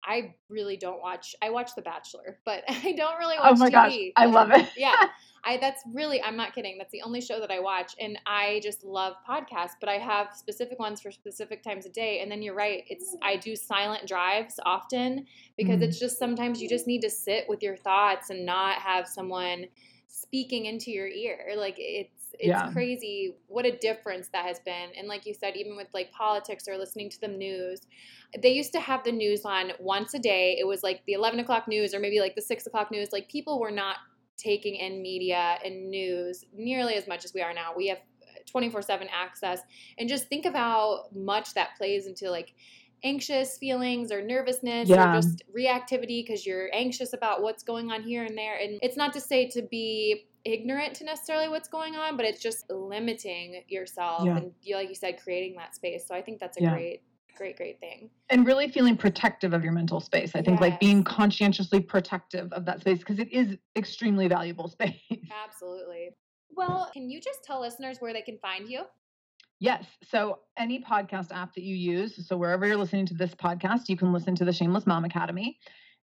I 0.05 0.35
really 0.49 0.77
don't 0.77 1.01
watch. 1.01 1.35
I 1.43 1.51
watch 1.51 1.75
The 1.77 1.83
Bachelor, 1.83 2.39
but 2.45 2.65
I 2.69 2.93
don't 2.97 3.19
really 3.19 3.37
watch. 3.39 3.53
Oh 3.53 3.57
my 3.57 3.71
TV. 3.71 3.73
gosh, 3.73 3.95
I 4.17 4.27
love 4.27 4.51
it. 4.51 4.69
yeah, 4.77 4.95
I 5.45 5.59
that's 5.59 5.83
really 5.95 6.21
I'm 6.23 6.37
not 6.37 6.55
kidding. 6.55 6.77
That's 6.79 6.91
the 6.93 7.03
only 7.03 7.21
show 7.21 7.39
that 7.41 7.51
I 7.51 7.61
watch, 7.61 7.95
and 8.01 8.19
I 8.27 8.61
just 8.63 8.85
love 8.85 9.15
podcasts. 9.29 9.75
But 9.81 9.89
I 9.89 9.99
have 9.99 10.29
specific 10.35 10.79
ones 10.79 11.01
for 11.01 11.11
specific 11.11 11.63
times 11.63 11.87
of 11.87 11.93
day. 11.93 12.21
And 12.21 12.31
then 12.31 12.43
you're 12.43 12.55
right. 12.55 12.85
It's 12.89 13.17
I 13.23 13.37
do 13.37 13.55
silent 13.55 14.07
drives 14.07 14.59
often 14.67 15.25
because 15.57 15.81
Mhm. 15.81 15.83
it's 15.83 15.99
just 16.01 16.19
sometimes 16.19 16.61
you 16.61 16.69
just 16.69 16.87
need 16.87 17.03
to 17.03 17.11
sit 17.11 17.49
with 17.49 17.63
your 17.63 17.77
thoughts 17.77 18.31
and 18.31 18.45
not 18.45 18.77
have 18.77 19.07
someone 19.07 19.67
speaking 20.09 20.67
into 20.67 20.91
your 20.91 21.09
ear. 21.09 21.55
Like 21.57 21.77
it's 21.79 22.22
it's 22.39 22.49
Yeah. 22.49 22.73
crazy 22.73 23.37
what 23.49 23.65
a 23.67 23.77
difference 23.77 24.29
that 24.29 24.45
has 24.47 24.61
been. 24.61 24.91
And 24.97 25.09
like 25.09 25.27
you 25.27 25.35
said, 25.35 25.57
even 25.57 25.77
with 25.77 25.89
like 25.93 26.11
politics 26.13 26.67
or 26.69 26.77
listening 26.79 27.11
to 27.11 27.21
the 27.21 27.29
news, 27.29 27.87
they 28.41 28.53
used 28.53 28.73
to 28.73 28.81
have 28.81 29.05
the 29.05 29.13
news 29.13 29.45
on 29.45 29.73
once 29.79 30.15
a 30.15 30.19
day. 30.19 30.57
It 30.59 30.67
was 30.67 30.83
like 30.83 31.03
the 31.07 31.13
eleven 31.15 31.41
o'clock 31.41 31.69
news 31.69 31.95
or 31.95 32.01
maybe 32.01 32.21
like 32.21 32.35
the 32.35 32.43
six 32.43 32.67
o'clock 32.67 32.91
news. 32.91 33.13
Like 33.13 33.29
people 33.29 33.61
were 33.61 33.71
not 33.71 33.97
taking 34.37 34.75
in 34.77 35.03
media 35.03 35.59
and 35.65 35.91
news 35.91 36.45
nearly 36.53 36.95
as 36.95 37.07
much 37.07 37.25
as 37.25 37.33
we 37.35 37.43
are 37.43 37.55
now. 37.55 37.73
We 37.77 37.89
have 37.89 37.99
uh, 37.99 38.41
24 38.51 38.83
7 38.83 39.09
access. 39.13 39.61
And 39.99 40.09
just 40.09 40.29
think 40.29 40.47
of 40.47 40.55
how 40.55 41.05
much 41.15 41.55
that 41.55 41.77
plays 41.77 42.07
into 42.07 42.31
like 42.31 42.55
anxious 43.05 43.59
feelings 43.59 44.11
or 44.13 44.23
nervousness 44.23 44.89
Yeah. 44.89 45.11
or 45.11 45.21
just 45.21 45.43
reactivity 45.57 46.25
because 46.25 46.47
you're 46.47 46.71
anxious 46.73 47.13
about 47.13 47.43
what's 47.43 47.63
going 47.63 47.91
on 47.91 48.03
here 48.03 48.25
and 48.25 48.37
there. 48.37 48.57
And 48.57 48.79
it's 48.83 48.97
not 48.97 49.13
to 49.15 49.21
say 49.21 49.49
to 49.51 49.63
be 49.63 50.27
ignorant 50.45 50.95
to 50.97 51.05
necessarily 51.05 51.49
what's 51.49 51.69
going 51.69 51.97
on, 51.97 52.17
but 52.17 52.27
it's 52.27 52.41
just 52.43 52.69
limiting 52.71 53.63
yourself 53.69 54.25
Yeah. 54.25 54.37
and 54.37 54.53
you, 54.63 54.77
like 54.77 54.89
you 54.89 54.95
said, 54.95 55.21
creating 55.23 55.57
that 55.57 55.75
space. 55.75 56.07
So 56.07 56.15
I 56.15 56.23
think 56.23 56.41
that's 56.41 56.59
a 56.59 56.63
Yeah. 56.63 56.73
great, 56.73 57.03
great, 57.37 57.57
great 57.57 57.81
thing. 57.81 58.11
and 58.31 58.47
really 58.47 58.69
feeling 58.69 58.97
protective 58.97 59.53
of 59.53 59.63
your 59.63 59.73
mental 59.73 60.01
space. 60.01 60.35
I 60.35 60.43
think 60.43 60.61
like 60.61 60.81
being 60.81 61.05
conscientiously 61.05 61.81
protective 61.81 62.53
of 62.53 62.65
that 62.67 62.81
space 62.81 62.99
because 62.99 63.19
it 63.19 63.31
is 63.33 63.57
extremely 63.77 64.27
valuable 64.29 64.69
space. 64.77 65.01
Absolutely. 65.45 66.11
Well, 66.55 66.91
can 66.93 67.09
you 67.11 67.21
just 67.21 67.45
tell 67.45 67.61
listeners 67.61 67.99
where 68.01 68.13
they 68.13 68.23
can 68.23 68.39
find 68.39 68.69
you? 68.69 68.83
Yes. 69.61 69.85
So 70.03 70.41
any 70.59 70.81
podcast 70.83 71.31
app 71.33 71.55
that 71.55 71.63
you 71.63 71.77
use, 71.77 72.27
so 72.27 72.37
wherever 72.37 72.67
you're 72.67 72.77
listening 72.77 73.07
to 73.07 73.15
this 73.15 73.35
podcast, 73.35 73.89
you 73.89 73.97
can 73.97 74.13
listen 74.13 74.35
to 74.37 74.45
the 74.45 74.53
Shameless 74.53 74.87
Mom 74.87 75.05
Academy. 75.05 75.59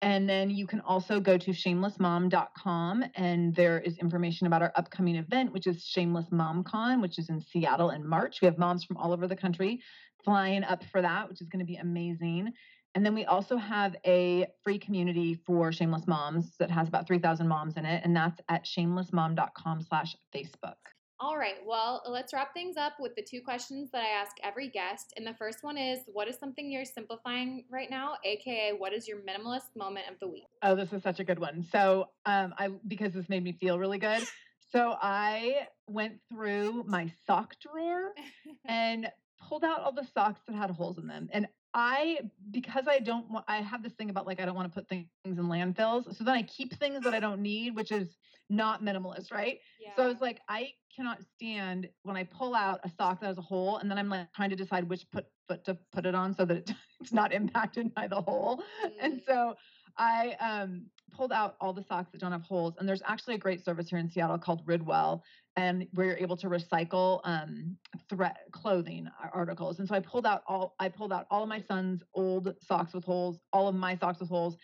And 0.03 0.27
then 0.27 0.49
you 0.49 0.67
can 0.67 0.81
also 0.81 1.21
go 1.21 1.37
to 1.37 1.51
shamelessmom.com 1.51 3.05
and 3.15 3.55
there 3.55 3.79
is 3.79 3.97
information 3.99 4.47
about 4.47 4.61
our 4.61 4.73
upcoming 4.75 5.15
event, 5.15 5.53
which 5.53 5.65
is 5.65 5.81
Shameless 5.81 6.25
Mom 6.29 6.61
Con, 6.65 6.99
which 6.99 7.17
is 7.17 7.29
in 7.29 7.39
Seattle 7.39 7.91
in 7.91 8.05
March. 8.05 8.41
We 8.41 8.47
have 8.47 8.57
moms 8.57 8.83
from 8.83 8.97
all 8.97 9.13
over 9.13 9.29
the 9.29 9.35
country 9.37 9.79
flying 10.25 10.65
up 10.65 10.83
for 10.91 11.01
that, 11.01 11.29
which 11.29 11.39
is 11.39 11.47
going 11.47 11.61
to 11.61 11.65
be 11.65 11.77
amazing. 11.77 12.51
And 12.95 13.05
then 13.05 13.15
we 13.15 13.23
also 13.23 13.55
have 13.55 13.95
a 14.05 14.45
free 14.61 14.77
community 14.77 15.35
for 15.45 15.71
shameless 15.71 16.05
moms 16.05 16.51
that 16.59 16.69
has 16.69 16.89
about 16.89 17.07
3,000 17.07 17.47
moms 17.47 17.77
in 17.77 17.85
it. 17.85 18.01
And 18.03 18.13
that's 18.13 18.41
at 18.49 18.65
shamelessmom.com 18.65 19.83
slash 19.83 20.17
Facebook. 20.35 20.75
All 21.19 21.37
right. 21.37 21.55
Well, 21.65 22.01
let's 22.07 22.33
wrap 22.33 22.53
things 22.53 22.75
up 22.75 22.93
with 22.99 23.15
the 23.15 23.21
two 23.21 23.41
questions 23.41 23.91
that 23.91 24.03
I 24.03 24.09
ask 24.09 24.35
every 24.43 24.67
guest. 24.67 25.13
And 25.15 25.25
the 25.25 25.33
first 25.33 25.59
one 25.61 25.77
is 25.77 25.99
what 26.07 26.27
is 26.27 26.37
something 26.37 26.71
you're 26.71 26.85
simplifying 26.85 27.65
right 27.71 27.89
now? 27.89 28.15
AKA, 28.25 28.73
what 28.77 28.93
is 28.93 29.07
your 29.07 29.19
minimalist 29.19 29.75
moment 29.75 30.05
of 30.11 30.19
the 30.19 30.27
week? 30.27 30.47
Oh, 30.63 30.75
this 30.75 30.91
is 30.91 31.03
such 31.03 31.19
a 31.19 31.23
good 31.23 31.39
one. 31.39 31.65
So, 31.71 32.09
um, 32.25 32.53
I 32.57 32.69
because 32.87 33.13
this 33.13 33.29
made 33.29 33.43
me 33.43 33.53
feel 33.53 33.79
really 33.79 33.99
good. 33.99 34.23
So 34.73 34.95
I 34.99 35.67
went 35.85 36.15
through 36.31 36.83
my 36.87 37.11
sock 37.27 37.53
drawer 37.61 38.11
and 38.65 39.07
pulled 39.39 39.63
out 39.63 39.81
all 39.81 39.91
the 39.91 40.07
socks 40.15 40.41
that 40.47 40.55
had 40.55 40.71
holes 40.71 40.97
in 40.97 41.05
them. 41.05 41.29
And 41.31 41.47
I, 41.75 42.19
because 42.49 42.85
I 42.87 42.97
don't 42.97 43.29
want, 43.29 43.45
I 43.47 43.57
have 43.57 43.83
this 43.83 43.93
thing 43.93 44.09
about 44.09 44.25
like 44.25 44.41
I 44.41 44.45
don't 44.45 44.55
want 44.55 44.73
to 44.73 44.79
put 44.79 44.89
things 44.89 45.07
in 45.25 45.35
landfills. 45.35 46.15
So 46.15 46.23
then 46.23 46.33
I 46.33 46.41
keep 46.41 46.73
things 46.79 47.03
that 47.03 47.13
I 47.13 47.19
don't 47.19 47.41
need, 47.41 47.75
which 47.75 47.91
is 47.91 48.17
not 48.49 48.83
minimalist, 48.83 49.31
right? 49.31 49.59
So 49.95 50.03
I 50.03 50.07
was 50.07 50.21
like, 50.21 50.41
I 50.47 50.73
cannot 50.95 51.23
stand 51.23 51.89
when 52.03 52.15
I 52.15 52.23
pull 52.23 52.53
out 52.55 52.79
a 52.83 52.89
sock 52.89 53.19
that 53.21 53.27
has 53.27 53.37
a 53.37 53.41
hole, 53.41 53.77
and 53.77 53.89
then 53.89 53.97
I'm 53.97 54.09
like 54.09 54.31
trying 54.33 54.49
to 54.51 54.55
decide 54.55 54.87
which 54.89 55.09
put 55.11 55.25
foot 55.47 55.63
to 55.65 55.77
put 55.91 56.05
it 56.05 56.15
on 56.15 56.33
so 56.33 56.45
that 56.45 56.57
it, 56.57 56.71
it's 57.01 57.13
not 57.13 57.33
impacted 57.33 57.93
by 57.93 58.07
the 58.07 58.21
hole. 58.21 58.63
And 58.99 59.13
Mm. 59.21 59.25
so 59.25 59.55
I 59.97 60.35
um, 60.39 60.89
pulled 61.11 61.31
out 61.31 61.55
all 61.61 61.73
the 61.73 61.83
socks 61.83 62.11
that 62.11 62.19
don't 62.21 62.31
have 62.31 62.41
holes. 62.43 62.75
And 62.77 62.87
there's 62.89 63.01
actually 63.05 63.35
a 63.35 63.37
great 63.37 63.63
service 63.63 63.89
here 63.89 63.99
in 63.99 64.09
Seattle 64.09 64.37
called 64.39 64.65
Ridwell, 64.65 65.21
and 65.55 65.87
where 65.93 66.07
you're 66.07 66.17
able 66.17 66.37
to 66.37 66.47
recycle 66.47 67.21
um, 67.23 67.77
thread 68.09 68.37
clothing 68.51 69.07
articles. 69.33 69.79
And 69.79 69.87
so 69.87 69.95
I 69.95 69.99
pulled 69.99 70.25
out 70.25 70.43
all 70.47 70.75
I 70.79 70.89
pulled 70.89 71.13
out 71.13 71.27
all 71.29 71.43
of 71.43 71.49
my 71.49 71.59
son's 71.59 72.03
old 72.13 72.55
socks 72.61 72.93
with 72.93 73.03
holes, 73.03 73.39
all 73.51 73.67
of 73.67 73.75
my 73.75 73.95
socks 73.95 74.19
with 74.19 74.29
holes, 74.29 74.57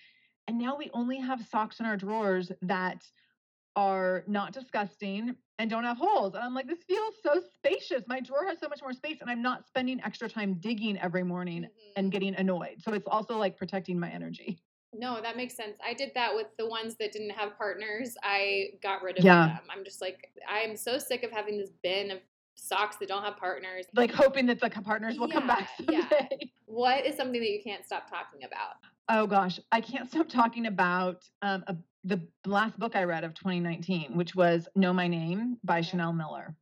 and 0.48 0.58
now 0.58 0.76
we 0.78 0.90
only 0.94 1.20
have 1.20 1.46
socks 1.46 1.80
in 1.80 1.86
our 1.86 1.98
drawers 1.98 2.52
that 2.64 3.04
are 3.76 4.24
not 4.28 4.52
disgusting 4.54 5.36
and 5.58 5.70
don't 5.70 5.84
have 5.84 5.98
holes. 5.98 6.34
And 6.36 6.44
I'm 6.44 6.54
like, 6.54 6.68
this 6.68 6.84
feels 6.88 7.16
so 7.24 7.42
spacious. 7.56 8.04
My 8.08 8.20
drawer 8.20 8.46
has 8.48 8.60
so 8.60 8.68
much 8.70 8.82
more 8.82 8.94
space, 8.94 9.18
and 9.22 9.30
I'm 9.30 9.42
not 9.42 9.68
spending 9.68 10.02
extra 10.04 10.30
time 10.30 10.56
digging 10.56 10.98
every 11.00 11.24
morning 11.24 11.68
and 11.96 12.08
Mhm. 12.08 12.12
getting 12.12 12.36
annoyed. 12.36 12.82
So 12.82 12.94
it's 12.94 13.08
also 13.08 13.38
like 13.38 13.58
protecting 13.58 14.00
my 14.00 14.10
energy. 14.10 14.60
No, 14.94 15.22
that 15.22 15.38
makes 15.38 15.56
sense. 15.56 15.78
I 15.84 15.94
did 15.94 16.14
that 16.16 16.36
with 16.36 16.48
the 16.58 16.66
ones 16.68 16.96
that 16.96 17.12
didn't 17.12 17.30
have 17.32 17.56
partners. 17.58 18.18
I 18.24 18.72
got 18.82 19.04
rid 19.04 19.18
of 19.20 19.24
Yeah. 19.24 19.48
them. 19.48 19.64
I'm 19.70 19.84
just 19.84 20.02
like, 20.02 20.34
I'm 20.48 20.76
so 20.76 20.98
sick 20.98 21.24
of 21.24 21.32
having 21.32 21.58
this 21.58 21.70
bin 21.84 22.10
of 22.10 22.20
socks 22.56 22.96
that 22.98 23.08
don't 23.08 23.24
have 23.24 23.38
partners. 23.38 23.86
Like 23.94 24.12
hoping 24.12 24.48
that 24.48 24.60
the 24.60 24.70
partners 24.70 25.20
will 25.20 25.28
come 25.30 25.46
back 25.48 25.70
Yeah, 25.80 25.86
yeah. 26.10 26.10
someday. 26.10 26.52
What 26.66 27.06
is 27.06 27.16
something 27.16 27.40
that 27.40 27.50
you 27.52 27.62
can't 27.64 27.86
stop 27.86 28.10
talking 28.10 28.44
about? 28.44 28.76
Oh 29.10 29.26
gosh, 29.26 29.60
I 29.72 29.82
can't 29.82 30.08
stop 30.12 30.30
talking 30.30 30.68
about 30.68 31.24
um, 31.42 31.64
a, 31.68 31.76
the 32.04 32.22
last 32.46 32.78
book 32.80 32.96
I 32.96 33.04
read 33.04 33.24
of 33.24 33.34
2019, 33.34 34.16
which 34.16 34.36
was 34.36 34.68
Know 34.76 34.94
My 34.94 35.08
Name 35.08 35.58
by. 35.64 35.82
Chanel 35.82 36.14
Miller, 36.14 36.56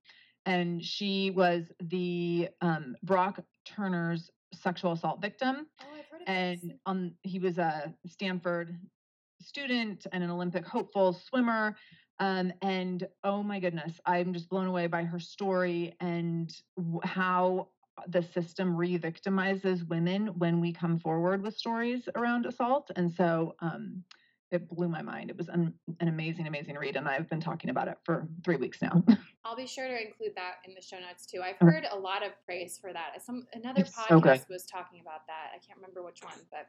and 0.46 0.84
she 0.84 1.30
was 1.32 1.66
the 1.82 2.50
um, 2.62 2.96
Brock 3.04 3.42
Turner's 3.66 4.32
sexual 4.54 4.94
assault 4.94 5.22
victim. 5.22 5.68
Oh, 5.82 5.86
I've 5.94 6.06
heard 6.10 6.22
of 6.22 6.28
and 6.28 6.62
this. 6.62 6.78
on 6.86 7.14
he 7.24 7.40
was 7.40 7.58
a 7.58 7.94
Stanford 8.08 8.80
student 9.42 10.08
and 10.14 10.24
an 10.24 10.30
Olympic 10.30 10.66
hopeful 10.66 11.14
swimmer. 11.14 11.76
Um, 12.20 12.52
and 12.64 13.08
oh 13.24 13.44
my 13.44 13.60
goodness, 13.60 14.00
I'm 14.06 14.34
just 14.34 14.50
blown 14.50 14.66
away 14.66 14.88
by 14.88 15.04
her 15.04 15.20
story 15.20 15.94
and 16.00 16.52
w- 16.76 17.02
how 17.04 17.68
the 18.08 18.22
system 18.22 18.76
re-victimizes 18.76 19.88
women 19.88 20.28
when 20.38 20.60
we 20.60 20.72
come 20.72 21.00
forward 21.00 21.42
with 21.42 21.56
stories 21.56 22.08
around 22.16 22.46
assault. 22.46 22.92
And 22.96 23.12
so 23.12 23.56
um, 23.60 24.04
it 24.52 24.70
blew 24.70 24.88
my 24.88 25.02
mind. 25.02 25.30
It 25.30 25.38
was 25.38 25.50
an, 25.50 25.74
an 26.00 26.08
amazing, 26.08 26.48
amazing 26.48 26.76
read, 26.76 26.96
and 26.96 27.08
I've 27.08 27.30
been 27.30 27.42
talking 27.42 27.70
about 27.70 27.88
it 27.90 27.98
for 28.04 28.28
three 28.46 28.56
weeks 28.56 28.82
now. 28.82 29.04
I'll 29.46 29.58
be 29.58 29.68
sure 29.68 29.88
to 29.88 30.02
include 30.02 30.34
that 30.36 30.56
in 30.66 30.74
the 30.74 30.82
show 30.82 30.98
notes 31.00 31.26
too. 31.26 31.42
I've 31.42 31.58
heard 31.58 31.86
a 31.92 31.98
lot 31.98 32.26
of 32.26 32.32
praise 32.46 32.78
for 32.82 32.94
that. 32.94 33.22
Some 33.24 33.46
another 33.54 33.82
It's 33.82 33.96
podcast 33.96 34.40
so 34.40 34.46
was 34.50 34.66
talking 34.66 35.02
about 35.02 35.26
that. 35.28 35.52
I 35.54 35.58
can't 35.66 35.78
remember 35.78 36.04
which 36.04 36.22
one, 36.22 36.34
but 36.52 36.68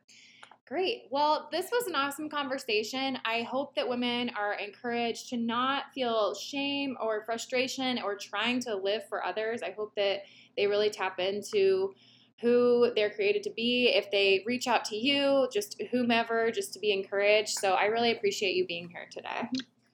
great. 0.67 1.03
Well, 1.11 1.49
this 1.51 1.71
was 1.73 1.87
an 1.87 1.95
awesome 1.95 2.29
conversation. 2.29 3.19
I 3.25 3.43
hope 3.43 3.75
that 3.75 3.89
women 3.89 4.31
are 4.37 4.55
encouraged 4.55 5.29
to 5.31 5.37
not 5.37 5.85
feel 5.95 6.35
shame 6.35 6.97
or 7.01 7.25
frustration 7.25 8.01
or 8.03 8.17
trying 8.17 8.61
to 8.63 8.77
live 8.77 9.09
for 9.09 9.25
others. 9.25 9.63
I 9.63 9.71
hope 9.71 9.95
that 9.97 10.23
they 10.59 10.67
really 10.67 10.91
tap 10.91 11.19
into 11.19 11.95
who 12.41 12.93
they're 12.95 13.11
created 13.11 13.43
to 13.45 13.51
be. 13.51 13.93
If 13.95 14.11
they 14.11 14.43
reach 14.47 14.67
out 14.67 14.85
to 14.87 14.97
you, 14.97 15.49
just 15.53 15.81
whomever, 15.91 16.51
just 16.51 16.73
to 16.75 16.79
be 16.79 16.93
encouraged. 16.93 17.59
So 17.59 17.73
I 17.73 17.87
really 17.87 18.13
appreciate 18.13 18.55
you 18.55 18.67
being 18.67 18.89
here 18.91 19.09
today. 19.11 19.49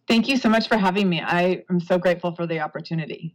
Thank 0.08 0.28
you 0.28 0.36
so 0.36 0.48
much 0.48 0.68
for 0.68 0.76
having 0.76 1.08
me. 1.08 1.22
I 1.22 1.64
am 1.70 1.80
so 1.80 1.98
grateful 1.98 2.34
for 2.34 2.46
the 2.46 2.60
opportunity. 2.60 3.34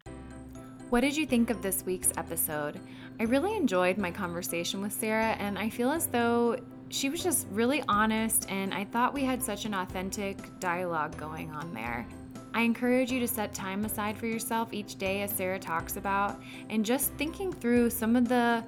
What 0.90 1.02
did 1.02 1.16
you 1.16 1.26
think 1.26 1.50
of 1.50 1.62
this 1.62 1.84
week's 1.86 2.12
episode? 2.18 2.80
I 3.20 3.24
really 3.24 3.56
enjoyed 3.56 3.98
my 3.98 4.12
conversation 4.12 4.82
with 4.82 4.92
Sara, 4.92 5.36
and 5.40 5.58
I 5.58 5.70
feel 5.70 5.92
as 5.92 6.08
though 6.08 6.58
she 6.90 7.10
was 7.10 7.22
just 7.22 7.48
really 7.52 7.84
honest, 7.88 8.50
and 8.50 8.74
I 8.74 8.86
thought 8.86 9.14
we 9.14 9.24
had 9.24 9.44
such 9.44 9.66
an 9.66 9.74
authentic 9.76 10.60
dialogue 10.60 11.16
going 11.18 11.52
on 11.52 11.74
there. 11.74 12.08
I 12.54 12.62
encourage 12.62 13.12
you 13.12 13.20
to 13.20 13.28
set 13.28 13.54
time 13.54 13.86
aside 13.86 14.18
for 14.18 14.26
yourself 14.26 14.74
each 14.74 14.98
day, 14.98 15.22
as 15.22 15.32
Sara 15.32 15.60
talks 15.60 15.98
about, 15.98 16.42
and 16.70 16.86
just 16.86 17.12
thinking 17.14 17.54
through 17.54 17.90
some 17.90 18.16
of 18.16 18.28
the 18.28 18.64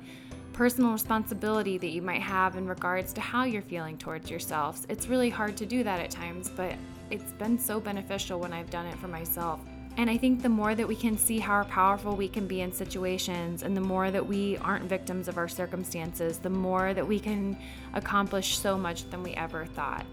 personal 0.53 0.91
responsibility 0.91 1.77
that 1.77 1.89
you 1.89 2.01
might 2.01 2.21
have 2.21 2.55
in 2.57 2.67
regards 2.67 3.13
to 3.13 3.21
how 3.21 3.43
you're 3.43 3.61
feeling 3.61 3.97
towards 3.97 4.29
yourselves. 4.29 4.85
It's 4.89 5.07
really 5.07 5.29
hard 5.29 5.57
to 5.57 5.65
do 5.65 5.83
that 5.83 5.99
at 5.99 6.11
times, 6.11 6.49
but 6.49 6.75
it's 7.09 7.31
been 7.33 7.57
so 7.57 7.79
beneficial 7.79 8.39
when 8.39 8.53
I've 8.53 8.69
done 8.69 8.85
it 8.85 8.97
for 8.99 9.07
myself. 9.07 9.59
And 9.97 10.09
I 10.09 10.17
think 10.17 10.41
the 10.41 10.49
more 10.49 10.73
that 10.75 10.87
we 10.87 10.95
can 10.95 11.17
see 11.17 11.39
how 11.39 11.63
powerful 11.65 12.15
we 12.15 12.27
can 12.27 12.47
be 12.47 12.61
in 12.61 12.71
situations, 12.71 13.63
and 13.63 13.75
the 13.75 13.81
more 13.81 14.11
that 14.11 14.25
we 14.25 14.57
aren't 14.57 14.85
victims 14.85 15.27
of 15.27 15.37
our 15.37 15.47
circumstances, 15.47 16.37
the 16.37 16.49
more 16.49 16.93
that 16.93 17.05
we 17.05 17.19
can 17.19 17.57
accomplish 17.93 18.57
so 18.57 18.77
much 18.77 19.09
than 19.09 19.21
we 19.23 19.33
ever 19.33 19.65
thought. 19.65 20.05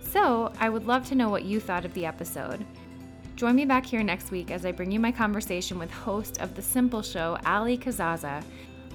So, 0.00 0.52
I 0.60 0.68
would 0.68 0.86
love 0.86 1.06
to 1.08 1.14
know 1.14 1.30
what 1.30 1.44
you 1.44 1.58
thought 1.58 1.84
of 1.84 1.94
the 1.94 2.04
episode. 2.04 2.64
Join 3.36 3.56
me 3.56 3.64
back 3.64 3.84
here 3.84 4.04
next 4.04 4.30
week 4.30 4.52
as 4.52 4.64
I 4.64 4.70
bring 4.70 4.92
you 4.92 5.00
my 5.00 5.10
conversation 5.10 5.76
with 5.76 5.90
host 5.90 6.40
of 6.40 6.54
The 6.54 6.62
Simple 6.62 7.02
Show, 7.02 7.36
Allie 7.44 7.76
Casazza. 7.76 8.44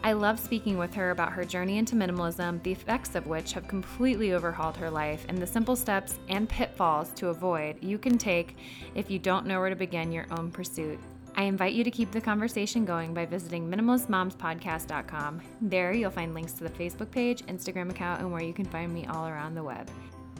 I 0.02 0.14
love 0.14 0.40
speaking 0.40 0.78
with 0.78 0.94
her 0.94 1.12
about 1.12 1.34
her 1.34 1.44
journey 1.44 1.78
into 1.78 1.98
minimalism, 1.98 2.64
the 2.64 2.72
effects 2.72 3.16
of 3.16 3.28
which 3.28 3.52
have 3.52 3.68
completely 3.68 4.32
overhauled 4.32 4.78
her 4.78 4.90
life, 4.90 5.26
and 5.28 5.38
the 5.38 5.46
simple 5.46 5.76
steps 5.76 6.20
and 6.30 6.48
pitfalls 6.48 7.10
to 7.16 7.28
avoid 7.28 7.84
you 7.84 7.98
can 7.98 8.18
take 8.18 8.56
if 8.96 9.12
you 9.12 9.20
don't 9.20 9.46
know 9.46 9.60
where 9.60 9.70
to 9.70 9.76
begin 9.76 10.10
your 10.10 10.26
own 10.32 10.52
pursuit. 10.52 11.00
I 11.36 11.44
invite 11.44 11.74
you 11.74 11.84
to 11.84 11.92
keep 11.92 12.12
the 12.12 12.22
conversation 12.22 12.86
going 12.86 13.14
by 13.14 13.26
visiting 13.26 13.70
minimalistmomspodcast.com. 13.70 15.42
There 15.62 15.92
you'll 15.92 16.12
find 16.12 16.34
links 16.34 16.54
to 16.54 16.64
the 16.64 16.70
Facebook 16.70 17.12
page, 17.12 17.46
Instagram 17.48 17.90
account, 17.90 18.22
and 18.22 18.32
where 18.32 18.44
you 18.44 18.54
can 18.54 18.66
find 18.66 18.94
me 18.94 19.06
all 19.08 19.28
around 19.28 19.56
the 19.56 19.64
web. 19.64 19.90